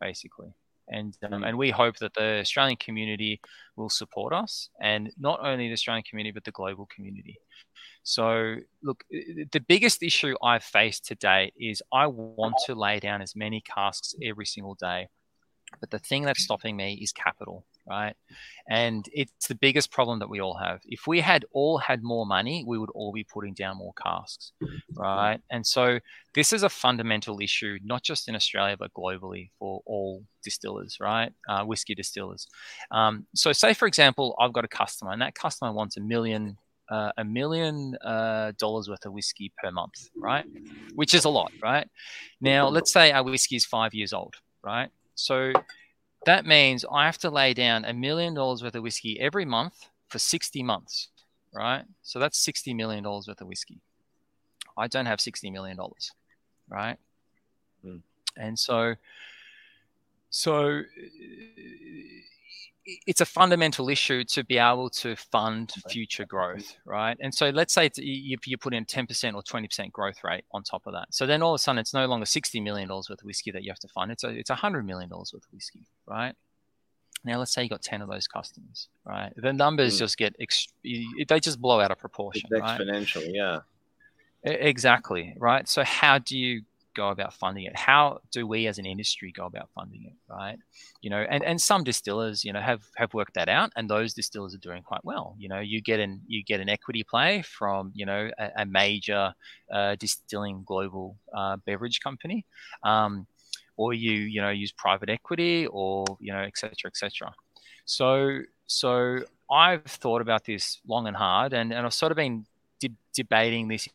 [0.00, 0.52] basically.
[0.88, 3.40] And um, and we hope that the australian community
[3.76, 7.38] will support us and not only the australian community but the global community.
[8.02, 13.22] So look the biggest issue i've faced to date is i want to lay down
[13.22, 15.06] as many casks every single day
[15.78, 18.14] but the thing that's stopping me is capital right?
[18.68, 20.80] And it's the biggest problem that we all have.
[20.86, 24.52] If we had all had more money we would all be putting down more casks
[24.96, 25.40] right?
[25.50, 25.98] And so
[26.34, 31.32] this is a fundamental issue not just in australia but globally for all distillers right?
[31.48, 32.46] Uh, whiskey distillers.
[32.90, 36.56] Um, so say for example i've got a customer and that customer wants a million
[36.88, 40.44] uh, a million uh, dollars worth of whiskey per month right?
[40.94, 41.88] Which is a lot right?
[42.40, 44.90] Now let's say our whiskey is five years old right
[45.20, 45.52] so
[46.24, 49.74] that means I have to lay down a million dollars worth of whiskey every month
[50.08, 51.08] for 60 months,
[51.52, 51.84] right?
[52.02, 53.80] So that's $60 million worth of whiskey.
[54.78, 55.78] I don't have $60 million,
[56.68, 56.96] right?
[57.82, 57.96] Hmm.
[58.36, 58.94] And so,
[60.30, 60.82] so
[63.06, 67.16] it's a fundamental issue to be able to fund future growth, right?
[67.20, 70.86] And so let's say you, you put in 10% or 20% growth rate on top
[70.86, 71.08] of that.
[71.10, 73.62] So then all of a sudden it's no longer $60 million worth of whiskey that
[73.64, 74.10] you have to fund.
[74.12, 76.34] It's a, it's $100 million worth of whiskey, right?
[77.24, 79.32] Now let's say you got 10 of those customers, right?
[79.36, 79.98] The numbers Mm.
[79.98, 82.80] just get, ex- they just blow out of It's proportion, right?
[82.80, 83.58] exponential, yeah.
[84.46, 85.68] E- Exactly, right?
[85.68, 86.62] So how do you
[87.00, 87.76] go about funding it?
[87.88, 88.02] How
[88.36, 90.58] do we as an industry go about funding it, right?
[91.04, 94.10] You know, and, and some distillers, you know, have have worked that out and those
[94.20, 95.26] distillers are doing quite well.
[95.42, 98.66] You know, you get an you get an equity play from, you know, a, a
[98.82, 99.22] major
[99.76, 101.06] uh, distilling global
[101.38, 102.38] uh, beverage company.
[102.92, 103.26] Um,
[103.76, 107.30] or you, you know, use private equity or, you know, et cetera, et cetera.
[107.98, 108.90] So so
[109.50, 112.44] I've thought about this long and hard and, and I've sort of been
[112.78, 113.88] de- debating this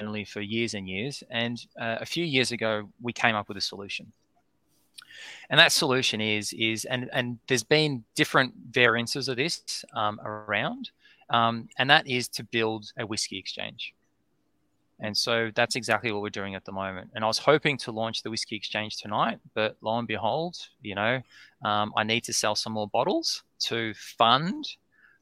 [0.00, 1.22] internally for years and years.
[1.30, 4.12] And uh, a few years ago, we came up with a solution.
[5.50, 10.90] And that solution is is and and there's been different variances of this um, around,
[11.30, 13.92] um, and that is to build a whiskey exchange.
[15.02, 17.10] And so that's exactly what we're doing at the moment.
[17.14, 20.94] And I was hoping to launch the whiskey exchange tonight, but lo and behold, you
[20.94, 21.22] know,
[21.64, 24.64] um, I need to sell some more bottles to fund,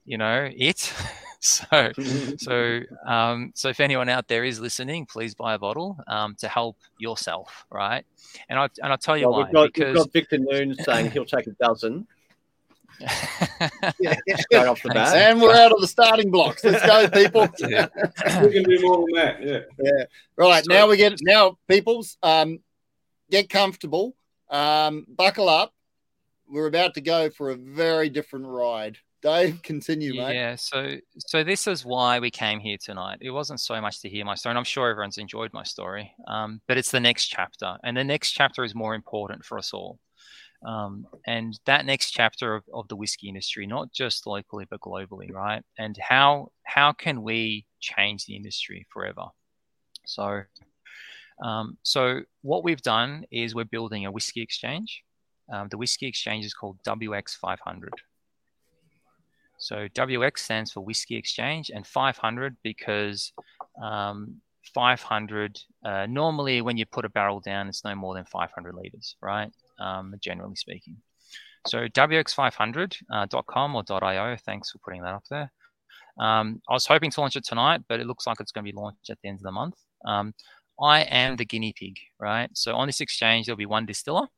[0.09, 0.93] you know, it.
[1.41, 1.93] so
[2.39, 6.49] so um, so if anyone out there is listening, please buy a bottle um, to
[6.49, 8.05] help yourself, right?
[8.49, 10.75] And I and I'll tell you Well, why we've, got, because we've got Victor Noon
[10.75, 12.07] saying he'll take a dozen
[14.01, 14.17] Yeah.
[14.39, 15.17] straight off the bat.
[15.17, 16.65] And we're out of the starting blocks.
[16.65, 17.49] Let's go, people.
[17.59, 17.87] Yeah.
[18.43, 19.43] we can do more than that.
[19.43, 19.61] Yeah.
[19.81, 20.05] Yeah.
[20.37, 20.65] Right.
[20.65, 22.17] So- now we get now, peoples.
[22.23, 22.61] Um,
[23.31, 24.15] get comfortable.
[24.51, 25.73] Um, buckle up.
[26.51, 28.99] We're about to go for a very different ride.
[29.21, 30.35] Dave, continue, mate.
[30.35, 33.19] Yeah, so so this is why we came here tonight.
[33.21, 36.13] It wasn't so much to hear my story, and I'm sure everyone's enjoyed my story.
[36.29, 39.73] Um, but it's the next chapter, and the next chapter is more important for us
[39.73, 39.99] all.
[40.67, 45.33] Um, and that next chapter of, of the whiskey industry, not just locally but globally,
[45.33, 45.63] right?
[45.79, 49.27] And how how can we change the industry forever?
[50.07, 50.43] So,
[51.45, 55.03] um, so what we've done is we're building a whiskey exchange.
[55.53, 57.91] Um, the whiskey exchange is called WX 500.
[59.59, 63.33] So WX stands for Whiskey Exchange and 500 because
[63.83, 64.41] um,
[64.75, 69.17] 500, uh, normally when you put a barrel down, it's no more than 500 liters,
[69.21, 69.51] right?
[69.81, 70.97] Um, generally speaking.
[71.67, 75.53] So WX500.com or .io, thanks for putting that up there.
[76.19, 78.73] Um, I was hoping to launch it tonight, but it looks like it's going to
[78.73, 79.77] be launched at the end of the month.
[80.05, 80.35] Um,
[80.81, 82.49] I am the guinea pig, right?
[82.55, 84.29] So on this exchange, there'll be one distiller,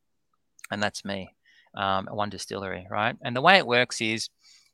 [0.71, 1.35] and that's me,
[1.75, 3.15] um, one distillery, right?
[3.23, 4.29] And the way it works is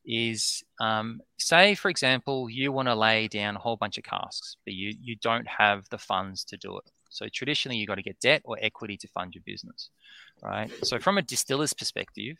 [0.07, 4.55] is um, say, for example, you want to lay down a whole bunch of casks,
[4.65, 6.89] but you, you don't have the funds to do it.
[7.09, 9.89] So traditionally, you've got to get debt or equity to fund your business,
[10.41, 10.71] right?
[10.83, 12.37] So from a distiller's perspective,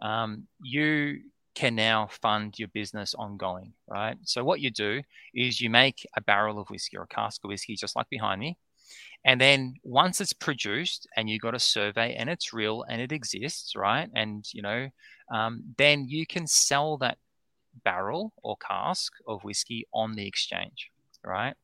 [0.00, 1.20] um, you
[1.54, 4.16] can now fund your business ongoing, right?
[4.22, 5.02] So what you do
[5.34, 8.40] is you make a barrel of whiskey or a cask of whiskey, just like behind
[8.40, 8.56] me.
[9.24, 13.12] And then once it's produced and you got a survey and it's real and it
[13.12, 14.08] exists, right?
[14.14, 14.88] And you know,
[15.32, 17.18] um, then you can sell that
[17.84, 20.90] barrel or cask of whiskey on the exchange,
[21.24, 21.54] right?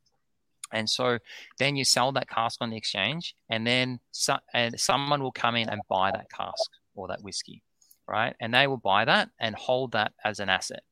[0.72, 1.18] And so
[1.59, 5.56] then you sell that cask on the exchange, and then so, and someone will come
[5.56, 7.62] in and buy that cask or that whiskey,
[8.09, 8.34] right?
[8.40, 10.82] And they will buy that and hold that as an asset.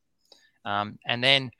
[0.64, 1.50] Um, and then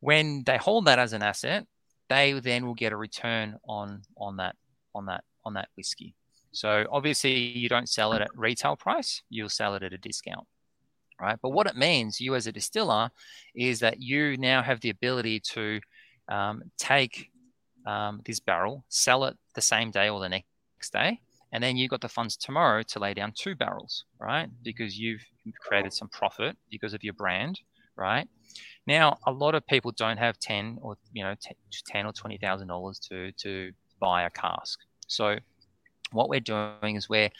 [0.00, 1.66] when they hold that as an asset,
[2.12, 4.54] they then will get a return on on that
[4.94, 6.14] on that on that whiskey.
[6.52, 10.46] So obviously you don't sell it at retail price, you'll sell it at a discount.
[11.20, 11.38] Right.
[11.40, 13.10] But what it means, you as a distiller,
[13.54, 15.80] is that you now have the ability to
[16.28, 17.30] um, take
[17.86, 21.20] um, this barrel, sell it the same day or the next day,
[21.52, 24.48] and then you've got the funds tomorrow to lay down two barrels, right?
[24.62, 25.24] Because you've
[25.60, 27.60] created some profit because of your brand,
[27.96, 28.28] right?
[28.86, 31.34] Now, a lot of people don't have ten or you know
[31.86, 34.78] ten or twenty thousand dollars to to buy a cask.
[35.06, 35.38] So,
[36.10, 37.30] what we're doing is we're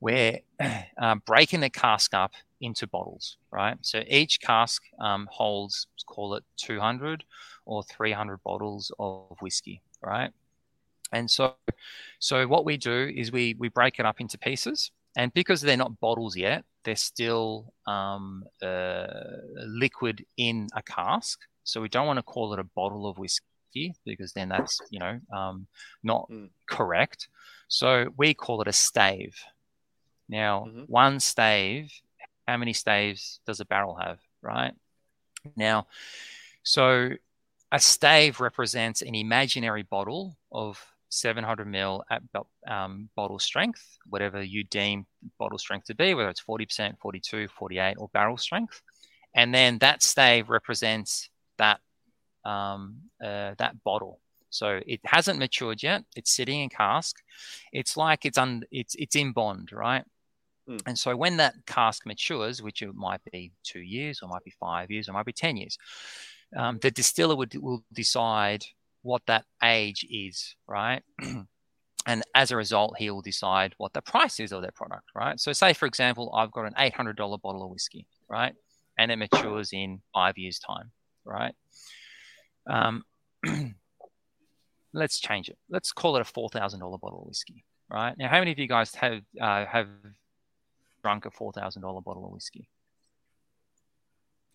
[0.00, 0.40] we're
[1.00, 3.76] uh, breaking the cask up into bottles, right?
[3.82, 7.24] So each cask um, holds, call it 200
[7.66, 10.30] or 300 bottles of whiskey, right?
[11.12, 11.54] And so,
[12.18, 14.90] so what we do is we we break it up into pieces,
[15.20, 19.06] and because they're not bottles yet, they're still um, uh,
[19.66, 21.40] liquid in a cask.
[21.64, 24.98] So we don't want to call it a bottle of whiskey because then that's you
[25.00, 25.66] know um,
[26.02, 26.50] not Mm.
[26.68, 27.28] correct.
[27.68, 29.36] So we call it a stave.
[30.28, 30.88] Now, Mhm.
[30.88, 31.92] one stave,
[32.46, 34.74] how many staves does a barrel have, right?
[35.56, 35.86] Now,
[36.62, 37.10] so
[37.72, 42.22] a stave represents an imaginary bottle of 700 ml at
[42.68, 45.06] um, bottle strength, whatever you deem
[45.38, 48.80] bottle strength to be, whether it's 40%, 42, 48, or barrel strength.
[49.34, 51.28] And then that stave represents
[51.58, 51.80] that
[52.44, 54.20] um, uh, that bottle.
[54.50, 56.02] So it hasn't matured yet.
[56.16, 57.16] It's sitting in cask.
[57.72, 60.04] It's like it's un, it's it's in bond, right?
[60.68, 60.80] Mm.
[60.86, 64.52] And so when that cask matures, which it might be two years, or might be
[64.58, 65.78] five years, or might be ten years,
[66.56, 68.64] um, the distiller would will decide
[69.02, 71.02] what that age is, right?
[72.06, 75.38] and as a result, he will decide what the price is of that product, right?
[75.38, 78.54] So, say for example, I've got an eight hundred dollar bottle of whiskey, right,
[78.98, 80.90] and it matures in five years' time,
[81.24, 81.54] right?
[82.68, 83.04] Um,
[84.92, 85.58] let's change it.
[85.68, 88.16] Let's call it a four thousand dollar bottle of whiskey, right?
[88.18, 89.88] Now, how many of you guys have uh, have
[91.02, 92.68] drunk a four thousand dollar bottle of whiskey?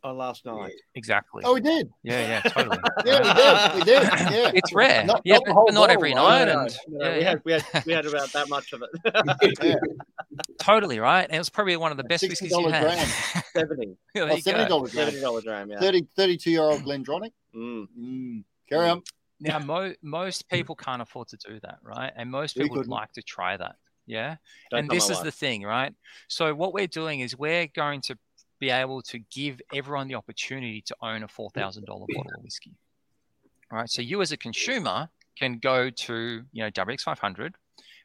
[0.07, 0.72] Oh, last night.
[0.94, 1.41] Exactly.
[1.44, 1.90] Oh, we did.
[2.03, 2.77] yeah, yeah, totally.
[3.06, 4.02] Yeah, we did.
[4.02, 4.03] We did.
[4.36, 4.52] Yeah.
[4.53, 5.03] It's rare.
[5.03, 6.45] Not- yeah, not but, not every bottle, right?
[6.48, 6.77] night.
[6.88, 8.84] No, And no, yeah, we yeah, had we had we had about that much of
[8.84, 9.57] it.
[9.64, 9.76] Yeah.
[10.60, 11.23] totally right.
[11.23, 12.84] And it was probably one of the best $60 whiskeys you had.
[12.84, 13.44] gram.
[13.56, 13.98] Seventy.
[14.14, 14.80] There Oh, you $70 go.
[14.82, 14.90] gram.
[14.91, 15.69] Seventy dollar gram.
[15.72, 15.80] Yeah.
[15.80, 17.32] 30, 32 year old GlenDronach.
[17.56, 17.88] Mm.
[17.99, 18.44] Mm.
[18.69, 19.02] Carry on.
[19.40, 22.11] Now, mo- most people can't afford to do that, right?
[22.15, 23.76] And most people would like to try that.
[24.07, 24.36] Yeah.
[24.69, 25.94] Don't and this is the thing, right?
[26.27, 28.18] So what we're doing is we're going to
[28.66, 32.74] be able to give everyone the opportunity to own a $4,000 bottle of whiskey.
[33.72, 33.90] All right.
[33.90, 37.54] So you as a consumer can go to, you know, WX500,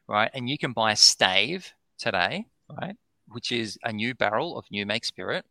[0.07, 0.29] right?
[0.35, 2.45] And you can buy a stave today,
[2.79, 2.95] right?
[3.29, 5.45] Which is a new barrel of new make spirit.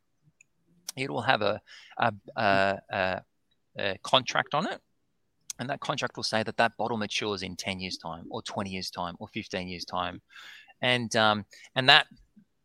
[0.96, 1.60] It will have a,
[1.98, 3.22] a, a,
[3.78, 4.80] a, contract on it.
[5.58, 8.70] And that contract will say that that bottle matures in 10 years time or 20
[8.70, 10.22] years time or 15 years time.
[10.82, 12.06] And, um, and that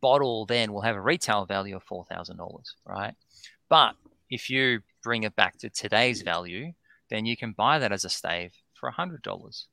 [0.00, 3.14] bottle then will have a retail value of $4,000, right?
[3.68, 3.94] But
[4.30, 6.72] if you bring it back to today's value,
[7.10, 9.64] then you can buy that as a stave for $100,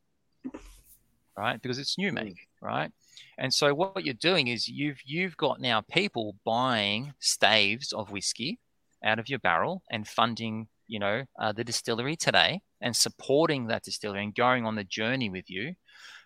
[1.37, 1.61] right?
[1.61, 2.91] Because it's new make, right?
[3.37, 8.59] And so what you're doing is you've you've got now people buying staves of whiskey
[9.03, 13.83] out of your barrel and funding, you know, uh, the distillery today and supporting that
[13.83, 15.75] distillery and going on the journey with you,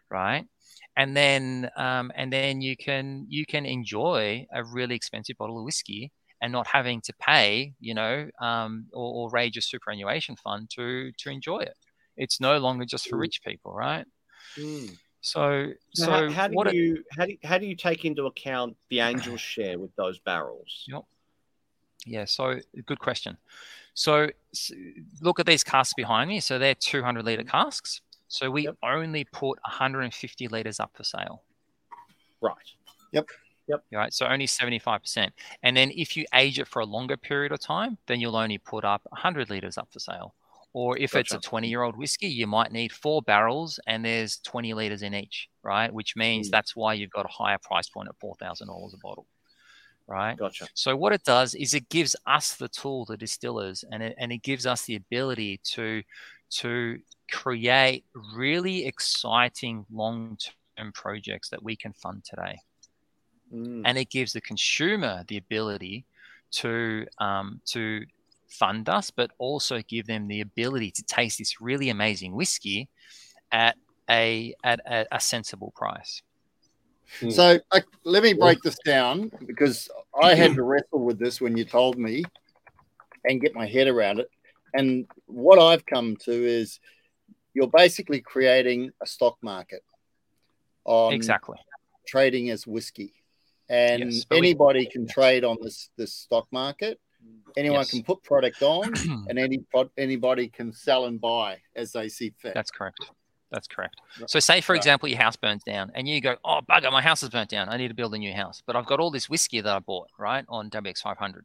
[0.10, 0.46] right?
[0.98, 5.64] And then um, and then you can you can enjoy a really expensive bottle of
[5.64, 6.12] whiskey
[6.42, 11.12] and not having to pay, you know, um, or, or raise your superannuation fund to
[11.20, 11.76] to enjoy it.
[12.18, 13.22] It's no longer just for mm.
[13.22, 14.06] rich people, right?
[14.58, 14.98] Mm.
[15.22, 18.26] So, so, so how, how, do you it, how do how do you take into
[18.26, 20.84] account the angel share with those barrels?
[20.88, 21.04] Yep.
[22.06, 22.26] Yeah.
[22.26, 23.38] So, good question.
[23.94, 24.30] So,
[25.22, 26.40] look at these casks behind me.
[26.40, 27.50] So they're 200 liter mm.
[27.50, 28.02] casks.
[28.28, 28.76] So we yep.
[28.84, 31.44] only put 150 liters up for sale.
[32.42, 32.56] Right.
[33.12, 33.28] Yep.
[33.68, 33.84] Yep.
[33.92, 34.14] Right.
[34.14, 35.30] So only 75%.
[35.64, 38.58] And then if you age it for a longer period of time, then you'll only
[38.58, 40.34] put up 100 liters up for sale.
[40.74, 41.36] Or if gotcha.
[41.36, 45.02] it's a 20 year old whiskey, you might need four barrels and there's 20 liters
[45.02, 45.92] in each, right?
[45.92, 46.52] Which means mm.
[46.52, 49.26] that's why you've got a higher price point at $4,000 a bottle,
[50.08, 50.38] right?
[50.38, 50.68] Gotcha.
[50.74, 54.32] So what it does is it gives us the tool, the distillers, and it, and
[54.32, 56.04] it gives us the ability to,
[56.50, 57.00] to
[57.32, 58.06] create
[58.36, 60.38] really exciting long
[60.78, 62.60] term projects that we can fund today.
[63.54, 63.84] Mm.
[63.86, 66.06] And it gives the consumer the ability
[66.52, 68.06] to um, to
[68.48, 72.90] fund us, but also give them the ability to taste this really amazing whiskey
[73.52, 73.76] at
[74.10, 76.22] a at a, a sensible price.
[77.20, 77.30] Hmm.
[77.30, 79.90] So uh, let me break this down because
[80.22, 82.24] I had to wrestle with this when you told me
[83.26, 84.30] and get my head around it.
[84.78, 86.80] And what I've come to is
[87.54, 89.84] you're basically creating a stock market
[90.86, 91.58] on exactly
[92.08, 93.14] trading as whiskey
[93.70, 97.00] and yes, anybody we, can trade on this this stock market.
[97.58, 97.92] Anyone yes.
[97.92, 98.94] can put product on,
[99.28, 99.60] and any
[99.98, 102.54] anybody can sell and buy as they see fit.
[102.54, 103.00] That's correct.
[103.52, 103.96] That's correct.
[104.28, 107.22] So, say for example, your house burns down, and you go, "Oh, bugger, my house
[107.22, 107.70] has burnt down.
[107.70, 109.80] I need to build a new house." But I've got all this whiskey that I
[109.80, 111.44] bought right on WX500,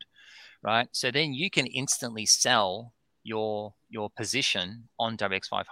[0.63, 0.89] right?
[0.93, 2.93] So then you can instantly sell
[3.25, 5.65] your your position on WX500,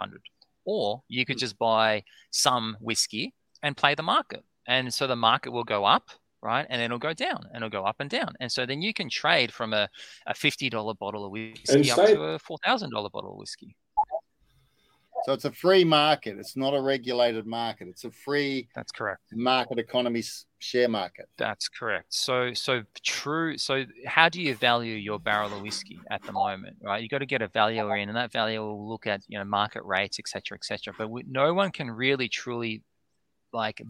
[0.65, 5.51] or you could just buy some whiskey and play the market, and so the market
[5.51, 6.11] will go up
[6.43, 6.67] right?
[6.69, 8.35] And then it'll go down and it'll go up and down.
[8.41, 9.89] And so then you can trade from a,
[10.27, 13.77] a $50 bottle of whiskey up to a $4,000 bottle of whiskey.
[15.25, 16.39] So it's a free market.
[16.39, 17.89] It's not a regulated market.
[17.89, 18.69] It's a free.
[18.75, 19.23] That's correct.
[19.33, 20.23] Market economy
[20.59, 21.29] share market.
[21.37, 22.07] That's correct.
[22.15, 23.59] So so true.
[23.59, 26.77] So how do you value your barrel of whiskey at the moment?
[26.83, 29.39] Right, you got to get a valuer in, and that valuer will look at you
[29.39, 30.95] know market rates, etc., etc.
[30.97, 32.83] But we, no one can really truly
[33.53, 33.83] like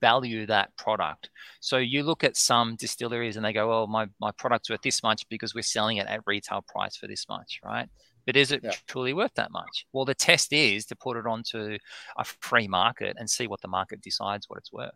[0.00, 1.30] value that product.
[1.60, 5.02] So you look at some distilleries and they go, well, my my product's worth this
[5.02, 7.88] much because we're selling it at retail price for this much," right?
[8.26, 8.72] But is it yeah.
[8.86, 9.86] truly worth that much?
[9.92, 11.78] Well, the test is to put it onto
[12.16, 14.90] a free market and see what the market decides what it's worth.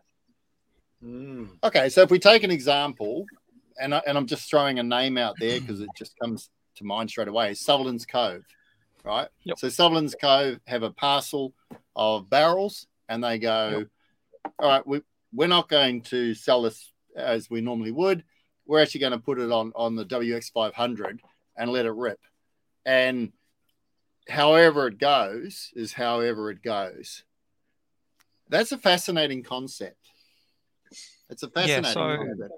[1.03, 1.49] Mm.
[1.63, 3.27] Okay, so if we take an example,
[3.81, 6.85] and I, and I'm just throwing a name out there because it just comes to
[6.85, 8.45] mind straight away, Sullivan's Cove,
[9.05, 9.29] right?
[9.45, 9.59] Yep.
[9.59, 11.53] So Sullivan's Cove have a parcel
[11.95, 13.89] of barrels, and they go, yep
[14.59, 18.25] all right, we, we're not going to sell this as we normally would.
[18.67, 21.19] We're actually going to put it on, on the WX500
[21.57, 22.19] and let it rip.
[22.87, 23.33] And
[24.29, 27.25] however it goes is however it goes.
[28.49, 29.99] That's a fascinating concept.
[31.29, 32.55] It's a fascinating yeah, so, concept.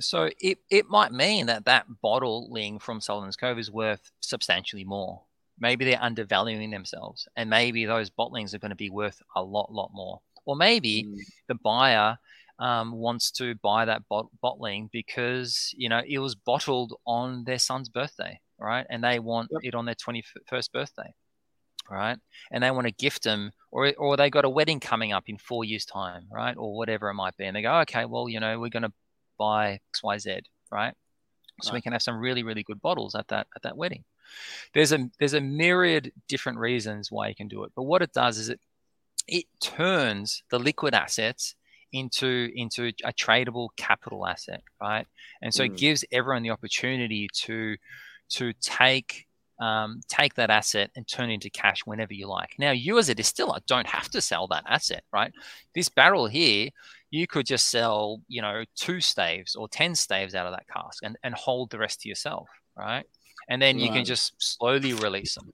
[0.00, 5.22] So it, it might mean that that bottling from Sullivan's Cove is worth substantially more.
[5.58, 9.72] Maybe they're undervaluing themselves, and maybe those bottlings are going to be worth a lot,
[9.72, 10.20] lot more.
[10.44, 11.18] Or maybe mm.
[11.46, 12.18] the buyer
[12.58, 17.58] um, wants to buy that bot- bottling because you know it was bottled on their
[17.58, 18.86] son's birthday, right?
[18.88, 19.60] And they want yep.
[19.64, 21.12] it on their twenty first birthday,
[21.90, 22.18] right?
[22.50, 25.38] And they want to gift them, or or they got a wedding coming up in
[25.38, 26.56] four years' time, right?
[26.56, 28.92] Or whatever it might be, and they go, okay, well, you know, we're going to
[29.38, 30.40] buy X Y Z,
[30.70, 30.94] right?
[31.60, 31.78] So right.
[31.78, 34.04] we can have some really really good bottles at that at that wedding.
[34.72, 38.12] There's a there's a myriad different reasons why you can do it, but what it
[38.12, 38.60] does is it
[39.28, 41.54] it turns the liquid assets
[41.92, 45.06] into into a tradable capital asset, right?
[45.42, 45.66] And so Mm.
[45.66, 47.76] it gives everyone the opportunity to
[48.32, 49.26] to take
[49.58, 52.56] um, take that asset and turn it into cash whenever you like.
[52.58, 55.32] Now, you as a distiller don't have to sell that asset, right?
[55.72, 56.70] This barrel here,
[57.10, 61.04] you could just sell, you know, two staves or ten staves out of that cask
[61.04, 63.04] and, and hold the rest to yourself, right?
[63.48, 65.52] And then you can just slowly release them,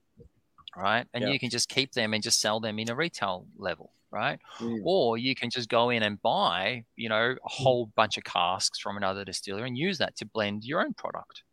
[0.75, 1.05] right?
[1.13, 1.31] And Yeah.
[1.31, 4.39] you can just keep them and just sell them in a retail level, right?
[4.59, 4.81] Mm.
[4.85, 8.79] Or you can just go in and buy, you know, a whole bunch of casks
[8.79, 11.43] from another distiller and use that to blend your own product.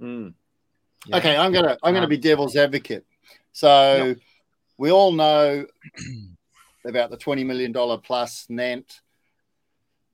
[0.00, 0.34] Mm.
[1.06, 1.16] Yeah.
[1.16, 3.04] Okay, I'm gonna I'm gonna be devil's advocate.
[3.52, 4.14] So
[4.78, 5.66] we all know
[6.86, 9.00] about the twenty million dollar plus Nant.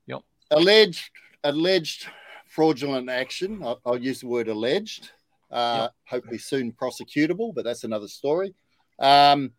[0.07, 0.21] Yep.
[0.51, 1.11] Alleged
[1.43, 2.07] alleged
[2.47, 3.61] fraudulent action.
[3.63, 5.11] I'll, I'll use the word alleged.
[5.51, 8.53] Uh, Hopefully soon prosecutable, but that's another story.
[8.99, 9.51] Um,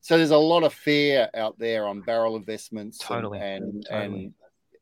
[0.00, 3.38] so there's a lot of fear out there on barrel investments and- Totally.
[3.40, 4.24] and Totally.
[4.24, 4.34] and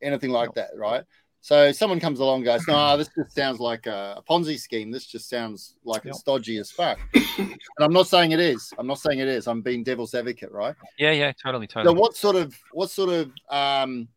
[0.02, 1.02] anything like that, right?
[1.46, 4.90] So someone comes along and goes, no, this just sounds like a, a Ponzi scheme.
[4.90, 6.10] This just sounds like Yep.
[6.10, 6.98] it's dodgy as fuck.
[7.14, 8.74] and I'm not saying it is.
[8.76, 9.46] I'm not saying it is.
[9.46, 10.74] I'm being devil's advocate, right?
[10.98, 11.94] Yeah, yeah, totally, totally.
[11.94, 14.08] So what sort of what sort of um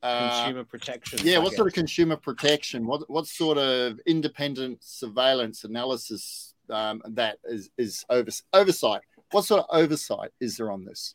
[0.00, 1.18] uh, Consumer protection.
[1.24, 2.86] yeah, I what sort of consumer protection?
[2.86, 9.00] What what sort of independent surveillance analysis um, that is is over, oversight?
[9.32, 11.14] What sort of oversight is there on this?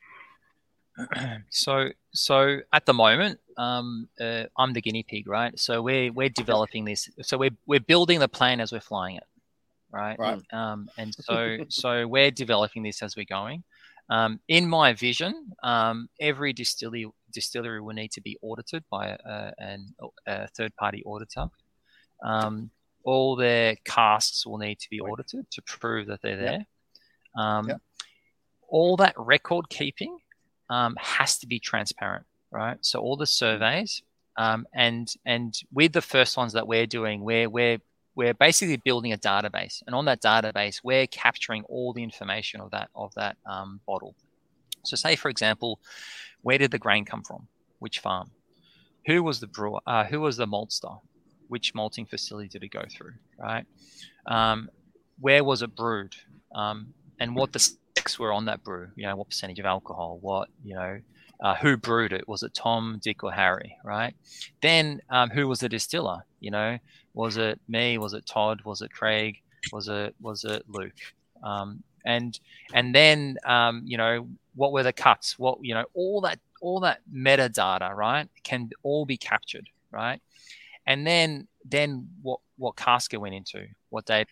[1.49, 5.57] so, so at the moment, um, uh, I'm the guinea pig, right?
[5.59, 7.09] So we're we're developing this.
[7.21, 9.27] So we're we're building the plane as we're flying it,
[9.91, 10.17] right?
[10.17, 10.41] Right.
[10.51, 13.63] Um, and so so we're developing this as we're going.
[14.09, 19.51] Um, in my vision, um, every distillery distillery will need to be audited by a,
[19.57, 19.95] an,
[20.27, 21.45] a third party auditor.
[22.23, 22.71] Um,
[23.03, 26.65] all their casks will need to be audited to prove that they're there.
[27.37, 27.81] Um, Yep.
[28.67, 30.17] All that record keeping
[30.69, 32.77] um, has to be transparent, right?
[32.81, 34.01] So all the surveys
[34.37, 37.79] um, and and with the first ones that we're doing, we're we're
[38.15, 42.71] we're basically building a database, and on that database, we're capturing all the information of
[42.71, 44.15] that of that um, bottle.
[44.83, 45.79] So, say for example,
[46.41, 47.47] where did the grain come from?
[47.79, 48.31] Which farm?
[49.07, 49.79] Who was the brewer?
[49.85, 50.99] Uh, who was the maltster?
[51.47, 53.13] Which malting facility did it go through?
[53.37, 53.65] Right?
[54.25, 54.69] Um,
[55.19, 56.15] where was it brewed?
[56.55, 58.89] Um, and what the specs were on that brew?
[58.95, 60.19] You know, what percentage of alcohol?
[60.21, 61.01] What you know?
[61.41, 62.27] Uh, who brewed it?
[62.27, 63.75] Was it Tom, Dick, or Harry?
[63.83, 64.13] Right?
[64.61, 66.25] Then, um, who was the distiller?
[66.39, 66.77] You know,
[67.13, 67.97] was it me?
[67.97, 68.61] Was it Todd?
[68.63, 69.37] Was it Craig?
[69.71, 70.93] Was it was it Luke?
[71.43, 72.39] Um, and
[72.73, 75.37] and then um, you know what were the cuts?
[75.37, 80.21] What you know all that all that metadata right can all be captured right,
[80.85, 84.27] and then then what what cask it went into, what date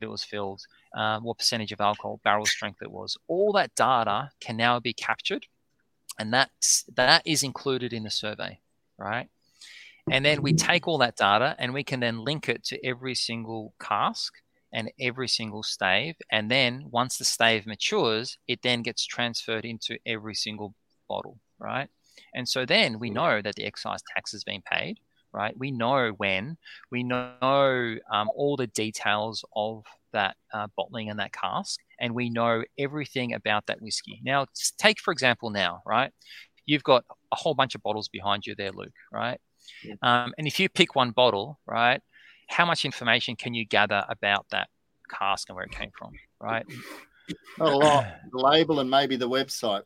[0.00, 0.62] it was filled,
[0.96, 3.16] um, what percentage of alcohol, barrel strength it was.
[3.28, 5.46] All that data can now be captured,
[6.18, 8.60] and that's that is included in the survey,
[8.98, 9.28] right?
[10.10, 13.14] And then we take all that data and we can then link it to every
[13.14, 14.34] single cask
[14.72, 16.16] and every single stave.
[16.30, 20.74] And then once the stave matures, it then gets transferred into every single
[21.08, 21.88] bottle, right?
[22.34, 24.98] And so then we know that the excise tax has been paid,
[25.32, 25.56] right?
[25.56, 26.58] We know when,
[26.90, 29.84] we know um, all the details of
[30.14, 34.20] that uh, bottling and that cask, and we know everything about that whiskey.
[34.24, 34.46] Now,
[34.78, 36.10] take for example, now, right?
[36.66, 39.38] You've got a whole bunch of bottles behind you there, Luke, right?
[39.82, 39.94] Yeah.
[40.02, 42.00] Um, and if you pick one bottle, right,
[42.48, 44.68] how much information can you gather about that
[45.10, 46.64] cask and where it came from, right?
[47.58, 48.06] Not a lot.
[48.32, 49.82] The label and maybe the website.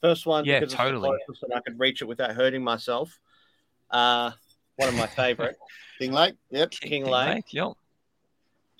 [0.00, 1.10] First one, Yeah, totally.
[1.42, 3.18] and I could reach it without hurting myself.
[3.90, 4.30] Uh,
[4.76, 5.56] one of my favorite.
[6.00, 6.36] Kinglake.
[6.50, 6.70] Yep.
[6.70, 7.42] Kinglake.
[7.52, 7.72] Yep.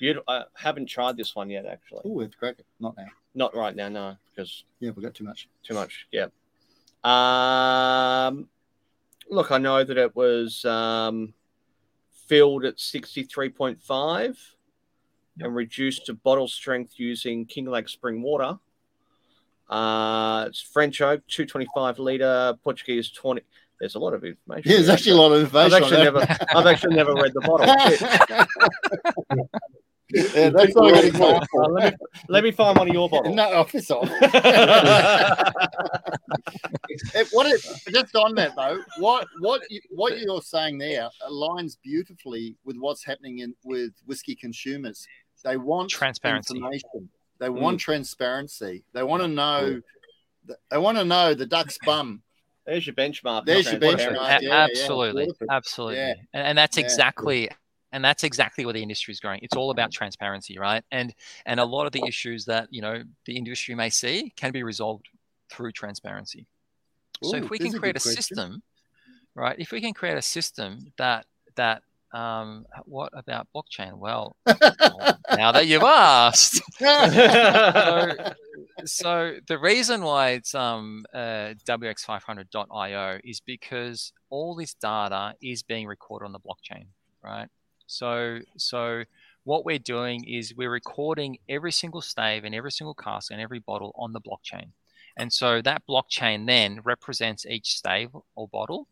[0.01, 0.25] Beautiful.
[0.29, 2.01] I haven't tried this one yet, actually.
[2.07, 2.57] Oh, it's great.
[2.81, 3.05] Not now.
[3.35, 5.49] Not right now, no, because Yeah, we got too much.
[5.63, 6.07] too much.
[6.11, 6.27] Yeah.
[7.05, 8.49] Um,
[9.31, 11.35] look, I know that it was um,
[12.27, 14.37] filled at 63.5
[15.39, 18.59] and reduced to bottle strength using Kinglake spring water.
[19.69, 23.43] Uh, it's French oak, 225 liter, Portuguese 20.
[23.79, 24.71] There's a lot of information.
[24.71, 25.85] Yeah, there's actually a lot of I've information.
[25.85, 27.67] actually never, I've actually never read the bottle.
[30.15, 30.35] Shit.
[30.35, 31.41] yeah, that's not really cool.
[31.57, 33.35] Uh, let, me, let me find one of your bottles.
[33.35, 34.09] No, oh, piss off.
[37.15, 37.63] If- what if,
[37.93, 43.05] just on that though, what what you, what you're saying there aligns beautifully with what's
[43.05, 45.07] happening in with whiskey consumers.
[45.45, 46.57] They want Transparency.
[46.57, 47.09] information.
[47.39, 48.85] They want transparency.
[48.93, 49.81] They want to know.
[50.71, 52.23] They want to know the duck's bum.
[52.67, 53.47] There's your benchmark.
[53.47, 54.17] There's your benchmark.
[54.17, 55.47] Yeah, yeah, absolutely, beautiful.
[55.51, 56.15] absolutely, Yeah.
[56.35, 56.85] and, and that's Yeah.
[56.85, 57.51] exactly,
[57.93, 59.41] and that's exactly where the industry is going.
[59.43, 60.85] It's all about transparency, right?
[60.91, 61.15] And
[61.47, 64.63] and a lot of the issues that you know the industry may see can be
[64.63, 65.09] resolved
[65.51, 66.47] through transparency.
[67.23, 68.63] so if we can create good a system
[69.35, 69.57] right?
[69.59, 71.27] If we can create a system that
[71.57, 73.97] that um, what about blockchain?
[73.97, 78.35] Well, now that you've asked, so,
[78.85, 85.87] so, the reason why it's um, uh, wx500.io is because all this data is being
[85.87, 86.87] recorded on the blockchain,
[87.23, 87.47] right?
[87.91, 89.03] So, so
[89.43, 93.59] what we're doing is we're recording every single stave and every single cask and every
[93.59, 94.69] bottle on the blockchain.
[95.17, 98.87] And so that blockchain then represents each stave or bottle.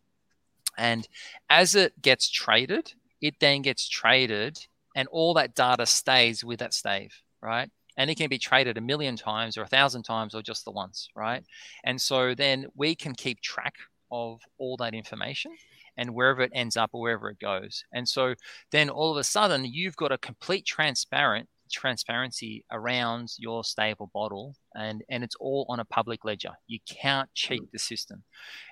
[0.76, 1.06] And
[1.48, 4.66] as it gets traded, it then gets traded
[4.96, 7.70] and all that data stays with that stave, right?
[7.96, 10.72] And it can be traded a million times or a thousand times or just the
[10.72, 11.44] once, right?
[11.84, 13.74] And so then we can keep track
[14.10, 15.52] of all that information
[15.98, 17.84] and wherever it ends up or wherever it goes.
[17.92, 18.34] And so
[18.70, 24.54] then all of a sudden you've got a complete transparent transparency around your stable bottle
[24.74, 26.52] and and it's all on a public ledger.
[26.66, 28.22] You can't cheat the system.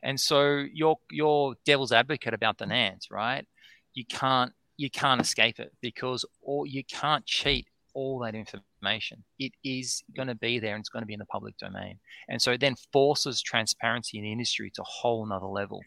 [0.03, 3.47] And so you're you're devil's advocate about the nans right?
[3.93, 9.25] You can't you can't escape it because or you can't cheat all that information.
[9.39, 11.99] It is going to be there and it's going to be in the public domain.
[12.29, 15.81] And so it then forces transparency in the industry to a whole nother level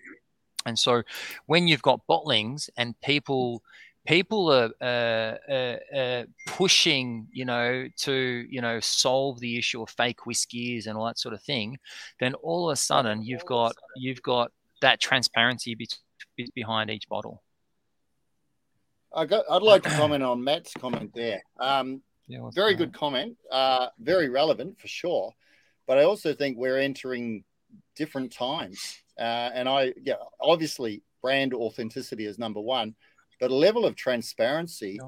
[0.65, 1.03] and so
[1.45, 3.63] when you've got bottlings and people
[4.07, 9.89] people are uh, uh, uh, pushing, you know, to you know solve the issue of
[9.89, 11.77] fake whiskies and all that sort of thing,
[12.19, 15.87] then all of a sudden you've got you've got that transparency be-
[16.35, 17.43] be- behind each bottle.
[19.13, 21.41] I got, I'd like to comment on Matt's comment there.
[21.59, 25.33] Um, yeah, very good comment, uh, very relevant for sure.
[25.87, 27.43] But I also think we're entering
[27.95, 29.01] different times.
[29.19, 32.95] Uh, and I, yeah, obviously brand authenticity is number one,
[33.39, 34.99] but a level of transparency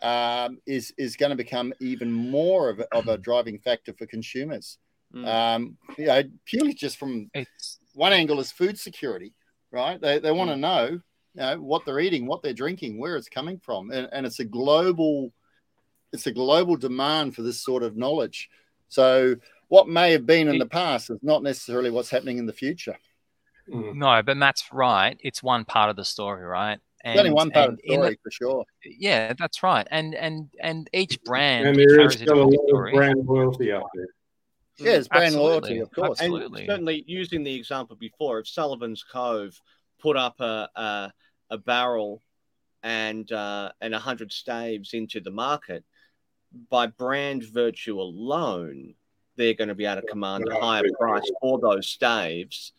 [0.00, 4.06] um, is is going to become even more of a, of a driving factor for
[4.06, 4.78] consumers.
[5.14, 5.26] Mm.
[5.26, 7.78] Um, you know, purely just from it's...
[7.94, 9.34] one angle is food security,
[9.72, 10.00] right?
[10.00, 10.60] They, they want to mm.
[10.60, 11.00] know, you
[11.34, 14.44] know what they're eating, what they're drinking, where it's coming from, and, and it's a
[14.44, 15.32] global
[16.12, 18.48] it's a global demand for this sort of knowledge.
[18.88, 19.36] So
[19.68, 22.96] what may have been in the past is not necessarily what's happening in the future.
[23.72, 23.94] Mm.
[23.94, 25.18] No, but Matt's right.
[25.20, 26.78] It's one part of the story, right?
[27.04, 28.64] And, it's only one part of the story the, for sure.
[28.84, 29.86] Yeah, that's right.
[29.90, 33.88] And and and each brand and there is still a lot of brand loyalty out
[33.94, 34.06] there.
[34.78, 35.50] Yeah, it's brand Absolutely.
[35.50, 36.20] loyalty, of course.
[36.20, 36.62] Absolutely.
[36.62, 39.60] And certainly, using the example before, if Sullivan's Cove
[40.00, 41.12] put up a a,
[41.50, 42.22] a barrel
[42.82, 45.84] and uh, and a hundred staves into the market,
[46.68, 48.94] by brand virtue alone,
[49.36, 52.72] they're going to be able to command a higher price for those staves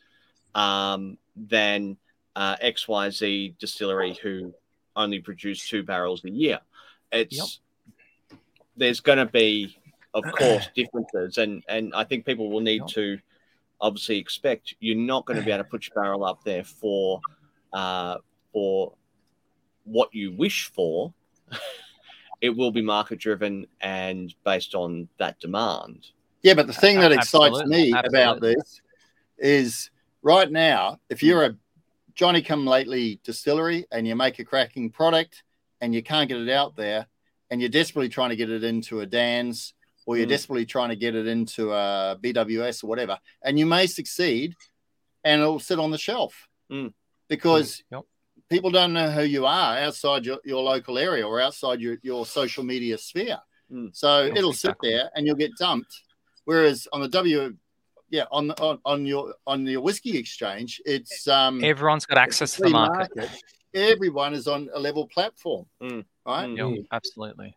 [0.56, 1.98] um, than
[2.36, 4.54] uh, XYZ distillery who
[4.96, 6.60] only produce two barrels a year.
[7.12, 8.40] It's yep.
[8.78, 9.78] there's going to be,
[10.14, 12.88] of course, differences, and and I think people will need yep.
[12.90, 13.20] to
[13.82, 17.22] obviously expect you're not going to be able to put your barrel up there for
[17.74, 18.18] uh,
[18.52, 18.94] for
[19.86, 21.14] what you wish for.
[22.42, 26.08] it will be market driven and based on that demand.
[26.42, 27.92] Yeah, but the thing that excites Absolutely.
[27.92, 28.20] me Absolutely.
[28.20, 28.82] about this
[29.38, 29.90] is
[30.22, 31.56] right now, if you're a
[32.16, 35.44] Johnny come lately distillery and you make a cracking product
[35.80, 37.08] and you can't get it out there
[37.50, 39.74] and you're desperately trying to get it into a Dan's
[40.06, 40.30] or you're mm.
[40.30, 44.56] desperately trying to get it into a BWS or whatever, and you may succeed
[45.24, 46.91] and it'll sit on the shelf mm.
[47.28, 47.84] because mm.
[47.91, 48.02] Yep.
[48.50, 52.26] people don't know who you are outside your, your local area or outside your, your
[52.26, 53.38] social media sphere.
[53.72, 53.96] Mm.
[53.96, 54.90] So it'll exactly.
[54.90, 56.02] sit there and you'll get dumped.
[56.46, 57.56] Whereas on the W
[58.10, 62.64] yeah, on, on on your on your whiskey exchange, it's um everyone's got access to
[62.64, 63.15] the market.
[63.15, 63.44] market.
[63.73, 66.03] Everyone is on a level platform, mm.
[66.26, 66.48] right?
[66.48, 66.77] Mm.
[66.77, 67.56] Yep, absolutely.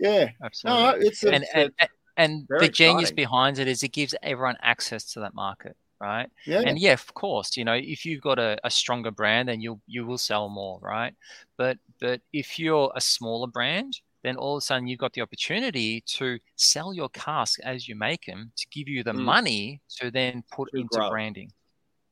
[0.00, 0.82] Yeah, absolutely.
[0.82, 1.70] No, it's a, and and,
[2.16, 2.72] and the exciting.
[2.72, 6.28] genius behind it is it gives everyone access to that market, right?
[6.46, 6.62] Yeah.
[6.62, 9.80] And yeah, of course, you know, if you've got a, a stronger brand, then you'll
[9.86, 11.14] you will sell more, right?
[11.56, 15.20] But but if you're a smaller brand, then all of a sudden you've got the
[15.20, 19.22] opportunity to sell your cask as you make them to give you the mm.
[19.22, 21.10] money to then put to into grow.
[21.10, 21.50] branding.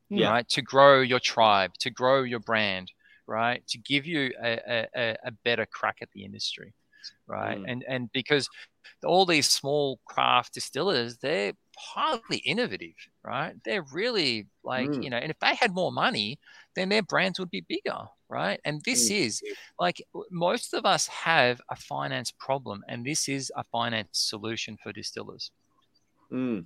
[0.09, 0.31] Yeah.
[0.31, 0.49] Right.
[0.49, 2.91] To grow your tribe, to grow your brand,
[3.27, 3.65] right?
[3.69, 6.73] To give you a, a, a better crack at the industry.
[7.27, 7.57] Right.
[7.57, 7.71] Mm.
[7.71, 8.49] And and because
[9.05, 13.55] all these small craft distillers, they're highly innovative, right?
[13.63, 15.03] They're really like, mm.
[15.03, 16.39] you know, and if they had more money,
[16.75, 17.99] then their brands would be bigger,
[18.31, 18.59] right?
[18.63, 19.19] And this mm.
[19.19, 19.43] is
[19.79, 20.01] like
[20.31, 25.51] most of us have a finance problem, and this is a finance solution for distillers.
[26.31, 26.65] Mm.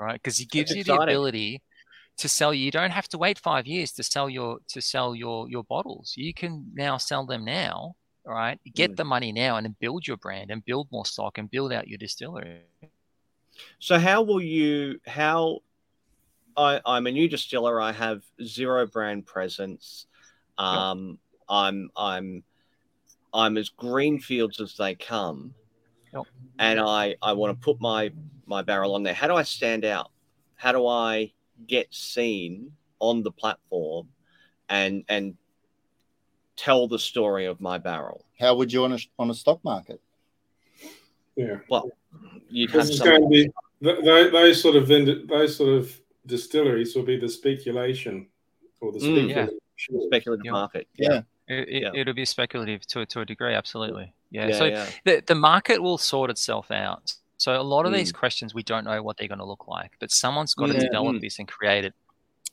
[0.00, 1.00] Right, because it gives That's you exciting.
[1.00, 1.62] the ability
[2.18, 2.54] to sell.
[2.54, 6.14] You don't have to wait five years to sell your to sell your your bottles.
[6.16, 7.96] You can now sell them now.
[8.24, 8.96] Right, get mm.
[8.96, 11.88] the money now and then build your brand and build more stock and build out
[11.88, 12.60] your distillery.
[13.78, 15.60] So how will you how
[16.56, 17.80] I, I'm a new distiller.
[17.80, 20.06] I have zero brand presence.
[20.60, 21.18] Um,
[21.48, 22.42] I'm I'm
[23.32, 25.54] I'm as greenfields as they come,
[26.12, 26.24] Yep.
[26.58, 28.12] and I I want to put my
[28.46, 29.14] my barrel on there.
[29.14, 30.10] How do I stand out?
[30.56, 31.32] How do I
[31.66, 34.08] get seen on the platform,
[34.68, 35.36] and and
[36.56, 38.24] tell the story of my barrel?
[38.38, 40.00] How would you on a on a stock market?
[41.36, 41.58] Yeah.
[41.70, 41.90] Well,
[42.50, 43.50] you'd This is some, going to be
[43.82, 48.28] th- th- those sort of vind- those sort of distilleries will be the speculation
[48.80, 49.46] or the Mm, yeah.
[49.80, 50.08] Speculation.
[50.10, 50.50] speculative Yeah.
[50.52, 50.88] market.
[50.96, 51.22] Yeah.
[51.48, 51.90] It, it, Yeah.
[51.94, 54.12] It'll be speculative to, to a degree, absolutely.
[54.30, 54.48] Yeah.
[54.48, 54.86] Yeah, so yeah.
[55.04, 57.14] the, the market will sort itself out.
[57.38, 57.96] So a lot of Mm.
[57.96, 60.78] these questions we don't know what they're going to look like, but someone's got to
[60.78, 61.20] develop Mm.
[61.20, 61.94] this and create it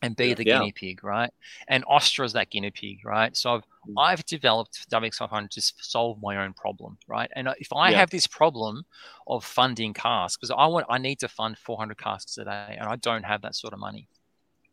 [0.02, 0.34] and be Yeah.
[0.36, 0.60] the Yeah.
[0.60, 1.32] guinea pig, right?
[1.68, 3.36] And Ostra's that guinea pig, right?
[3.36, 3.94] So I've Mm.
[3.98, 7.30] I've developed WX500 to solve my own problem, right?
[7.38, 7.98] And if I Yeah.
[7.99, 8.86] have this problem
[9.28, 12.88] of funding casks, because I want I need to fund 400 casks a day, and
[12.90, 14.08] I don't have that sort of money,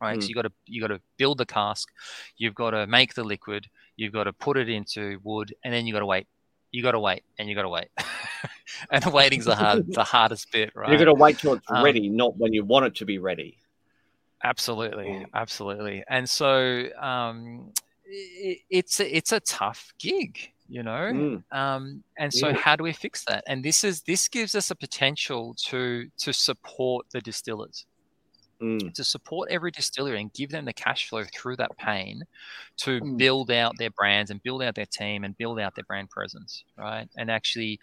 [0.05, 0.21] right?
[0.23, 0.29] So Mm.
[0.29, 1.89] you got to you got to build the cask,
[2.37, 3.67] you've got to make the liquid,
[3.97, 6.27] you've got to put it into wood, and then you got to wait.
[6.73, 7.89] You got to wait, and you got to wait,
[8.91, 10.91] and the waiting's the hard the hardest bit, right?
[10.91, 13.19] You've got to wait till it's Um, ready, not when you want it to be
[13.19, 13.59] ready.
[14.43, 15.25] Absolutely, Mm.
[15.35, 16.05] absolutely.
[16.09, 17.73] And so um,
[18.07, 21.13] i it's a, it's a tough gig, you know.
[21.13, 21.43] Mm.
[21.53, 22.57] Um, and so Yeah.
[22.65, 23.45] how do we fix that?
[23.47, 27.87] And this is this gives us a potential to to support the distillers,
[28.61, 28.95] Mm.
[28.95, 32.23] to support every distillery and give them the cash flow through that pain
[32.79, 33.19] to Mm.
[33.19, 36.65] build out their brands and build out their team and build out their brand presence,
[36.79, 37.09] right?
[37.17, 37.81] And actually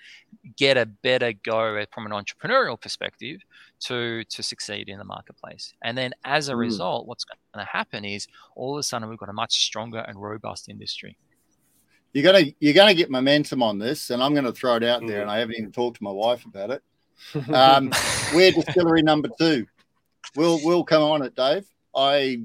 [0.55, 3.41] get a better go from an entrepreneurial perspective
[3.81, 5.73] to to succeed in the marketplace.
[5.83, 6.59] And then as a Mm.
[6.59, 9.99] result, what's going to happen is all of a sudden we've got a much stronger
[9.99, 11.17] and robust industry.
[12.13, 15.19] You're gonna you're gonna get momentum on this, and I'm gonna throw it out there.
[15.19, 15.21] Mm.
[15.23, 16.81] And I haven't even talked to my wife about it.
[17.53, 17.91] Um,
[18.33, 19.67] we're distillery number two.
[20.35, 21.65] We'll we'll come on it, Dave.
[21.95, 22.43] I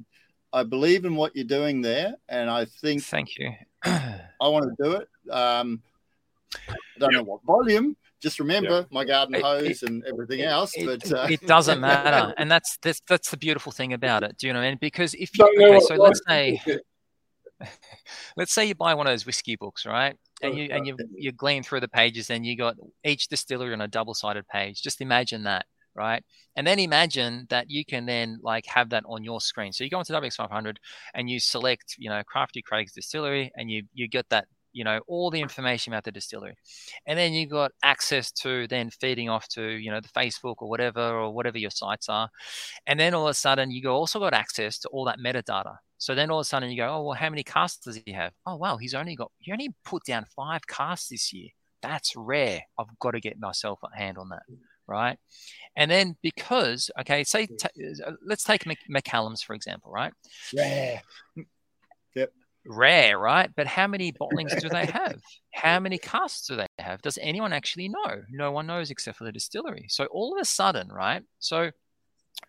[0.53, 3.53] I believe in what you're doing there, and I think Thank you.
[3.85, 5.09] I want to do it.
[5.31, 5.82] Um,
[6.69, 7.97] I don't know what volume.
[8.23, 10.73] Just remember my garden It- hose and everything else.
[10.74, 14.36] It, But uh, it doesn't matter, and that's that's that's the beautiful thing about it.
[14.39, 14.78] Do you know what I mean?
[14.81, 16.61] Because if you Don't know okay, so let's say
[18.36, 20.16] let's say you buy one of those whiskey books, right?
[20.43, 23.81] And you and you you glean through the pages, and you got each distillery on
[23.81, 24.82] a double-sided page.
[24.82, 25.66] Just imagine that,
[25.97, 26.23] right?
[26.56, 29.73] And then imagine that you can then like have that on your screen.
[29.73, 30.77] So you go into WX500
[31.14, 35.01] and you select, you know, Crafty Craig's distillery, and you you get that, you know,
[35.06, 36.55] all the information about the distillery,
[37.06, 40.68] and then you got access to then feeding off to you know the Facebook or
[40.68, 42.28] whatever or whatever your sites are,
[42.86, 45.77] and then all of a sudden you go also got access to all that metadata.
[45.98, 48.12] So then all of a sudden you go, oh well, how many casks does he
[48.12, 48.32] have?
[48.47, 51.48] Oh wow, he's only got he only put down five casks this year.
[51.82, 52.62] That's rare.
[52.78, 54.43] I've got to get myself a hand on that,
[54.87, 55.19] right?
[55.77, 57.69] And then because okay, say t-
[58.25, 60.13] let's take Mc- Macallan's for example, right?
[60.53, 61.01] yeah,
[62.69, 63.51] Rare, right?
[63.57, 65.21] But how many bottlings do they have?
[65.53, 67.01] How many casks do they have?
[67.03, 68.23] Does anyone actually know?
[68.31, 69.87] No one knows except for the distillery.
[69.89, 71.23] So all of a sudden, right?
[71.39, 71.71] So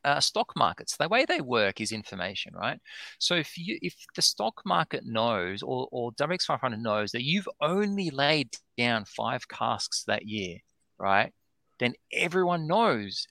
[0.03, 2.79] uh, stock markets, the way they work is information, right?
[3.19, 8.09] So if you if the stock market knows or or WX500 knows that you've only
[8.09, 10.57] laid down five casks that year,
[10.99, 11.31] right?
[11.79, 13.27] Then everyone knows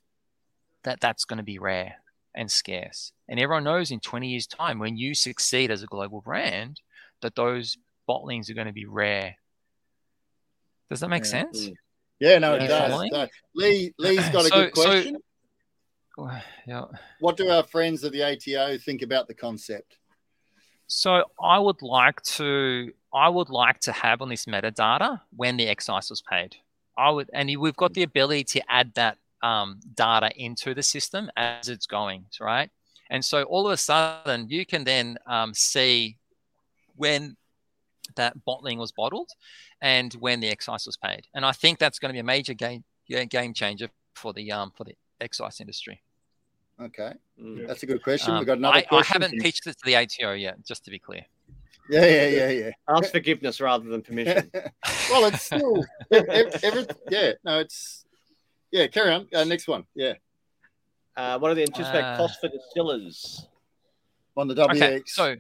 [0.85, 1.97] that that's going to be rare
[2.35, 3.13] and scarce.
[3.29, 6.81] And everyone knows in 20 years' time, when you succeed as a global brand,
[7.23, 7.77] that those
[8.09, 9.37] bottlings are going to be rare.
[10.91, 11.31] Does that make Yeah.
[11.31, 11.71] sense?
[12.21, 12.91] yeah, no, it does.
[12.91, 13.11] Following?
[13.13, 15.17] So, Lee Lee's got a So- good so- question.
[16.67, 16.85] Yeah.
[17.21, 19.99] what do our friends of the ATO think about the concept?
[20.87, 25.69] So I would like to I would like to have on this metadata when the
[25.69, 26.57] excise was paid.
[26.97, 31.31] I would and we've got the ability to add that um, data into the system
[31.37, 32.71] as it's going, right?
[33.11, 36.17] And so all of a sudden you can then um, see
[36.97, 37.37] when
[38.17, 39.31] that bottling was bottled
[39.81, 41.27] and when the excise was paid.
[41.35, 44.73] And I think that's going to be a major game game changer for the um,
[44.77, 46.03] for the excise industry.
[46.81, 47.67] Okay, Mm.
[47.67, 48.33] that's a good question.
[48.33, 50.91] Um, We've got another I, I haven't pitched it to the ATO yet, just to
[50.91, 51.25] be clear.
[51.89, 52.71] Yeah, yeah, yeah, yeah.
[52.89, 54.51] Ask forgiveness rather than permission.
[55.11, 57.33] well, it's still every, every, yeah.
[57.45, 58.05] No, it's
[58.71, 58.87] yeah.
[58.89, 59.29] Carry on.
[59.33, 59.85] Uh, next one.
[59.95, 60.15] Yeah,
[61.17, 63.47] Uh, what are the anticipated Uh, costs for distillers?
[64.37, 64.77] on the WX.
[64.77, 65.37] Okay, so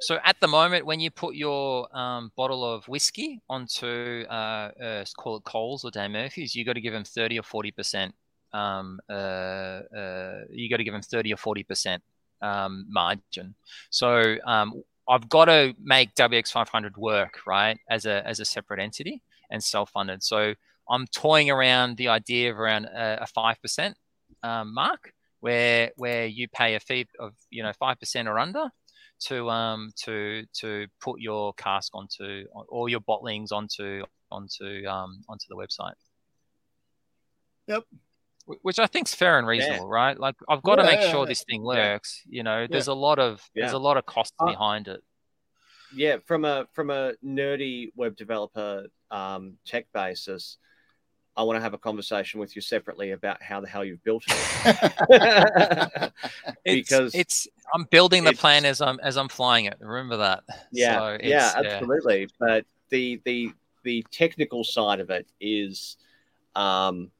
[0.00, 5.04] so at the moment, when you put your um, bottle of whiskey onto uh, uh,
[5.16, 8.14] call it Coles or Dan Murphy's, you got to give them thirty or forty percent.
[8.52, 12.02] Um, uh, uh, you got to give them thirty or forty percent
[12.40, 13.54] um, margin.
[13.90, 19.22] So um, I've got to make WX500 work right as a as a separate entity
[19.50, 20.22] and self funded.
[20.22, 20.54] So
[20.88, 23.96] I'm toying around the idea of around a five percent
[24.42, 28.70] um, mark where where you pay a fee of you know five percent or under
[29.26, 35.44] to um to to put your cask onto or your bottlings onto onto um onto
[35.48, 35.94] the website.
[37.68, 37.84] Yep.
[38.46, 40.18] Wh- Which I think is fair and reasonable, right?
[40.18, 42.22] Like I've got to make sure this thing works.
[42.28, 45.02] You know, there's a lot of there's a lot of cost Uh, behind it.
[45.94, 50.56] yeah from a from a nerdy web developer um, tech basis
[51.36, 54.22] i want to have a conversation with you separately about how the hell you've built
[54.28, 56.12] it
[56.64, 59.76] because it's I'm building the plan as I'm as I'm flying it.
[59.80, 60.44] Remember that.
[60.72, 63.52] yeah So it's- yeah absolutely but the the
[63.82, 65.96] the technical side of it is
[66.54, 67.10] um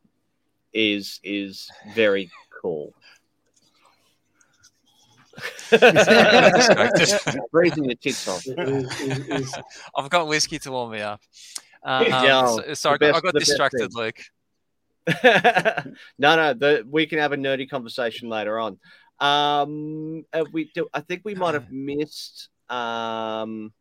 [0.72, 2.30] is is very
[2.60, 2.94] cool
[7.50, 8.44] breathing your tits off
[9.96, 11.20] I've got whiskey to warm me up.
[11.82, 14.02] Um, Yeah, so, so I, got, best- I got distracted, thing.
[14.02, 14.18] Luke.
[16.18, 18.78] no, no, the, we can have a nerdy conversation later on.
[19.18, 23.72] Um, uh, we do, I think we might have missed um,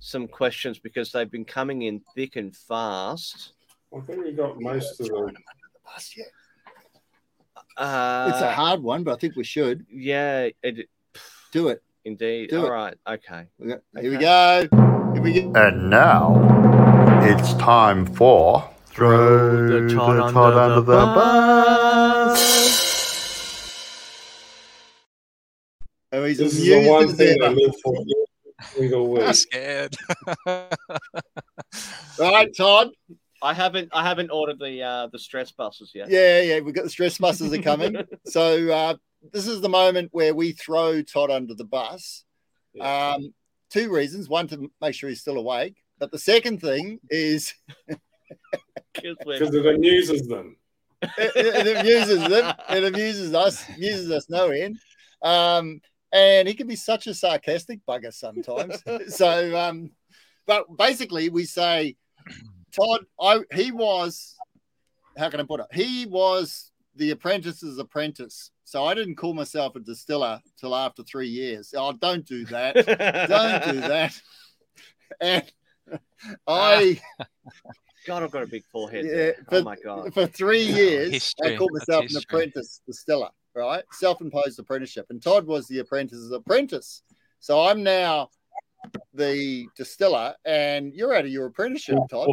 [0.00, 3.52] some questions because they've been coming in thick and fast.
[3.96, 5.08] I think we got most of
[5.86, 6.22] the.
[7.76, 10.88] Uh, it's a hard one, but I think we should yeah, it,
[11.52, 11.82] do it.
[12.04, 12.50] indeed.
[12.50, 12.70] Do All it.
[12.70, 13.46] right, okay.
[13.58, 14.68] We got- Here we go.
[15.14, 15.52] Here we go.
[15.54, 16.34] And now
[17.22, 22.40] it's time for throw the Todd under, the, bus.
[26.12, 27.94] Oh, he's This is amused the one as thing I live for.
[29.22, 29.94] I'm scared.
[32.18, 32.92] Right, Todd.
[33.42, 36.08] I haven't, I haven't ordered the uh, the stress buses yet.
[36.08, 37.96] Yeah, yeah, we've got the stress buses are coming.
[38.26, 38.94] so uh,
[39.32, 42.24] this is the moment where we throw Todd under the bus.
[42.80, 43.32] Um,
[43.70, 47.54] two reasons: one to make sure he's still awake, but the second thing is
[48.94, 50.56] 'Cause Because it amuses them.
[51.02, 51.32] it,
[51.66, 52.54] it amuses them.
[52.70, 53.68] It amuses us.
[53.68, 54.78] Amuses us no end.
[55.22, 55.80] Um,
[56.12, 58.82] and he can be such a sarcastic bugger sometimes.
[59.14, 59.90] so, um,
[60.46, 61.96] but basically, we say,
[62.76, 64.34] Todd, I he was.
[65.18, 65.66] How can I put it?
[65.72, 68.50] He was the apprentice's apprentice.
[68.64, 71.72] So I didn't call myself a distiller till after three years.
[71.76, 72.74] Oh, don't do that.
[72.74, 74.20] don't do that.
[75.20, 75.44] And
[76.46, 76.76] ah.
[76.78, 77.00] I.
[78.06, 79.04] God, I've got a big forehead.
[79.04, 79.34] Yeah, there.
[79.48, 80.14] but- oh my god.
[80.14, 81.56] for three years, I History.
[81.56, 83.82] called myself an apprentice distiller, right?
[83.92, 87.02] Self-imposed apprenticeship, and Todd was the apprentice's apprentice.
[87.40, 88.30] So I'm now
[89.14, 92.30] the distiller, and you're out of your apprenticeship, Todd.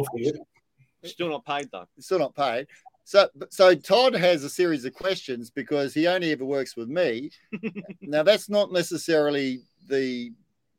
[1.04, 1.86] Still not paid though.
[1.98, 2.66] Still not paid.
[3.04, 7.30] So, so Todd has a series of questions because he only ever works with me.
[8.00, 10.32] now, that's not necessarily the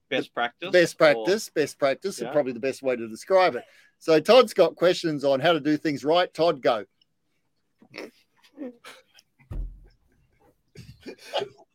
[0.10, 0.72] Best practice.
[0.72, 1.50] best or- practice.
[1.50, 2.32] Best practice is Yeah.
[2.32, 3.64] probably the best way to describe it.
[4.00, 6.32] So Todd's got questions on how to do things right.
[6.34, 6.86] Todd, go.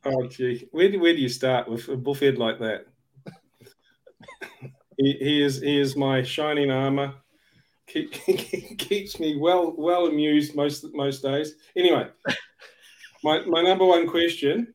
[0.04, 0.66] Oh, gee.
[0.72, 2.86] Where do, where do you start with a bullhead like that?
[4.96, 7.14] He, he is he is my shining armor.
[7.90, 8.12] Keep,
[8.78, 11.54] keeps me well well amused most most days.
[11.74, 12.08] Anyway,
[13.24, 14.72] my, my number one question: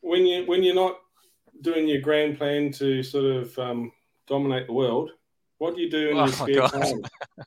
[0.00, 0.96] when you when you're not
[1.60, 3.92] doing your grand plan to sort of um,
[4.26, 5.12] dominate the world,
[5.58, 6.72] what do you do in Oh, your spare God.
[6.72, 7.02] time?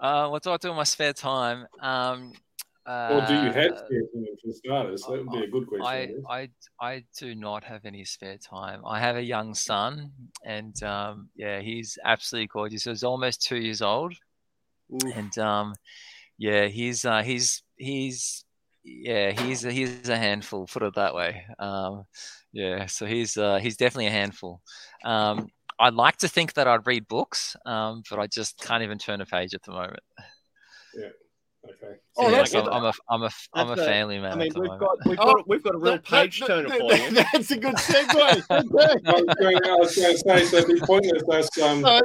[0.00, 1.66] Uh, what do I do in my spare time?
[1.78, 2.32] Um,
[2.86, 5.02] Or do you have uh, spare time for starters?
[5.02, 6.24] That would be a good question.
[6.28, 6.40] I.
[6.40, 6.48] I,
[6.80, 8.82] I do not have any spare time.
[8.86, 10.12] I have a young son,
[10.44, 12.84] and um, yeah, he's absolutely gorgeous.
[12.84, 14.14] He's almost two years old,
[14.92, 15.12] Ooh.
[15.14, 15.74] and um,
[16.38, 18.44] yeah, he's uh, he's he's
[18.82, 20.66] yeah, he's a, he's a handful.
[20.66, 21.44] Put it that way.
[21.58, 22.04] Um,
[22.52, 24.62] yeah, so he's uh, he's definitely a handful.
[25.04, 25.48] Um,
[25.78, 29.20] I'd like to think that I'd read books, um, but I just can't even turn
[29.20, 30.00] a page at the moment.
[31.64, 31.96] Okay.
[32.16, 34.32] Oh, Yeah, that's I'm, a- I'm a I'm a I'm a That's a- family man.
[34.32, 36.68] I mean, we've got we've Oh, got we've got a real That- page that- turner
[36.68, 37.10] that- for you.
[37.32, 38.16] That's a good segue.
[38.16, 38.46] I was
[39.38, 42.00] going, I was going to say, so it'd be pointless us um, so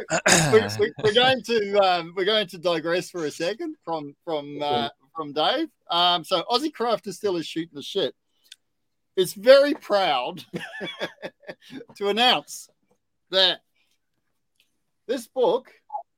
[1.03, 5.33] we're, going to um, we're going to digress for a second from from uh, from
[5.33, 5.69] Dave.
[5.89, 8.13] Um, so Aussie Craft is still is shooting the shit.
[9.15, 10.43] It's very proud
[11.95, 12.67] to announce
[13.31, 13.59] that
[15.07, 15.71] this book,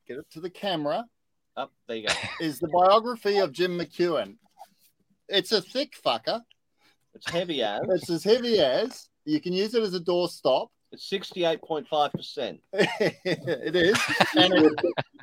[0.07, 1.05] get it to the camera,
[1.58, 2.14] Up there you go.
[2.40, 4.36] is the biography of Jim McEwan.
[5.28, 6.42] It's a thick fucker.
[7.16, 10.68] It's heavy as It's as heavy as you can use it as a doorstop.
[10.92, 12.60] it's sixty eight point five percent.
[12.74, 14.00] it is,
[14.36, 14.76] and it's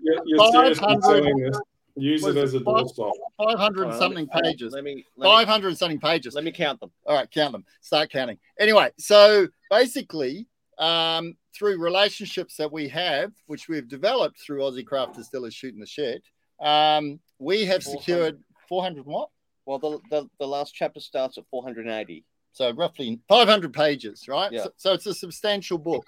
[0.02, 1.60] you're, you're seriously 500 this.
[1.96, 3.12] Use it as a doorstop.
[3.38, 4.72] 500 and something pages.
[4.72, 6.34] Let me let me, 500 and something pages.
[6.34, 6.90] let me count them.
[7.06, 7.64] All right, count them.
[7.80, 8.38] Start counting.
[8.58, 10.48] Anyway, so basically,
[10.78, 15.86] um, through relationships that we have, which we've developed through Aussie Craft Distillers Shooting the
[15.86, 16.22] Shit,
[16.60, 18.00] um, we have 400.
[18.00, 19.28] secured 400 what?
[19.66, 22.24] Well, the, the the last chapter starts at 480.
[22.52, 24.52] so roughly 500 pages, right?
[24.52, 24.64] Yeah.
[24.64, 26.06] So, so it's a substantial book.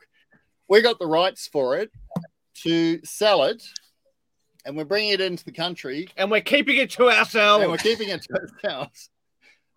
[0.68, 1.90] We got the rights for it
[2.62, 3.62] to sell it,
[4.64, 7.62] and we're bringing it into the country, And we're keeping it to ourselves.
[7.62, 9.10] and we're keeping it to ourselves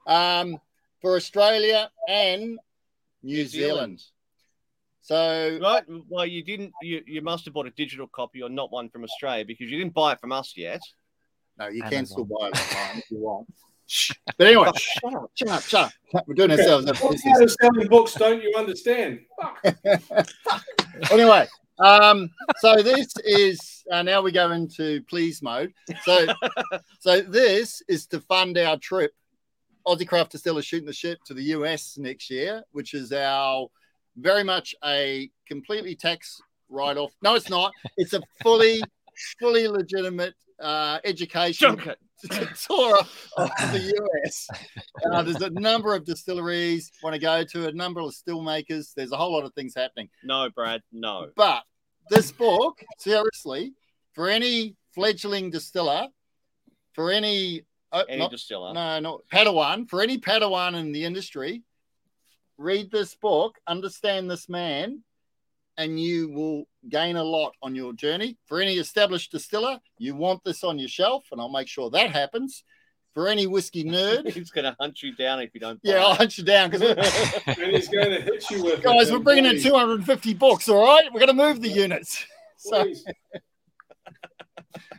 [0.07, 0.57] um,
[1.01, 2.57] for Australia and
[3.23, 4.01] New Zealand.
[5.09, 5.83] So Right.
[6.07, 6.71] Well, you didn't.
[6.83, 9.79] You, you must have bought a digital copy or not one from Australia because you
[9.79, 10.81] didn't buy it from us yet.
[11.57, 13.47] no, you can still buy it online if you want.
[14.37, 16.27] But anyway, shut up, shut up, shut up.
[16.27, 17.23] We're doing ourselves a What business.
[17.33, 19.21] part of selling books don't you understand?
[19.41, 20.27] Fuck.
[21.11, 21.47] anyway,
[21.79, 22.29] um,
[22.59, 25.73] so this is uh, now we go into please mode.
[26.03, 26.27] So,
[26.99, 29.11] so this is to fund our trip.
[29.87, 33.69] Aussie Craft Distillers shooting the ship to the US next year, which is our
[34.21, 37.11] very much a completely tax write-off.
[37.21, 37.71] No, it's not.
[37.97, 38.81] It's a fully,
[39.39, 41.77] fully legitimate uh, education
[42.67, 42.97] tour
[43.37, 43.93] of the
[44.25, 44.47] US.
[45.11, 48.93] Uh, there's a number of distilleries want to go to, a number of still makers.
[48.95, 50.09] There's a whole lot of things happening.
[50.23, 50.81] No, Brad.
[50.91, 51.29] No.
[51.35, 51.63] But
[52.09, 53.73] this book, seriously,
[54.13, 56.07] for any fledgling distiller,
[56.93, 58.73] for any, uh, Any not, distiller.
[58.73, 61.63] no, not Padawan, for any Padawan in the industry,
[62.59, 65.01] read this book, understand this man,
[65.77, 68.37] and you will gain a lot on your journey.
[68.45, 72.11] For any established distiller, you want this on your shelf, and I'll make sure that
[72.11, 72.63] happens.
[73.13, 75.81] For any whiskey nerd, He's going to hunt you down if you don't.
[75.81, 76.81] buy yeah, I'll hunt you down because
[77.55, 80.69] he's going to hit you with guys, it, we're bringing in 250 books.
[80.69, 82.23] All right, we're going to move the units.
[82.57, 82.81] So,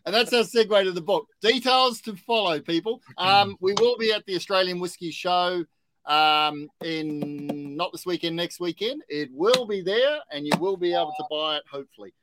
[0.07, 1.29] and that's our segue to the book.
[1.43, 3.03] Details to follow, people.
[3.19, 5.65] Um, we will be at the Australian Whiskey Show
[6.07, 9.03] um, in not this weekend, next weekend.
[9.09, 11.63] It will be there, and you will be able to buy it.
[11.71, 12.15] Hopefully.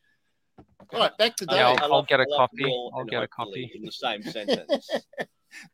[0.93, 1.57] All right, back to Dave.
[1.57, 2.63] Yeah, I I'll- I'll get a copy.
[2.95, 3.71] I'll get a copy.
[3.75, 4.89] in the same sentence.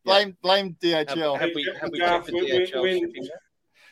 [0.04, 1.40] blame blame DHL.
[1.40, 3.28] Have we, have we Garth, when- when- DHL when- shipping?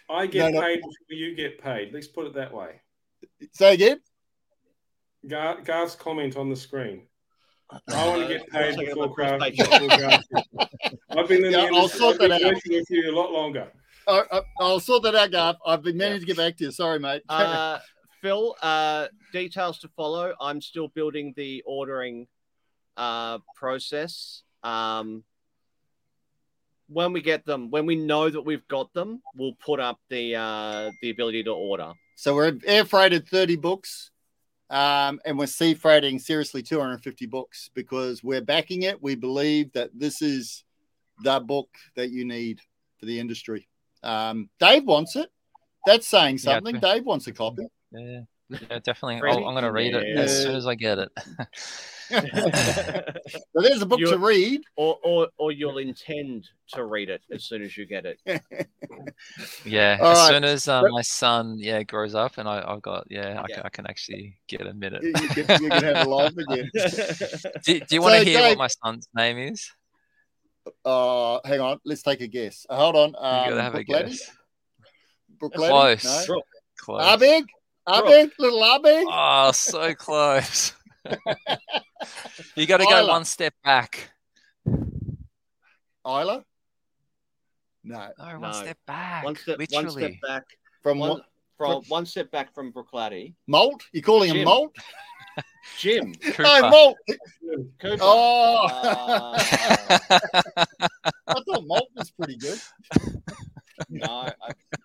[0.09, 0.65] I get No, no.
[0.65, 1.93] paid before you get paid.
[1.93, 2.81] Let's put it that way.
[3.53, 4.01] Say again.
[5.27, 7.07] Gar- Garth's comment on the screen.
[7.71, 9.41] I want to get Uh, paid looks like before I'm Garth.
[9.71, 10.23] on before Garth.
[11.11, 11.99] I've been in Yeah, the I'll industry.
[11.99, 12.53] sort I've been that out.
[12.67, 13.71] with you a lot longer.
[14.11, 15.57] I, I, I'll sort that out, Garth.
[15.65, 16.71] I've been meaning to get back to you.
[16.71, 17.23] Sorry, mate.
[17.29, 17.79] Uh,
[18.21, 20.33] Phil, uh, details to follow.
[20.39, 22.27] I'm still building the ordering
[22.97, 24.43] uh, process.
[24.63, 25.23] Um,
[26.87, 30.35] when we get them, when we know that we've got them, we'll put up the
[30.35, 31.93] uh, the ability to order.
[32.15, 34.11] So we're air freighted 30 books,
[34.69, 39.01] um, and we're sea freighting seriously 250 books because we're backing it.
[39.01, 40.65] We believe that this is
[41.23, 42.59] the book that you need
[42.99, 43.67] for the industry.
[44.03, 45.29] Um, Dave wants it.
[45.85, 46.75] That's saying something.
[46.75, 46.79] too.
[46.81, 47.63] Dave wants a copy.
[47.91, 49.21] Yeah, yeah definitely.
[49.21, 49.37] Really?
[49.41, 51.09] I'll, I'm going to read it as soon as I get it.
[52.11, 54.61] So there's a book to You're- read.
[54.75, 58.19] or, or or you'll intend to read it as soon as you get it.
[59.65, 60.29] Yeah, All as right.
[60.29, 63.55] soon as uh, my son yeah grows up and I, I've got yeah, I, Yeah.
[63.55, 65.03] Can, I can actually get a minute.
[65.03, 66.69] You, you can, you can have a life again.
[67.63, 69.71] Do, do you want to So, hear Dave- what my son's name is?
[70.85, 71.79] Uh, hang on.
[71.85, 72.65] Let's take a guess.
[72.69, 73.09] Uh, hold on.
[73.09, 74.31] You Um, gotta have a Brook guess.
[75.37, 76.01] Bruichladdich?
[76.01, 76.03] Close.
[76.03, 76.25] No?
[76.27, 76.45] Brooke.
[76.77, 77.01] Close.
[77.01, 77.43] Ardbeg?
[77.87, 78.31] Ardbeg?
[78.39, 79.05] Little Ardbeg?
[79.07, 80.73] Oh, so close.
[82.55, 84.11] you got to go one step back.
[86.05, 86.43] Isla?
[87.83, 88.09] No.
[88.17, 88.51] No, one No.
[88.51, 89.23] step back.
[89.25, 89.85] one step Literally.
[89.85, 90.43] one step back
[90.83, 91.25] From one, what?
[91.57, 93.33] from one step back from Bruichladdich.
[93.47, 93.83] Malt?
[93.93, 94.75] You're calling him Malt?
[95.77, 96.43] Jim Cooper.
[96.43, 96.97] No, Malt.
[97.79, 97.97] Cooper.
[98.01, 98.67] Oh.
[98.71, 99.39] Uh,
[101.27, 102.59] I thought Malt was pretty good.
[103.89, 104.33] no, I,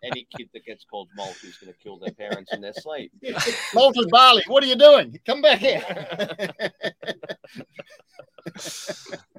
[0.05, 3.12] any kid that gets called Malt is going to kill their parents in their sleep.
[3.74, 4.43] Malted barley.
[4.47, 5.19] What are you doing?
[5.27, 5.85] Come back here.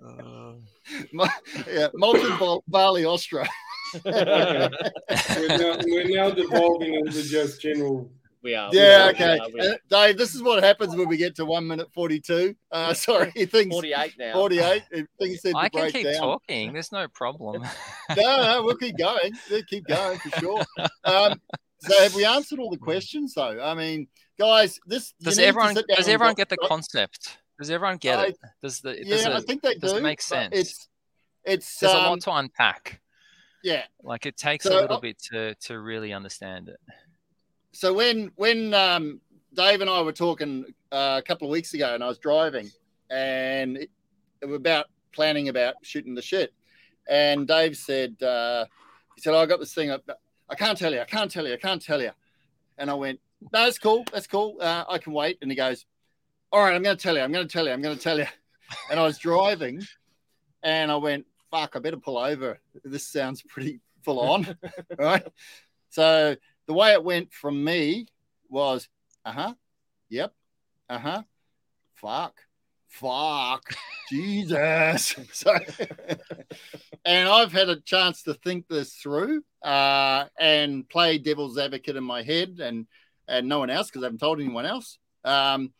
[0.03, 0.53] Uh,
[1.67, 3.47] yeah, malted bar- barley Ostra.
[4.05, 8.11] We're now, we're now devolving into just general.
[8.47, 8.69] We are.
[8.73, 9.37] Yeah, we okay.
[9.37, 9.77] are, we Uh, are.
[9.89, 12.55] Dave, this is what happens when we get to one minute 42.
[12.71, 14.33] Uh, sorry, things 48 now.
[14.33, 14.83] 48.
[15.19, 16.13] Things seem to I can break keep down.
[16.15, 16.73] talking.
[16.73, 17.61] There's no problem.
[18.15, 19.33] no, no, we'll keep going.
[19.51, 20.63] We'll keep going for sure.
[21.03, 21.41] Um,
[21.79, 23.61] so have we answered all the questions though?
[23.61, 24.07] I mean,
[24.39, 27.37] guys, this Does everyone does everyone get the concept?
[27.59, 28.37] Does everyone get I- it?
[28.61, 29.97] Does the Yeah, does I think they does do.
[29.97, 30.49] it make sense?
[30.55, 30.87] It's
[31.43, 33.01] it's there's a um, lot to unpack.
[33.63, 33.83] yeah.
[34.03, 36.77] Like it takes So, a little uh, bit to to really understand it.
[37.71, 39.21] So when when um,
[39.53, 42.69] Dave and I were talking uh, a couple of weeks ago, and I was driving,
[43.09, 43.89] and it,
[44.41, 46.53] it was about planning about shooting the shit,
[47.09, 48.65] and Dave said uh,
[49.15, 49.91] he said, oh, "I got this thing.
[49.91, 49.99] I,
[50.49, 51.01] I can't tell you.
[51.01, 51.53] I can't tell you.
[51.53, 52.11] I can't tell you."
[52.77, 54.05] And I went, "No, that's cool.
[54.11, 54.57] That's cool.
[54.61, 55.85] Uh, I can wait." And he goes,
[56.51, 57.21] "All right, I'm going to tell you.
[57.21, 57.71] I'm going to tell you.
[57.71, 58.27] I'm going to tell you."
[58.91, 59.81] And I was driving,
[60.61, 62.59] and I went, fuck, I better pull over.
[62.83, 64.57] This sounds pretty full on,
[64.97, 65.25] right?
[65.89, 66.35] So
[66.67, 68.07] the way it went from me
[68.49, 68.87] was,
[69.25, 69.53] uh huh,
[70.09, 70.33] yep,
[70.89, 71.23] uh huh,
[71.95, 72.35] fuck,
[72.87, 73.63] fuck,
[74.09, 75.15] Jesus.
[75.33, 75.57] So,
[77.05, 82.03] and I've had a chance to think this through uh, and play devil's advocate in
[82.03, 82.87] my head and
[83.27, 84.97] and no one else because I haven't told anyone else.
[85.25, 85.73] Um,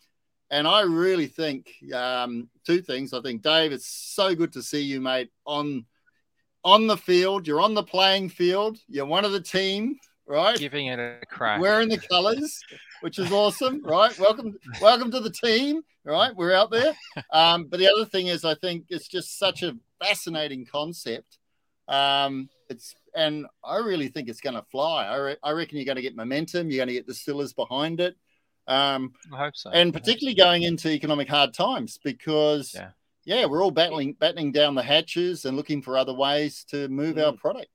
[0.50, 3.14] and I really think um, two things.
[3.14, 5.86] I think Dave, it's so good to see you, mate, on
[6.64, 7.48] on the field.
[7.48, 8.78] You're on the playing field.
[8.88, 9.98] You're one of the team,
[10.28, 10.58] right?
[10.58, 11.62] Giving it a crack.
[11.62, 12.62] Wearing the colours,
[13.02, 14.18] which is awesome, right?
[14.20, 16.36] Welcome, welcome to the team, right?
[16.36, 16.94] We're out there.
[17.32, 21.40] Um, but the other thing is, I think it's just such a fascinating concept.
[21.88, 25.06] Um, it's and I really think it's going to fly.
[25.06, 26.70] I, re- I reckon you're going to get momentum.
[26.70, 28.16] You're going to get distillers behind it.
[28.68, 29.70] Um, I hope so.
[29.72, 32.90] and particularly going into economic hard times because Yeah.
[33.24, 37.18] yeah, we're all battling battening down the hatches and looking for other ways to move
[37.18, 37.72] our product.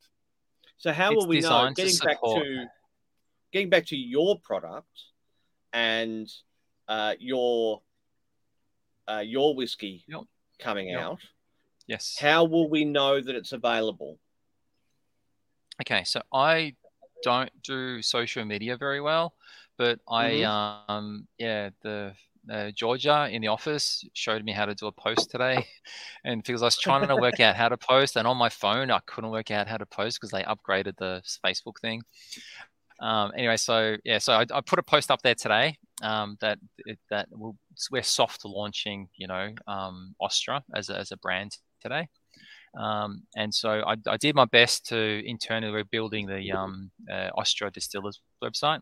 [0.83, 1.43] So how It's will we know?
[1.43, 2.67] designed to Getting back to
[3.53, 4.89] getting back to your product
[5.73, 6.29] and
[6.89, 7.83] uh, your
[9.09, 10.23] uh, your whiskey Yep.
[10.59, 10.99] coming Yep.
[11.01, 11.21] out.
[11.87, 12.17] yes.
[12.19, 14.19] How will we know that it's available?
[15.83, 16.75] Okay, so I
[17.23, 19.35] don't do social media very well,
[19.79, 20.91] but I Mm-hmm.
[20.93, 22.15] um yeah the
[22.51, 25.67] uh, Georgia in the office showed me how to do a post today,
[26.25, 28.91] and because I was trying to work out how to post, and on my phone
[28.91, 32.03] I couldn't work out how to post because they upgraded the Facebook thing.
[33.01, 36.59] Um, anyway, so yeah, so I, I put a post up there today um, that
[37.11, 37.57] that will,
[37.91, 42.09] we're soft launching, you know, um, Ostra as a, as a brand today.
[42.79, 47.29] Um, and so I, I did my best to internally we're building the um, uh,
[47.37, 48.81] Ostra Distillers website.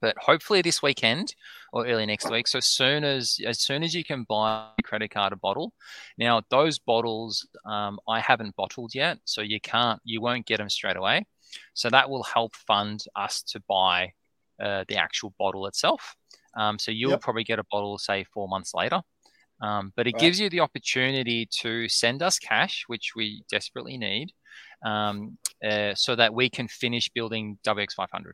[0.00, 1.34] But hopefully this weekend
[1.72, 2.48] or early next week.
[2.48, 5.72] So as soon as as soon as you can buy a credit card a bottle.
[6.18, 10.68] Now those bottles um, I haven't bottled yet, so you can't you won't get them
[10.68, 11.26] straight away.
[11.74, 14.12] So that will help fund us to buy
[14.62, 16.14] uh, the actual bottle itself.
[16.56, 17.18] Um, so you'll Yep.
[17.18, 19.02] probably get a bottle, say four months later.
[19.60, 20.18] Um, but it Right.
[20.18, 24.32] gives you the opportunity to send us cash, which we desperately need,
[24.84, 28.32] um, uh, so that we can finish building WX500.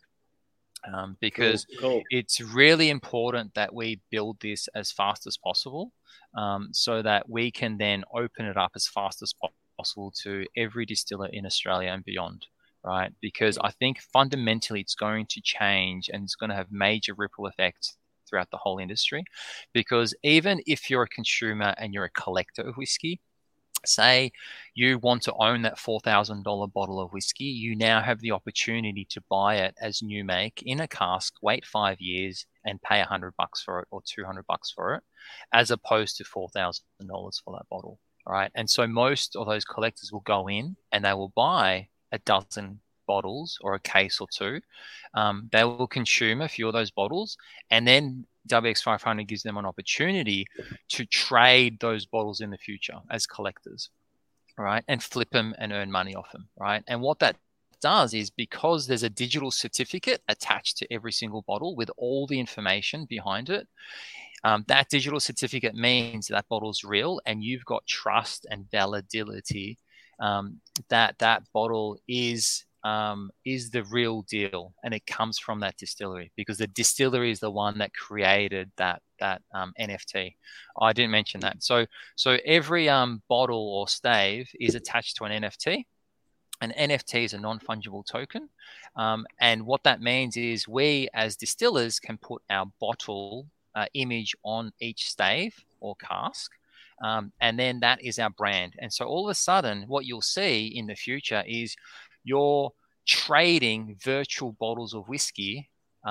[0.93, 2.03] Um, because Cool.
[2.11, 5.93] it's really important that we build this as fast as possible
[6.35, 9.35] um, so that we can then open it up as fast as
[9.77, 12.47] possible to every distiller in Australia and beyond,
[12.85, 13.13] right?
[13.21, 17.47] Because I think fundamentally it's going to change and it's going to have major ripple
[17.47, 17.97] effects
[18.29, 19.25] throughout the whole industry.
[19.73, 23.21] Because even if you're a consumer and you're a collector of whiskey,
[23.87, 24.33] say
[24.75, 29.23] you want to own that $4,000 bottle of whiskey, you now have the opportunity to
[29.29, 33.63] buy it as new make in a cask, wait five years and pay 100 bucks
[33.63, 35.03] for it or 200 bucks for it,
[35.53, 36.81] as opposed to $4,000
[37.45, 37.99] for that bottle.
[38.27, 38.51] Right.
[38.55, 42.81] And so most of those collectors will go in and they will buy a dozen
[43.07, 44.61] bottles or a case or two.
[45.15, 47.39] Um, they will consume a few of those bottles
[47.71, 50.47] and then WX500 gives them an opportunity
[50.91, 53.91] to trade those bottles in the future as collectors,
[54.57, 54.85] right?
[54.89, 56.83] And flip them and earn money off them, right?
[56.89, 57.37] And what that
[57.81, 62.41] does is because there's a digital certificate attached to every single bottle with all the
[62.41, 63.67] information behind it,
[64.45, 69.79] um, that digital certificate means that bottle's real and you've got trust and validity
[70.21, 75.77] um, that that bottle is um, is the real deal and it comes from that
[75.77, 80.35] distillery because the distillery is the one that created that that um, NFT.
[80.81, 81.63] I didn't mention that.
[81.63, 81.87] So
[82.17, 85.85] so every um, bottle or stave is attached to an NFT.
[86.61, 88.49] An NFT is a non-fungible token,
[88.97, 93.47] um, and what that means is we as distillers can put our bottle
[93.77, 96.51] uh, image on each stave or cask,
[97.01, 98.75] um, and then that is our brand.
[98.79, 101.77] And so all of a sudden, what you'll see in the future is
[102.29, 102.71] you're
[103.07, 105.55] trading virtual bottles of whiskey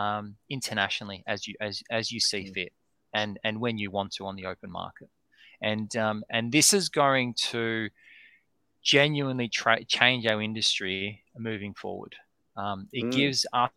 [0.01, 2.73] um, internationally as you as as you see fit,
[3.13, 5.09] and and when you want to on the open market,
[5.61, 7.89] and um, and this is going to
[8.83, 12.15] genuinely tra- change our industry moving forward.
[12.55, 13.11] Um, it Mm.
[13.19, 13.69] gives us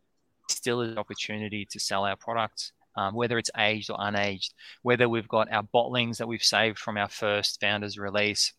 [0.48, 4.50] still an opportunity to sell our products, um, whether it's aged or unaged,
[4.82, 8.52] whether we've got our bottlings that we've saved from our first founders release,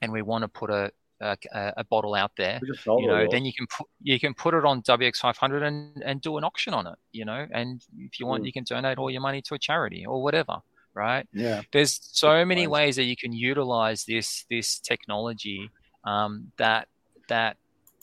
[0.00, 1.36] and we want to put a a,
[1.76, 4.34] a bottle out there We just sold you know then you can put you can
[4.34, 8.18] put it on wx500 and and do an auction on it you know and if
[8.20, 8.46] you want Mm.
[8.46, 10.56] you can donate all your money to a charity or whatever
[10.94, 11.62] right Yeah.
[11.72, 15.70] there's so many ways that you can utilize this this technology
[16.04, 16.88] um, that
[17.28, 17.56] that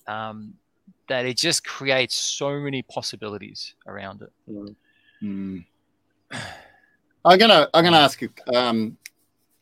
[0.07, 0.53] um,
[1.07, 4.75] that it just creates so many possibilities around it Mm.
[5.21, 5.57] Hmm.
[7.23, 8.97] I'm gonna I'm gonna ask you um,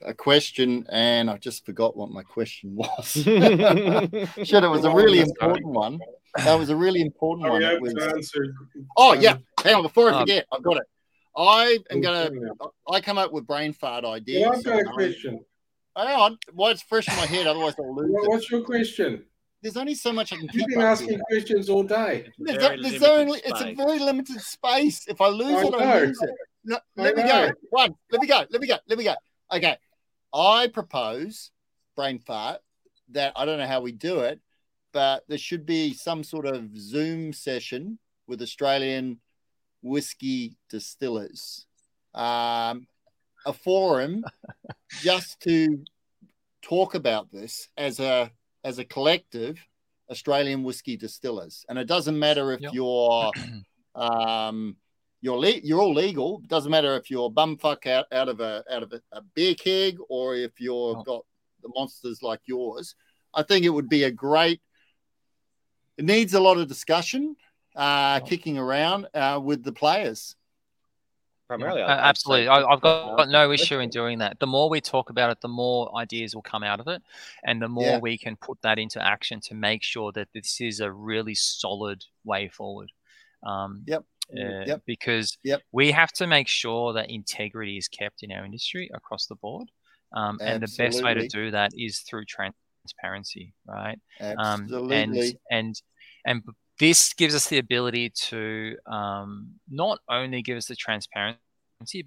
[0.05, 3.07] a question, and I just forgot what my question was.
[3.13, 3.27] Shit,
[4.63, 5.99] it was a really important one.
[6.37, 7.61] That was a really important one.
[7.61, 7.93] It was-
[8.97, 9.83] Oh yeah, hang on.
[9.83, 10.83] Before I Um, forget, I've got it.
[11.35, 12.29] I am gonna.
[12.91, 14.41] I come up with brain fart ideas.
[14.41, 15.39] Yeah, I've got a I- question.
[15.95, 16.37] Hang on.
[16.53, 17.45] Well, it's fresh in my head.
[17.47, 18.29] Otherwise, I'll lose What- it.
[18.29, 19.25] What's your question?
[19.61, 21.21] There's only so much I can You've been up asking with.
[21.29, 22.27] questions all day.
[22.37, 23.41] There's, Very there's limited only.
[23.45, 25.07] It's a very limited space.
[25.07, 26.29] If I lose I it, I lose it.
[26.65, 27.47] No, I let me know.
[27.47, 27.53] go.
[27.69, 27.95] One.
[28.11, 28.43] Let me go.
[28.49, 28.75] Let me go.
[28.89, 29.13] Let me go.
[29.53, 29.77] Okay.
[30.33, 31.51] I propose
[31.95, 32.61] brain fart
[33.09, 34.39] that I don't know how we do it,
[34.91, 39.19] but there should be some sort of Zoom session with Australian
[39.81, 41.65] whiskey distillers,
[42.13, 42.87] um,
[43.45, 44.23] a forum
[45.01, 45.83] just to
[46.61, 48.31] talk about this as a
[48.63, 49.59] as a collective
[50.09, 52.73] Australian whiskey distillers, and it doesn't matter if Yep.
[52.73, 53.31] you're
[53.95, 54.77] um,
[55.23, 56.41] you're le- you're all legal.
[56.43, 59.55] It doesn't matter if you're bumfuck out, out of a out of a, a beer
[59.55, 61.03] keg or if you've Oh.
[61.03, 61.25] got
[61.61, 62.95] the monsters like yours.
[63.33, 64.61] I think it would be a great.
[65.97, 67.35] It needs a lot of discussion,
[67.75, 68.25] uh, Oh.
[68.27, 70.35] kicking around uh, with the players.
[71.47, 72.47] Primarily, Uh, I'd- I'd say- absolutely.
[72.49, 74.39] I, I've got, got no issue in doing that.
[74.39, 77.01] The more we talk about it, the more ideas will come out of it,
[77.43, 77.99] and the more Yeah.
[77.99, 82.03] we can put that into action to make sure that this is a really solid
[82.23, 82.91] way forward.
[83.43, 84.03] Um, Yep.
[84.31, 84.81] Uh, Yep.
[84.85, 85.61] Because Yep.
[85.71, 89.69] we have to make sure that integrity is kept in our industry across the board,
[90.15, 93.99] um, and the best way to do that is through transparency, right?
[94.19, 94.77] Absolutely.
[94.77, 95.81] Um, and and
[96.25, 96.43] and
[96.79, 101.39] this gives us the ability to um, not only give us the transparency,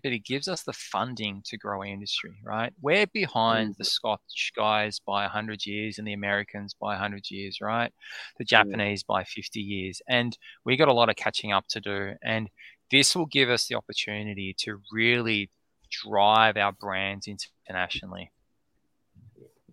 [0.03, 2.32] but it gives us the funding to grow our industry.
[2.44, 2.73] Right?
[2.81, 7.59] We're behind the Scotch guys by hundred years, and the Americans by hundred years.
[7.61, 7.93] Right?
[8.39, 12.12] The Japanese by fifty years, and we got a lot of catching up to do.
[12.23, 12.48] And
[12.90, 15.51] this will give us the opportunity to really
[15.90, 18.31] drive our brands internationally.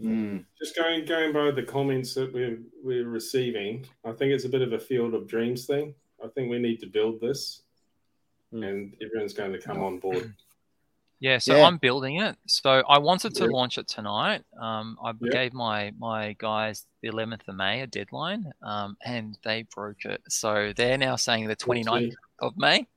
[0.01, 0.45] Mm.
[0.59, 4.61] Just going going by the comments that we're we're receiving, I think it's a bit
[4.61, 5.93] of a field of dreams thing.
[6.23, 7.62] I think we need to build this,
[8.53, 10.34] And everyone's going to come on board.
[11.19, 11.63] Yeah, so Yeah.
[11.67, 12.35] I'm building it.
[12.47, 13.49] So I wanted to Yeah.
[13.51, 14.43] launch it tonight.
[14.59, 15.30] Um, I Yeah.
[15.31, 20.21] gave my my guys the 11th of May a deadline, um, and they broke it.
[20.27, 22.88] So they're now saying the 29th of May.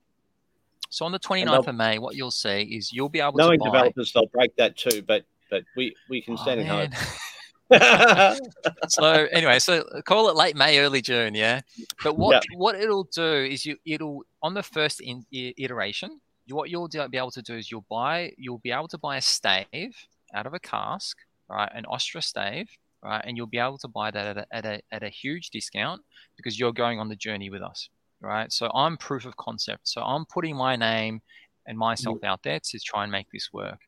[0.90, 3.60] So on the 29th they'll- of May, what you'll see is you'll be able knowing
[3.60, 3.70] to buy.
[3.70, 5.02] developers, they'll break that too.
[5.02, 6.90] But but we we can Oh, stand in man.
[6.90, 7.70] hope.
[8.88, 11.60] so anyway, so call it late May, early June, yeah.
[12.02, 16.10] But what what it'll do is you it'll on the first in, iteration,
[16.46, 18.98] you, what you'll do, be able to do is you'll buy you'll be able to
[19.06, 19.94] buy a stave
[20.36, 21.16] out of a cask,
[21.48, 22.68] right, an Ostra stave,
[23.02, 25.50] right, and you'll be able to buy that at a, at a at a huge
[25.50, 26.00] discount
[26.36, 27.88] because you're going on the journey with us,
[28.20, 28.52] right?
[28.52, 29.88] So I'm proof of concept.
[29.88, 31.20] So I'm putting my name
[31.66, 33.80] and myself out there to try and make this work.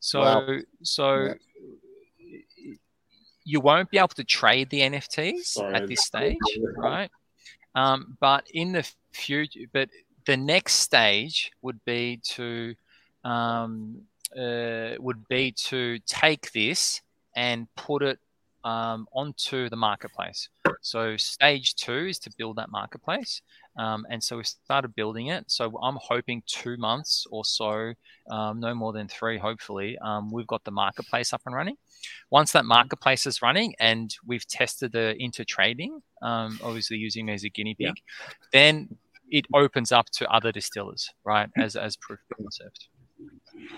[0.00, 0.58] So Wow.
[0.82, 1.34] so
[3.46, 5.74] you won't be able to trade the NFTs Sorry.
[5.74, 6.36] at this stage,
[6.76, 7.10] right?
[7.74, 9.88] Um, but in the future, but
[10.26, 12.74] the next stage would be to
[13.24, 14.02] um,
[14.36, 17.00] uh, would be to take this
[17.36, 18.18] and put it
[18.64, 20.48] um, onto the marketplace.
[20.80, 23.42] So stage two is to build that marketplace,
[23.76, 25.44] um, and so we started building it.
[25.48, 27.92] So I'm hoping two months or so,
[28.30, 31.76] um, no more than three, hopefully, um, we've got the marketplace up and running.
[32.30, 37.32] Once that marketplace is running and we've tested the inter trading, um, obviously using me
[37.32, 37.94] as a guinea pig,
[38.52, 38.88] then
[39.30, 42.88] it opens up to other distillers, right, as as proof of concept.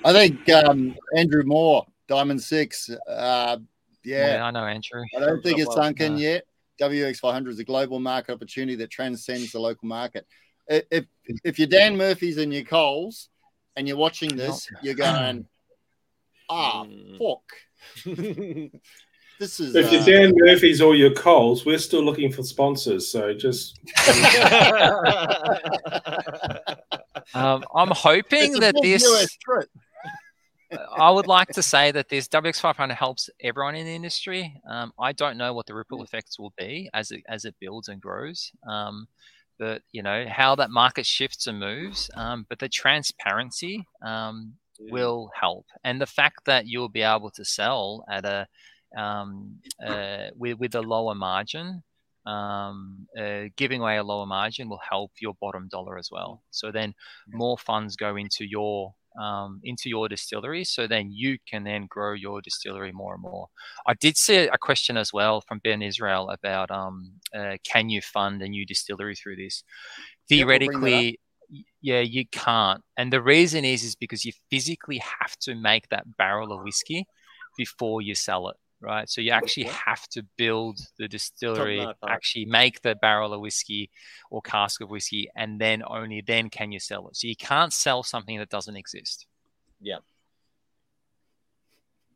[0.05, 2.91] I think um, Andrew Moore, Diamond Six.
[3.09, 3.59] Uh,
[4.05, 5.05] yeah, I know, Andrew.
[5.17, 6.45] I don't think it's Well, sunk in yet.
[6.81, 10.27] WX500 is a global market opportunity that transcends the local market.
[10.69, 11.05] If
[11.45, 13.29] if you're Dan Murphy's and you're Coles
[13.77, 15.47] and you're watching this, you're going,
[16.51, 17.19] ah, Mm.
[17.19, 18.73] fuck.
[19.39, 23.11] This is If you're uh, Dan Murphy's or your Coles, we're still looking for sponsors.
[23.11, 23.79] So just
[27.35, 29.03] Um, I'm hoping it's that this.
[30.73, 34.61] I would like to say that this WX500 helps everyone in the industry.
[34.69, 37.89] Um, I don't know what the ripple effects will be as it as it builds
[37.89, 38.51] and grows.
[38.69, 39.07] Um,
[39.59, 42.11] but you know how that market shifts and moves.
[42.15, 47.45] Um, but the transparency um, will help, and the fact that you'll be able to
[47.45, 48.47] sell at a
[48.97, 51.83] um, uh, with with a lower margin.
[52.27, 56.43] Um, uh, giving away a lower margin will help your bottom dollar as well.
[56.51, 56.93] So then
[57.29, 62.13] more funds go into your um, into your distillery, so then you can then grow
[62.13, 63.49] your distillery more and more.
[63.87, 68.01] I did see a question as well from Ben Israel about um, uh, can you
[68.01, 69.63] fund a new distillery through this?
[70.29, 71.21] Yeah, we'll Theoretically,
[71.81, 72.83] yeah, you can't.
[72.97, 77.07] And the reason is is because you physically have to make that barrel of whiskey
[77.57, 78.57] before you sell it,
[78.87, 79.11] right?
[79.11, 83.91] So you actually have to build the distillery, actually make the barrel of whiskey
[84.31, 87.17] or cask of whiskey, and then only then can you sell it.
[87.17, 89.27] So you can't sell something that doesn't exist.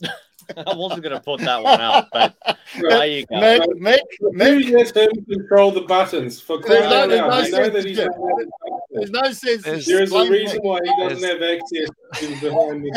[0.57, 2.35] I wasn't going to put that one out, but
[2.81, 3.37] there you go.
[3.37, 7.53] Mick, Mick, Who Mick, lets him control the buttons for There's crying no- out there's
[7.53, 7.67] no loud?
[7.67, 8.51] I sense that he's to not allowed to
[8.93, 9.63] there's no sense.
[9.63, 10.65] There's- There is a reason Mick.
[10.65, 12.91] why he doesn't have access to behind me.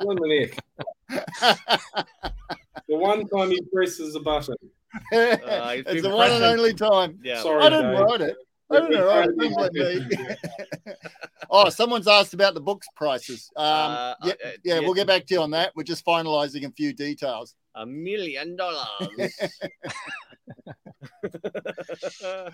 [0.00, 0.58] One minute.
[2.88, 4.56] The one time he presses a button.
[5.12, 7.18] Uh, he's the one and only time.
[7.22, 7.40] Yeah.
[7.42, 8.00] Sorry, I didn't Dave.
[8.00, 8.36] write it.
[8.70, 9.38] I didn't write it.
[9.38, 10.16] Don't blame me.
[11.52, 13.50] Oh, someone's asked about the books prices.
[13.56, 14.78] Um, Uh, yeah, uh, yeah, yeah.
[14.80, 15.72] we'll get back to you on that.
[15.76, 17.54] We're just finalising a few details.
[17.76, 18.86] A million dollars.
[22.24, 22.50] uh,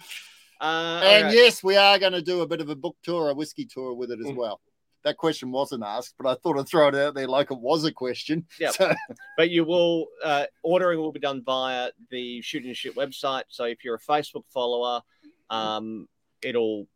[0.61, 3.65] And yes, we are going to do a bit of a book tour, a whiskey
[3.67, 4.37] tour with it as Mm.
[4.37, 4.61] well.
[5.05, 7.85] That question wasn't asked, but I thought I'd throw it out there like it was
[7.85, 8.47] a question.
[8.59, 8.73] Yep.
[8.75, 8.95] So,
[9.37, 13.45] but you will uh, ordering will be done via the shooting shit website.
[13.49, 15.01] So if you're a Facebook follower,
[15.51, 16.09] um,
[16.43, 16.89] it'll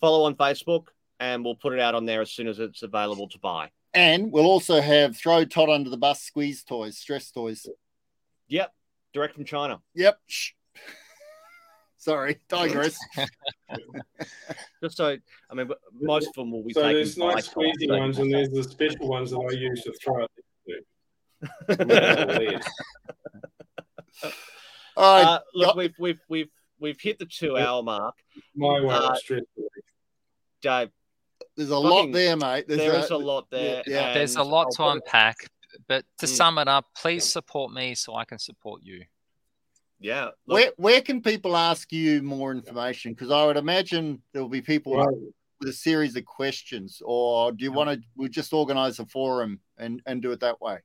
[0.00, 0.86] follow on Facebook,
[1.20, 3.70] and we'll put it out on there as soon as it's available to buy.
[3.94, 7.66] and we'll also have throw Todd under the bus squeeze toys, stress toys.
[8.48, 8.72] Yep,
[9.12, 9.80] direct from China.
[9.94, 10.18] Yep.
[10.26, 10.50] Shh.
[11.98, 12.96] Sorry, digress.
[14.82, 15.16] Just so
[15.50, 15.70] I mean,
[16.00, 16.94] most of them will be So taken.
[16.96, 19.82] there's nice by Todd, squeezy so- ones, and there's the special ones that I use
[19.82, 20.24] to throw
[20.66, 20.86] it.
[24.96, 25.28] All right.
[25.28, 25.76] Uh, look, Yep.
[25.76, 28.14] we've we've we've we've hit the two hour mark.
[28.54, 29.18] My way Uh, of.
[30.62, 30.90] Dave,
[31.56, 32.64] There's a fucking- lot there, mate.
[32.68, 33.82] There's there is a lot there.
[33.86, 35.36] yeah, and There's a lot I'll to unpack.
[35.86, 36.36] But to Mm.
[36.36, 39.04] sum it up, please support me so I can support you.
[40.00, 43.12] Yeah, look, Where where can people ask you more information?
[43.12, 45.06] Because I would imagine there will be people Right.
[45.60, 48.08] with a series of questions, or do you want to?
[48.16, 50.80] We'll just organise a forum and and do it that way.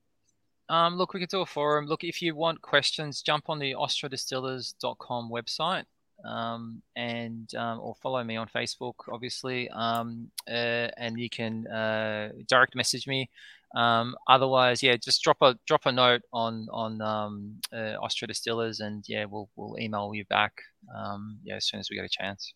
[0.68, 1.86] Um, look, we can do a forum.
[1.86, 5.86] Look, if you want questions, jump on the ostradistillers.com website
[6.26, 12.30] um, and um, or follow me on Facebook, obviously, um, uh, and you can uh,
[12.48, 13.30] direct message me.
[13.76, 18.80] Um, otherwise, yeah, just drop a drop a note on on um, uh, Ostra Distillers,
[18.80, 20.54] and yeah, we'll we'll email you back.
[20.96, 22.54] Um, yeah, as soon as we get a chance,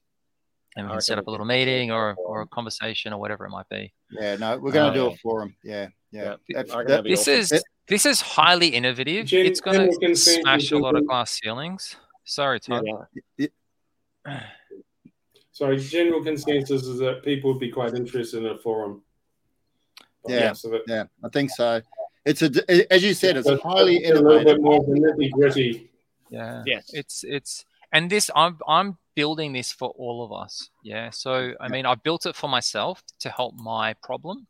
[0.78, 3.46] and we I can set up a little meeting or or a conversation or whatever
[3.46, 3.94] it might be.
[4.12, 5.56] Yeah, no, we're going to Uh, do a forum.
[5.64, 6.22] Yeah, yeah.
[6.22, 6.36] Yeah.
[6.58, 7.58] That's- I reckon that- that'd This awesome.
[7.58, 9.26] is this is highly innovative.
[9.26, 11.98] Gen- it's going to smash a lot of glass ceilings.
[12.24, 12.84] Sorry, Todd.
[13.38, 13.48] Yeah.
[15.52, 19.02] So general consensus is that people would be quite interested in a forum.
[20.26, 20.54] Yeah.
[20.54, 21.82] So yeah, I think so.
[22.26, 25.92] It's a as you said, it's that's highly a little bit more nitty gritty.
[26.30, 26.64] Yeah.
[26.66, 26.92] Yes.
[26.94, 30.70] It's it's and this I'm I'm building this for all of us.
[30.84, 31.10] Yeah.
[31.10, 34.48] So I mean I built it for myself to help my problem.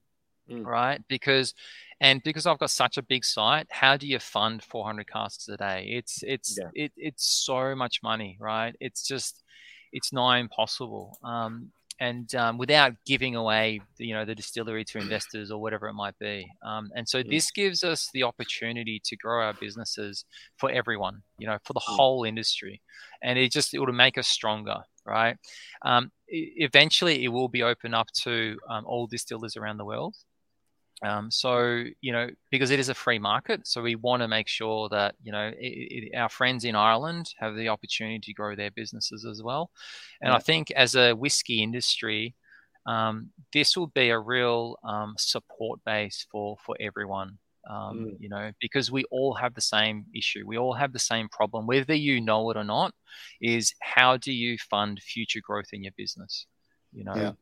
[0.50, 0.66] Mm.
[0.66, 1.02] Right?
[1.08, 1.54] Because
[2.02, 5.58] and because I've got such a big site, how do you fund 400 casks a
[5.58, 5.88] day?
[5.90, 6.70] It's it's Yeah.
[6.74, 8.76] it, it's so much money, right?
[8.80, 9.44] It's just
[9.92, 11.18] it's nigh impossible.
[11.24, 11.72] Um,
[12.02, 15.94] and um, without giving away, the, you know, the distillery to investors or whatever it
[15.94, 16.50] might be.
[16.66, 17.30] Um, and so Mm.
[17.30, 20.24] this gives us the opportunity to grow our businesses
[20.58, 21.96] for everyone, you know, for the Mm.
[21.98, 22.82] whole industry,
[23.22, 25.36] and it just it will make us stronger, right?
[25.84, 30.16] Um, eventually, it will be open up to um, all distillers around the world.
[31.02, 34.48] Um, so you know, because it is a free market, so we want to make
[34.48, 38.56] sure that you know it, it, our friends in Ireland have the opportunity to grow
[38.56, 39.72] their businesses as well.
[40.22, 42.36] And I think as a whiskey industry,
[42.86, 47.38] um, this will be a real um, support base for for everyone.
[47.70, 48.16] Um, Mm.
[48.20, 51.68] You know, because we all have the same issue, we all have the same problem,
[51.68, 52.94] whether you know it or not.
[53.42, 56.46] Is how do you fund future growth in your business?
[56.92, 57.34] You know, Yeah.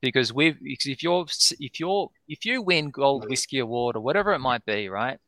[0.00, 1.26] Because we've if you're
[1.58, 5.18] if you're if you win gold whiskey award or whatever it might be, right?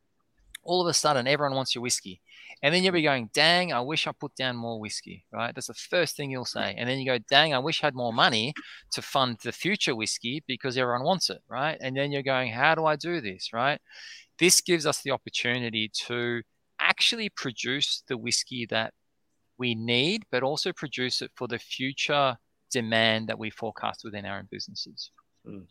[0.62, 2.20] All of a sudden, everyone wants your whiskey.
[2.62, 5.55] And then you'll be going, dang, I wish I put down more whiskey, right?
[5.55, 6.74] That's the first thing you'll say.
[6.76, 8.52] And then you go, dang, I wish I had more money
[8.92, 11.78] to fund the future whiskey because everyone wants it, right?
[11.80, 13.80] And then you're going, how do I do this, right?
[14.38, 16.42] This gives us the opportunity to
[16.78, 18.92] actually produce the whiskey that
[19.56, 22.36] we need, but also produce it for the future
[22.70, 25.10] demand that we forecast within our own businesses.
[25.47, 25.66] Mm.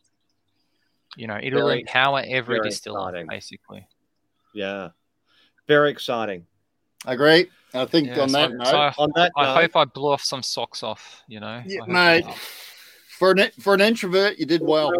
[1.18, 3.28] You know, it'll Very- empower every distiller, exciting.
[3.28, 3.88] basically.
[4.54, 4.90] Yeah.
[5.68, 6.46] Very exciting.
[7.06, 7.50] I agree.
[7.74, 9.86] I think Yeah, on so- that note, so I, On that I note, hope I
[9.86, 11.62] blew off some socks off, you know.
[11.66, 12.26] Yeah, mate.
[13.18, 14.92] for an for an introvert, you did well.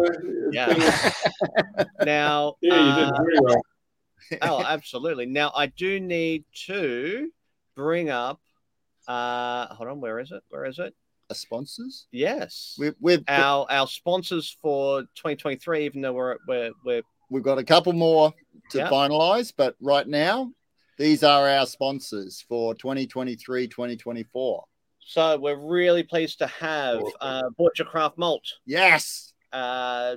[0.52, 0.66] Yeah.
[2.04, 3.62] now, yeah, you did uh, very well.
[4.42, 5.26] oh, absolutely.
[5.26, 7.30] Now, I do need to
[7.74, 8.40] bring up.
[9.08, 10.00] Uh, hold on.
[10.00, 10.42] Where is it?
[10.50, 10.94] Where is it?
[11.30, 12.06] Are sponsors.
[12.10, 12.74] Yes.
[12.78, 17.64] We, we've our our sponsors for 2023, even though we're we're, we're we've got a
[17.64, 18.32] couple more
[18.70, 18.90] to Yeah.
[18.90, 20.52] finalize, but right now,
[20.98, 24.64] these are our sponsors for 2023 2024.
[24.98, 28.42] so we're really pleased to have uh, Voyager Craft Malt.
[28.66, 30.16] Yes, Uh,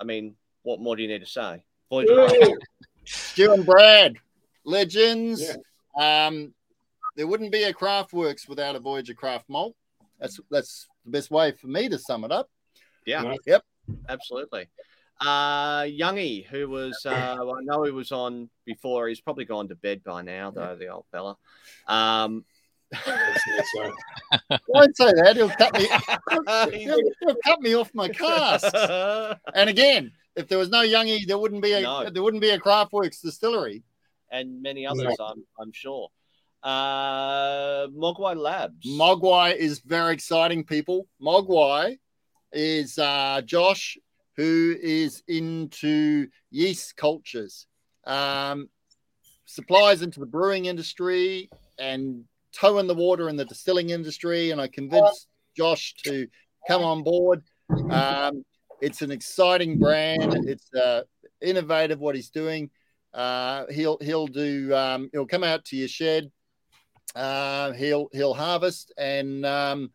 [0.00, 1.64] I mean, what more do you need to say?
[1.90, 2.58] Voyager Craft Malt.
[3.06, 4.14] Stu and Brad,
[4.64, 5.42] legends.
[5.96, 6.26] Yeah.
[6.26, 6.54] Um,
[7.16, 9.74] there wouldn't be a Craftworks without a Voyager Craft malt.
[10.24, 12.48] That's that's the best way for me to sum it up.
[13.04, 13.20] Yeah.
[13.22, 13.38] Nice.
[13.46, 13.62] Yep.
[14.08, 14.68] Absolutely.
[15.20, 19.06] Uh, Youngie, who was, uh, I know he was on before.
[19.08, 21.36] He's probably gone to bed by now, though, the old fella.
[21.86, 22.44] Um,
[22.94, 23.92] So,
[24.72, 25.36] Don't say that.
[25.36, 26.78] He'll cut me.
[26.78, 28.74] He'll, he'll cut me off my cast.
[29.54, 32.08] And again, if there was no Youngie, there wouldn't be a No.
[32.10, 33.82] there wouldn't be a Craftworks distillery.
[34.30, 36.08] and many others, I'm, I'm sure.
[36.64, 38.86] Uh, Mogwai Labs.
[38.86, 41.06] Mogwai is very exciting, people.
[41.20, 41.98] Mogwai
[42.52, 43.98] is uh, Josh,
[44.36, 47.66] who is into yeast cultures,
[48.06, 48.70] um,
[49.44, 54.50] supplies into the brewing industry and toe in the water in the distilling industry.
[54.50, 56.26] And I convinced Josh to
[56.66, 57.42] come on board.
[57.90, 58.42] Um,
[58.80, 60.48] it's an exciting brand.
[60.48, 61.02] It's uh,
[61.42, 62.70] innovative what he's doing.
[63.12, 66.32] Uh, he'll he'll do um, he'll come out to your shed
[67.14, 69.92] uh, he'll he'll harvest and um,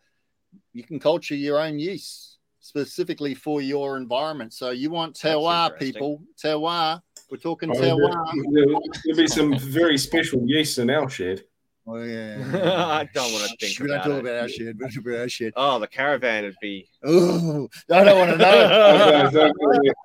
[0.73, 4.53] you can culture your own yeast specifically for your environment.
[4.53, 6.21] So you want terroir, people.
[6.41, 7.01] Terroir.
[7.31, 8.25] We're talking oh, terroir.
[8.53, 11.43] there, there'll be some very special yeast in our shed.
[11.91, 12.37] Oh yeah.
[12.99, 14.19] I don't want to think Shh, We don't talk it.
[14.19, 14.67] about our shit.
[14.67, 15.53] We don't talk about our shit.
[15.55, 16.87] Oh, the caravan would be.
[17.03, 19.25] Oh, I don't want to know.
[19.29, 19.51] Okay, so,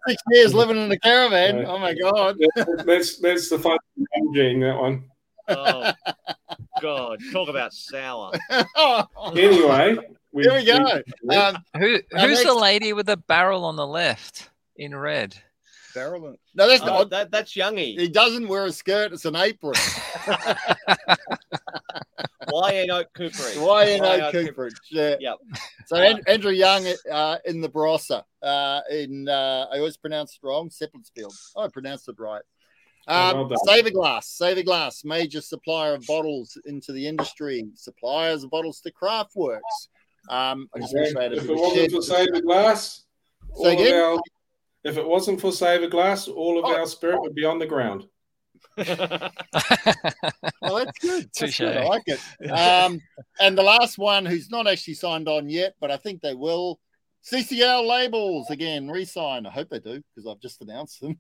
[0.08, 1.56] Six years living in a caravan.
[1.56, 1.66] Right.
[1.66, 2.36] Oh my god.
[2.86, 3.78] that's that's the fun
[4.34, 5.04] gene that one.
[5.48, 5.92] Oh,
[6.80, 7.20] God.
[7.32, 8.32] Talk about sour.
[9.36, 9.96] Anyway,
[10.32, 10.76] we, Here we go.
[11.30, 15.36] Um, Who Our who's the lady with the barrel on the left in red?
[15.94, 16.36] barrel.
[16.56, 17.10] No, that's Oh, not.
[17.10, 17.96] that, that's Youngie.
[17.98, 19.12] He doesn't wear a skirt.
[19.12, 19.74] It's an apron.
[22.52, 23.56] YN Oak Cooperage.
[23.56, 24.74] Why in YN Oak Oak Cooperage?
[24.90, 25.16] Yeah.
[25.20, 25.36] Yep.
[25.86, 30.46] So An- Andrew Young uh, in the Barossa, uh, in uh, I always pronounce it
[30.46, 31.34] wrong, Seppeltsfield.
[31.56, 32.42] Oh, I pronounced it right.
[33.06, 33.58] Oh, Um, well done.
[33.68, 39.60] Saverglass, Saver Glass, major supplier of bottles into the industry, suppliers of bottles to Craftworks.
[40.30, 41.90] Um, I just wish I had a if it wasn't shed.
[41.92, 43.00] for Saverglass,
[43.52, 44.20] all Say of our,
[44.84, 46.74] if it wasn't for Saverglass, all of Oh.
[46.78, 48.04] our spirit would be on the ground.
[48.76, 48.86] well,
[50.76, 51.24] that's good.
[51.24, 51.58] That's Touche.
[51.58, 51.76] good.
[51.76, 52.20] I like it.
[52.50, 53.00] Um,
[53.40, 56.80] and the last one, who's not actually signed on yet, but I think they will.
[57.24, 59.46] CCL labels again, re-sign.
[59.46, 61.18] I hope they do because I've just announced them.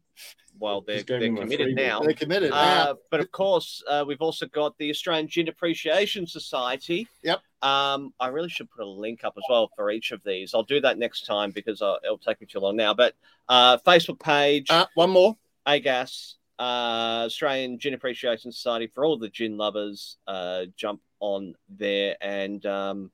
[0.58, 2.00] well, they're, they're committed now.
[2.00, 2.90] They're committed now.
[2.90, 7.08] Uh, but of course, uh, we've also got the Australian Gin Appreciation Society.
[7.22, 7.40] Yep.
[7.62, 10.54] Um, I really should put a link up as well for each of these.
[10.54, 12.92] I'll do that next time because uh, it'll take me too long now.
[12.92, 13.14] But
[13.48, 15.36] uh, Facebook page, Uh, one more.
[15.66, 20.18] AGAS, uh, Australian Gin Appreciation Society for all the gin lovers.
[20.26, 23.10] Uh, jump on there and um,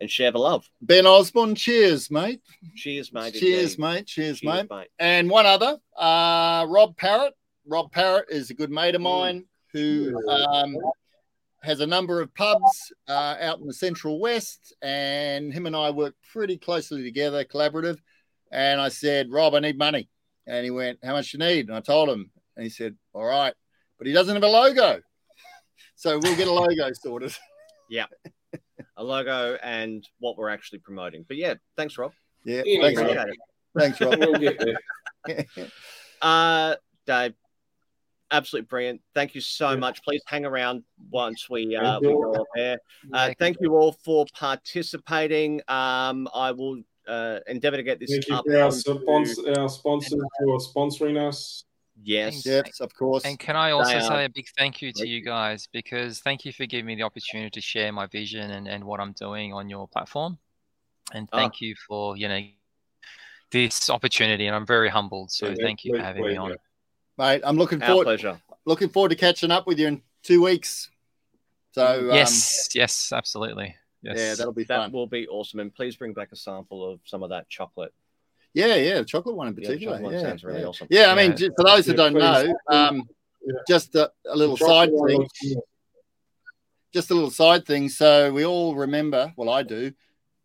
[0.00, 0.68] and share the love.
[0.80, 2.40] Ben Osborne, cheers, mate.
[2.76, 3.34] Cheers, mate.
[3.34, 3.78] cheers, indeed.
[3.78, 4.06] mate.
[4.06, 4.88] Cheers, Cheers, mate.
[4.98, 7.34] And one other, uh, Rob Parrott.
[7.66, 10.76] Rob Parrott is a good mate of mine who um,
[11.62, 15.90] has a number of pubs uh, out in the Central West, and him and I
[15.90, 17.98] work pretty closely together, collaborative.
[18.50, 20.08] And I said, Rob, I need money.
[20.46, 21.68] And he went, How much you need?
[21.68, 23.52] And I told him, and he said, All right,
[23.98, 25.00] but he doesn't have a logo.
[25.94, 27.36] So we'll get a logo sorted.
[28.96, 31.24] A logo and what we're actually promoting.
[31.26, 32.12] But yeah, thanks, Rob.
[32.44, 33.00] Yeah, Yeah, thanks.
[33.00, 33.10] Rob.
[33.28, 33.36] It.
[33.78, 34.18] Thanks, Rob.
[34.18, 34.58] We'll get
[35.26, 35.44] there.
[36.20, 36.74] Uh,
[37.06, 37.34] Dave,
[38.32, 39.00] absolutely brilliant.
[39.14, 39.76] Thank you so Yeah.
[39.76, 40.02] much.
[40.02, 42.14] Please hang around once we uh, we you.
[42.14, 42.78] go off air.
[43.12, 45.60] Uh, thank you all for participating.
[45.68, 48.44] Um, I will uh, endeavor to get this Thank you up.
[48.46, 51.64] for our, onto- sponsor, our sponsors for sponsoring us.
[52.02, 52.46] Yes.
[52.46, 53.24] yes, of course.
[53.24, 55.24] And can I also say a big thank you to Thank you you.
[55.24, 58.84] guys because thank you for giving me the opportunity to share my vision and, and
[58.84, 60.38] what I'm doing on your platform.
[61.12, 61.36] And Ah.
[61.36, 62.40] thank you for, you know,
[63.50, 64.46] this opportunity.
[64.46, 65.30] And I'm very humbled.
[65.30, 66.46] So Yeah, thank you for pleasure, having me on.
[66.48, 66.60] pleasure.
[67.16, 68.40] Mate, I'm looking Our forward pleasure.
[68.64, 70.90] looking forward to catching up with you in two weeks.
[71.72, 73.74] So um, yes, yes, absolutely.
[74.02, 74.16] Yes.
[74.16, 75.58] yeah, that'll be That will be awesome.
[75.60, 77.92] And please bring back a sample of some of that chocolate.
[78.58, 79.92] Yeah, yeah, the chocolate one in Yeah, the particular.
[79.94, 80.66] chocolate one Yeah, sounds really yeah.
[80.66, 80.88] awesome.
[80.90, 81.36] Yeah, I mean, Yeah.
[81.36, 83.08] ju- for those who Yeah, don't know, um,
[83.46, 83.52] Yeah.
[83.68, 85.28] just a, a little side thing.
[86.92, 87.88] Just a little side thing.
[87.88, 89.92] So we all remember, well, I do,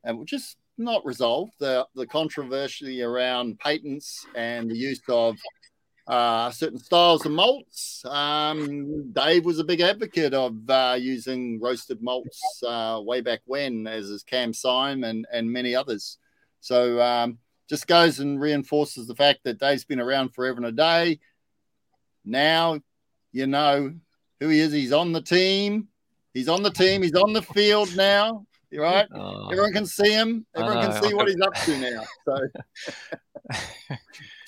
[0.04, 5.36] and we're just not resolved the the controversy around patents and the use of
[6.06, 8.06] uh, certain styles of malts.
[8.06, 13.88] Um, Dave was a big advocate of uh, using roasted malts uh, way back when,
[13.88, 16.20] as is Cam Syme and, and many others.
[16.60, 17.40] So um,
[17.74, 21.20] just goes and reinforces the fact that Dave's been around forever and a day.
[22.24, 22.80] Now
[23.32, 23.96] you know
[24.40, 24.72] who he is.
[24.72, 25.88] He's on the team.
[26.36, 27.02] He's on the team.
[27.02, 28.46] He's on the field now.
[28.72, 29.08] Right?
[29.16, 30.46] Oh, Everyone can see him.
[30.56, 32.04] Everyone can see what he's up to now.
[32.26, 33.98] So,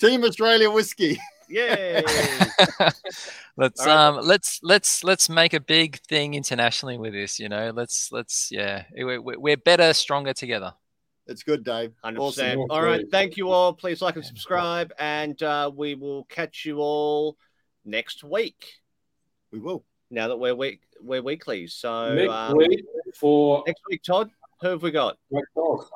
[0.00, 1.18] Team Australia whiskey.
[1.48, 2.02] Yay!
[3.56, 3.88] let's right.
[3.88, 7.40] um let's let's let's make a big thing internationally with this.
[7.40, 10.74] You know, let's let's yeah, we're we're better, stronger together.
[11.26, 11.92] It's good, Dave.
[12.04, 12.44] Hundred Awesome.
[12.44, 12.58] percent.
[12.60, 12.70] Awesome.
[12.70, 13.04] All right.
[13.10, 13.72] Thank you all.
[13.72, 17.36] Please like and subscribe, and uh, we will catch you all
[17.84, 18.64] next week.
[19.50, 19.84] We will.
[20.10, 21.66] Now that we're week we're weekly.
[21.66, 22.84] So Next um, week
[23.14, 24.30] for next week, Todd,
[24.60, 25.18] who have we got?
[25.30, 25.86] Black Dog.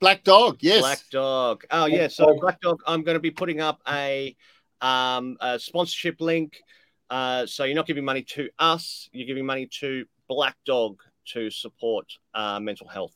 [0.00, 0.58] Black Dog.
[0.60, 0.80] Yes.
[0.80, 1.64] Black Dog.
[1.70, 2.08] Oh Black yeah.
[2.08, 2.40] So Dog.
[2.40, 2.82] Black Dog.
[2.86, 4.36] I'm going to be putting up a
[4.80, 6.62] um a sponsorship link.
[7.08, 9.08] Uh, so you're not giving money to us.
[9.12, 11.00] You're giving money to Black Dog
[11.32, 13.12] to support uh, mental health.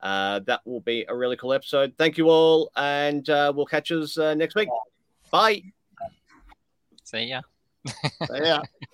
[0.00, 1.94] Uh, that will be a really cool episode.
[1.98, 4.68] Thank you all, and uh, we'll catch us uh, next week.
[5.30, 5.62] Bye.
[7.04, 7.42] See ya.
[8.34, 8.62] yeah.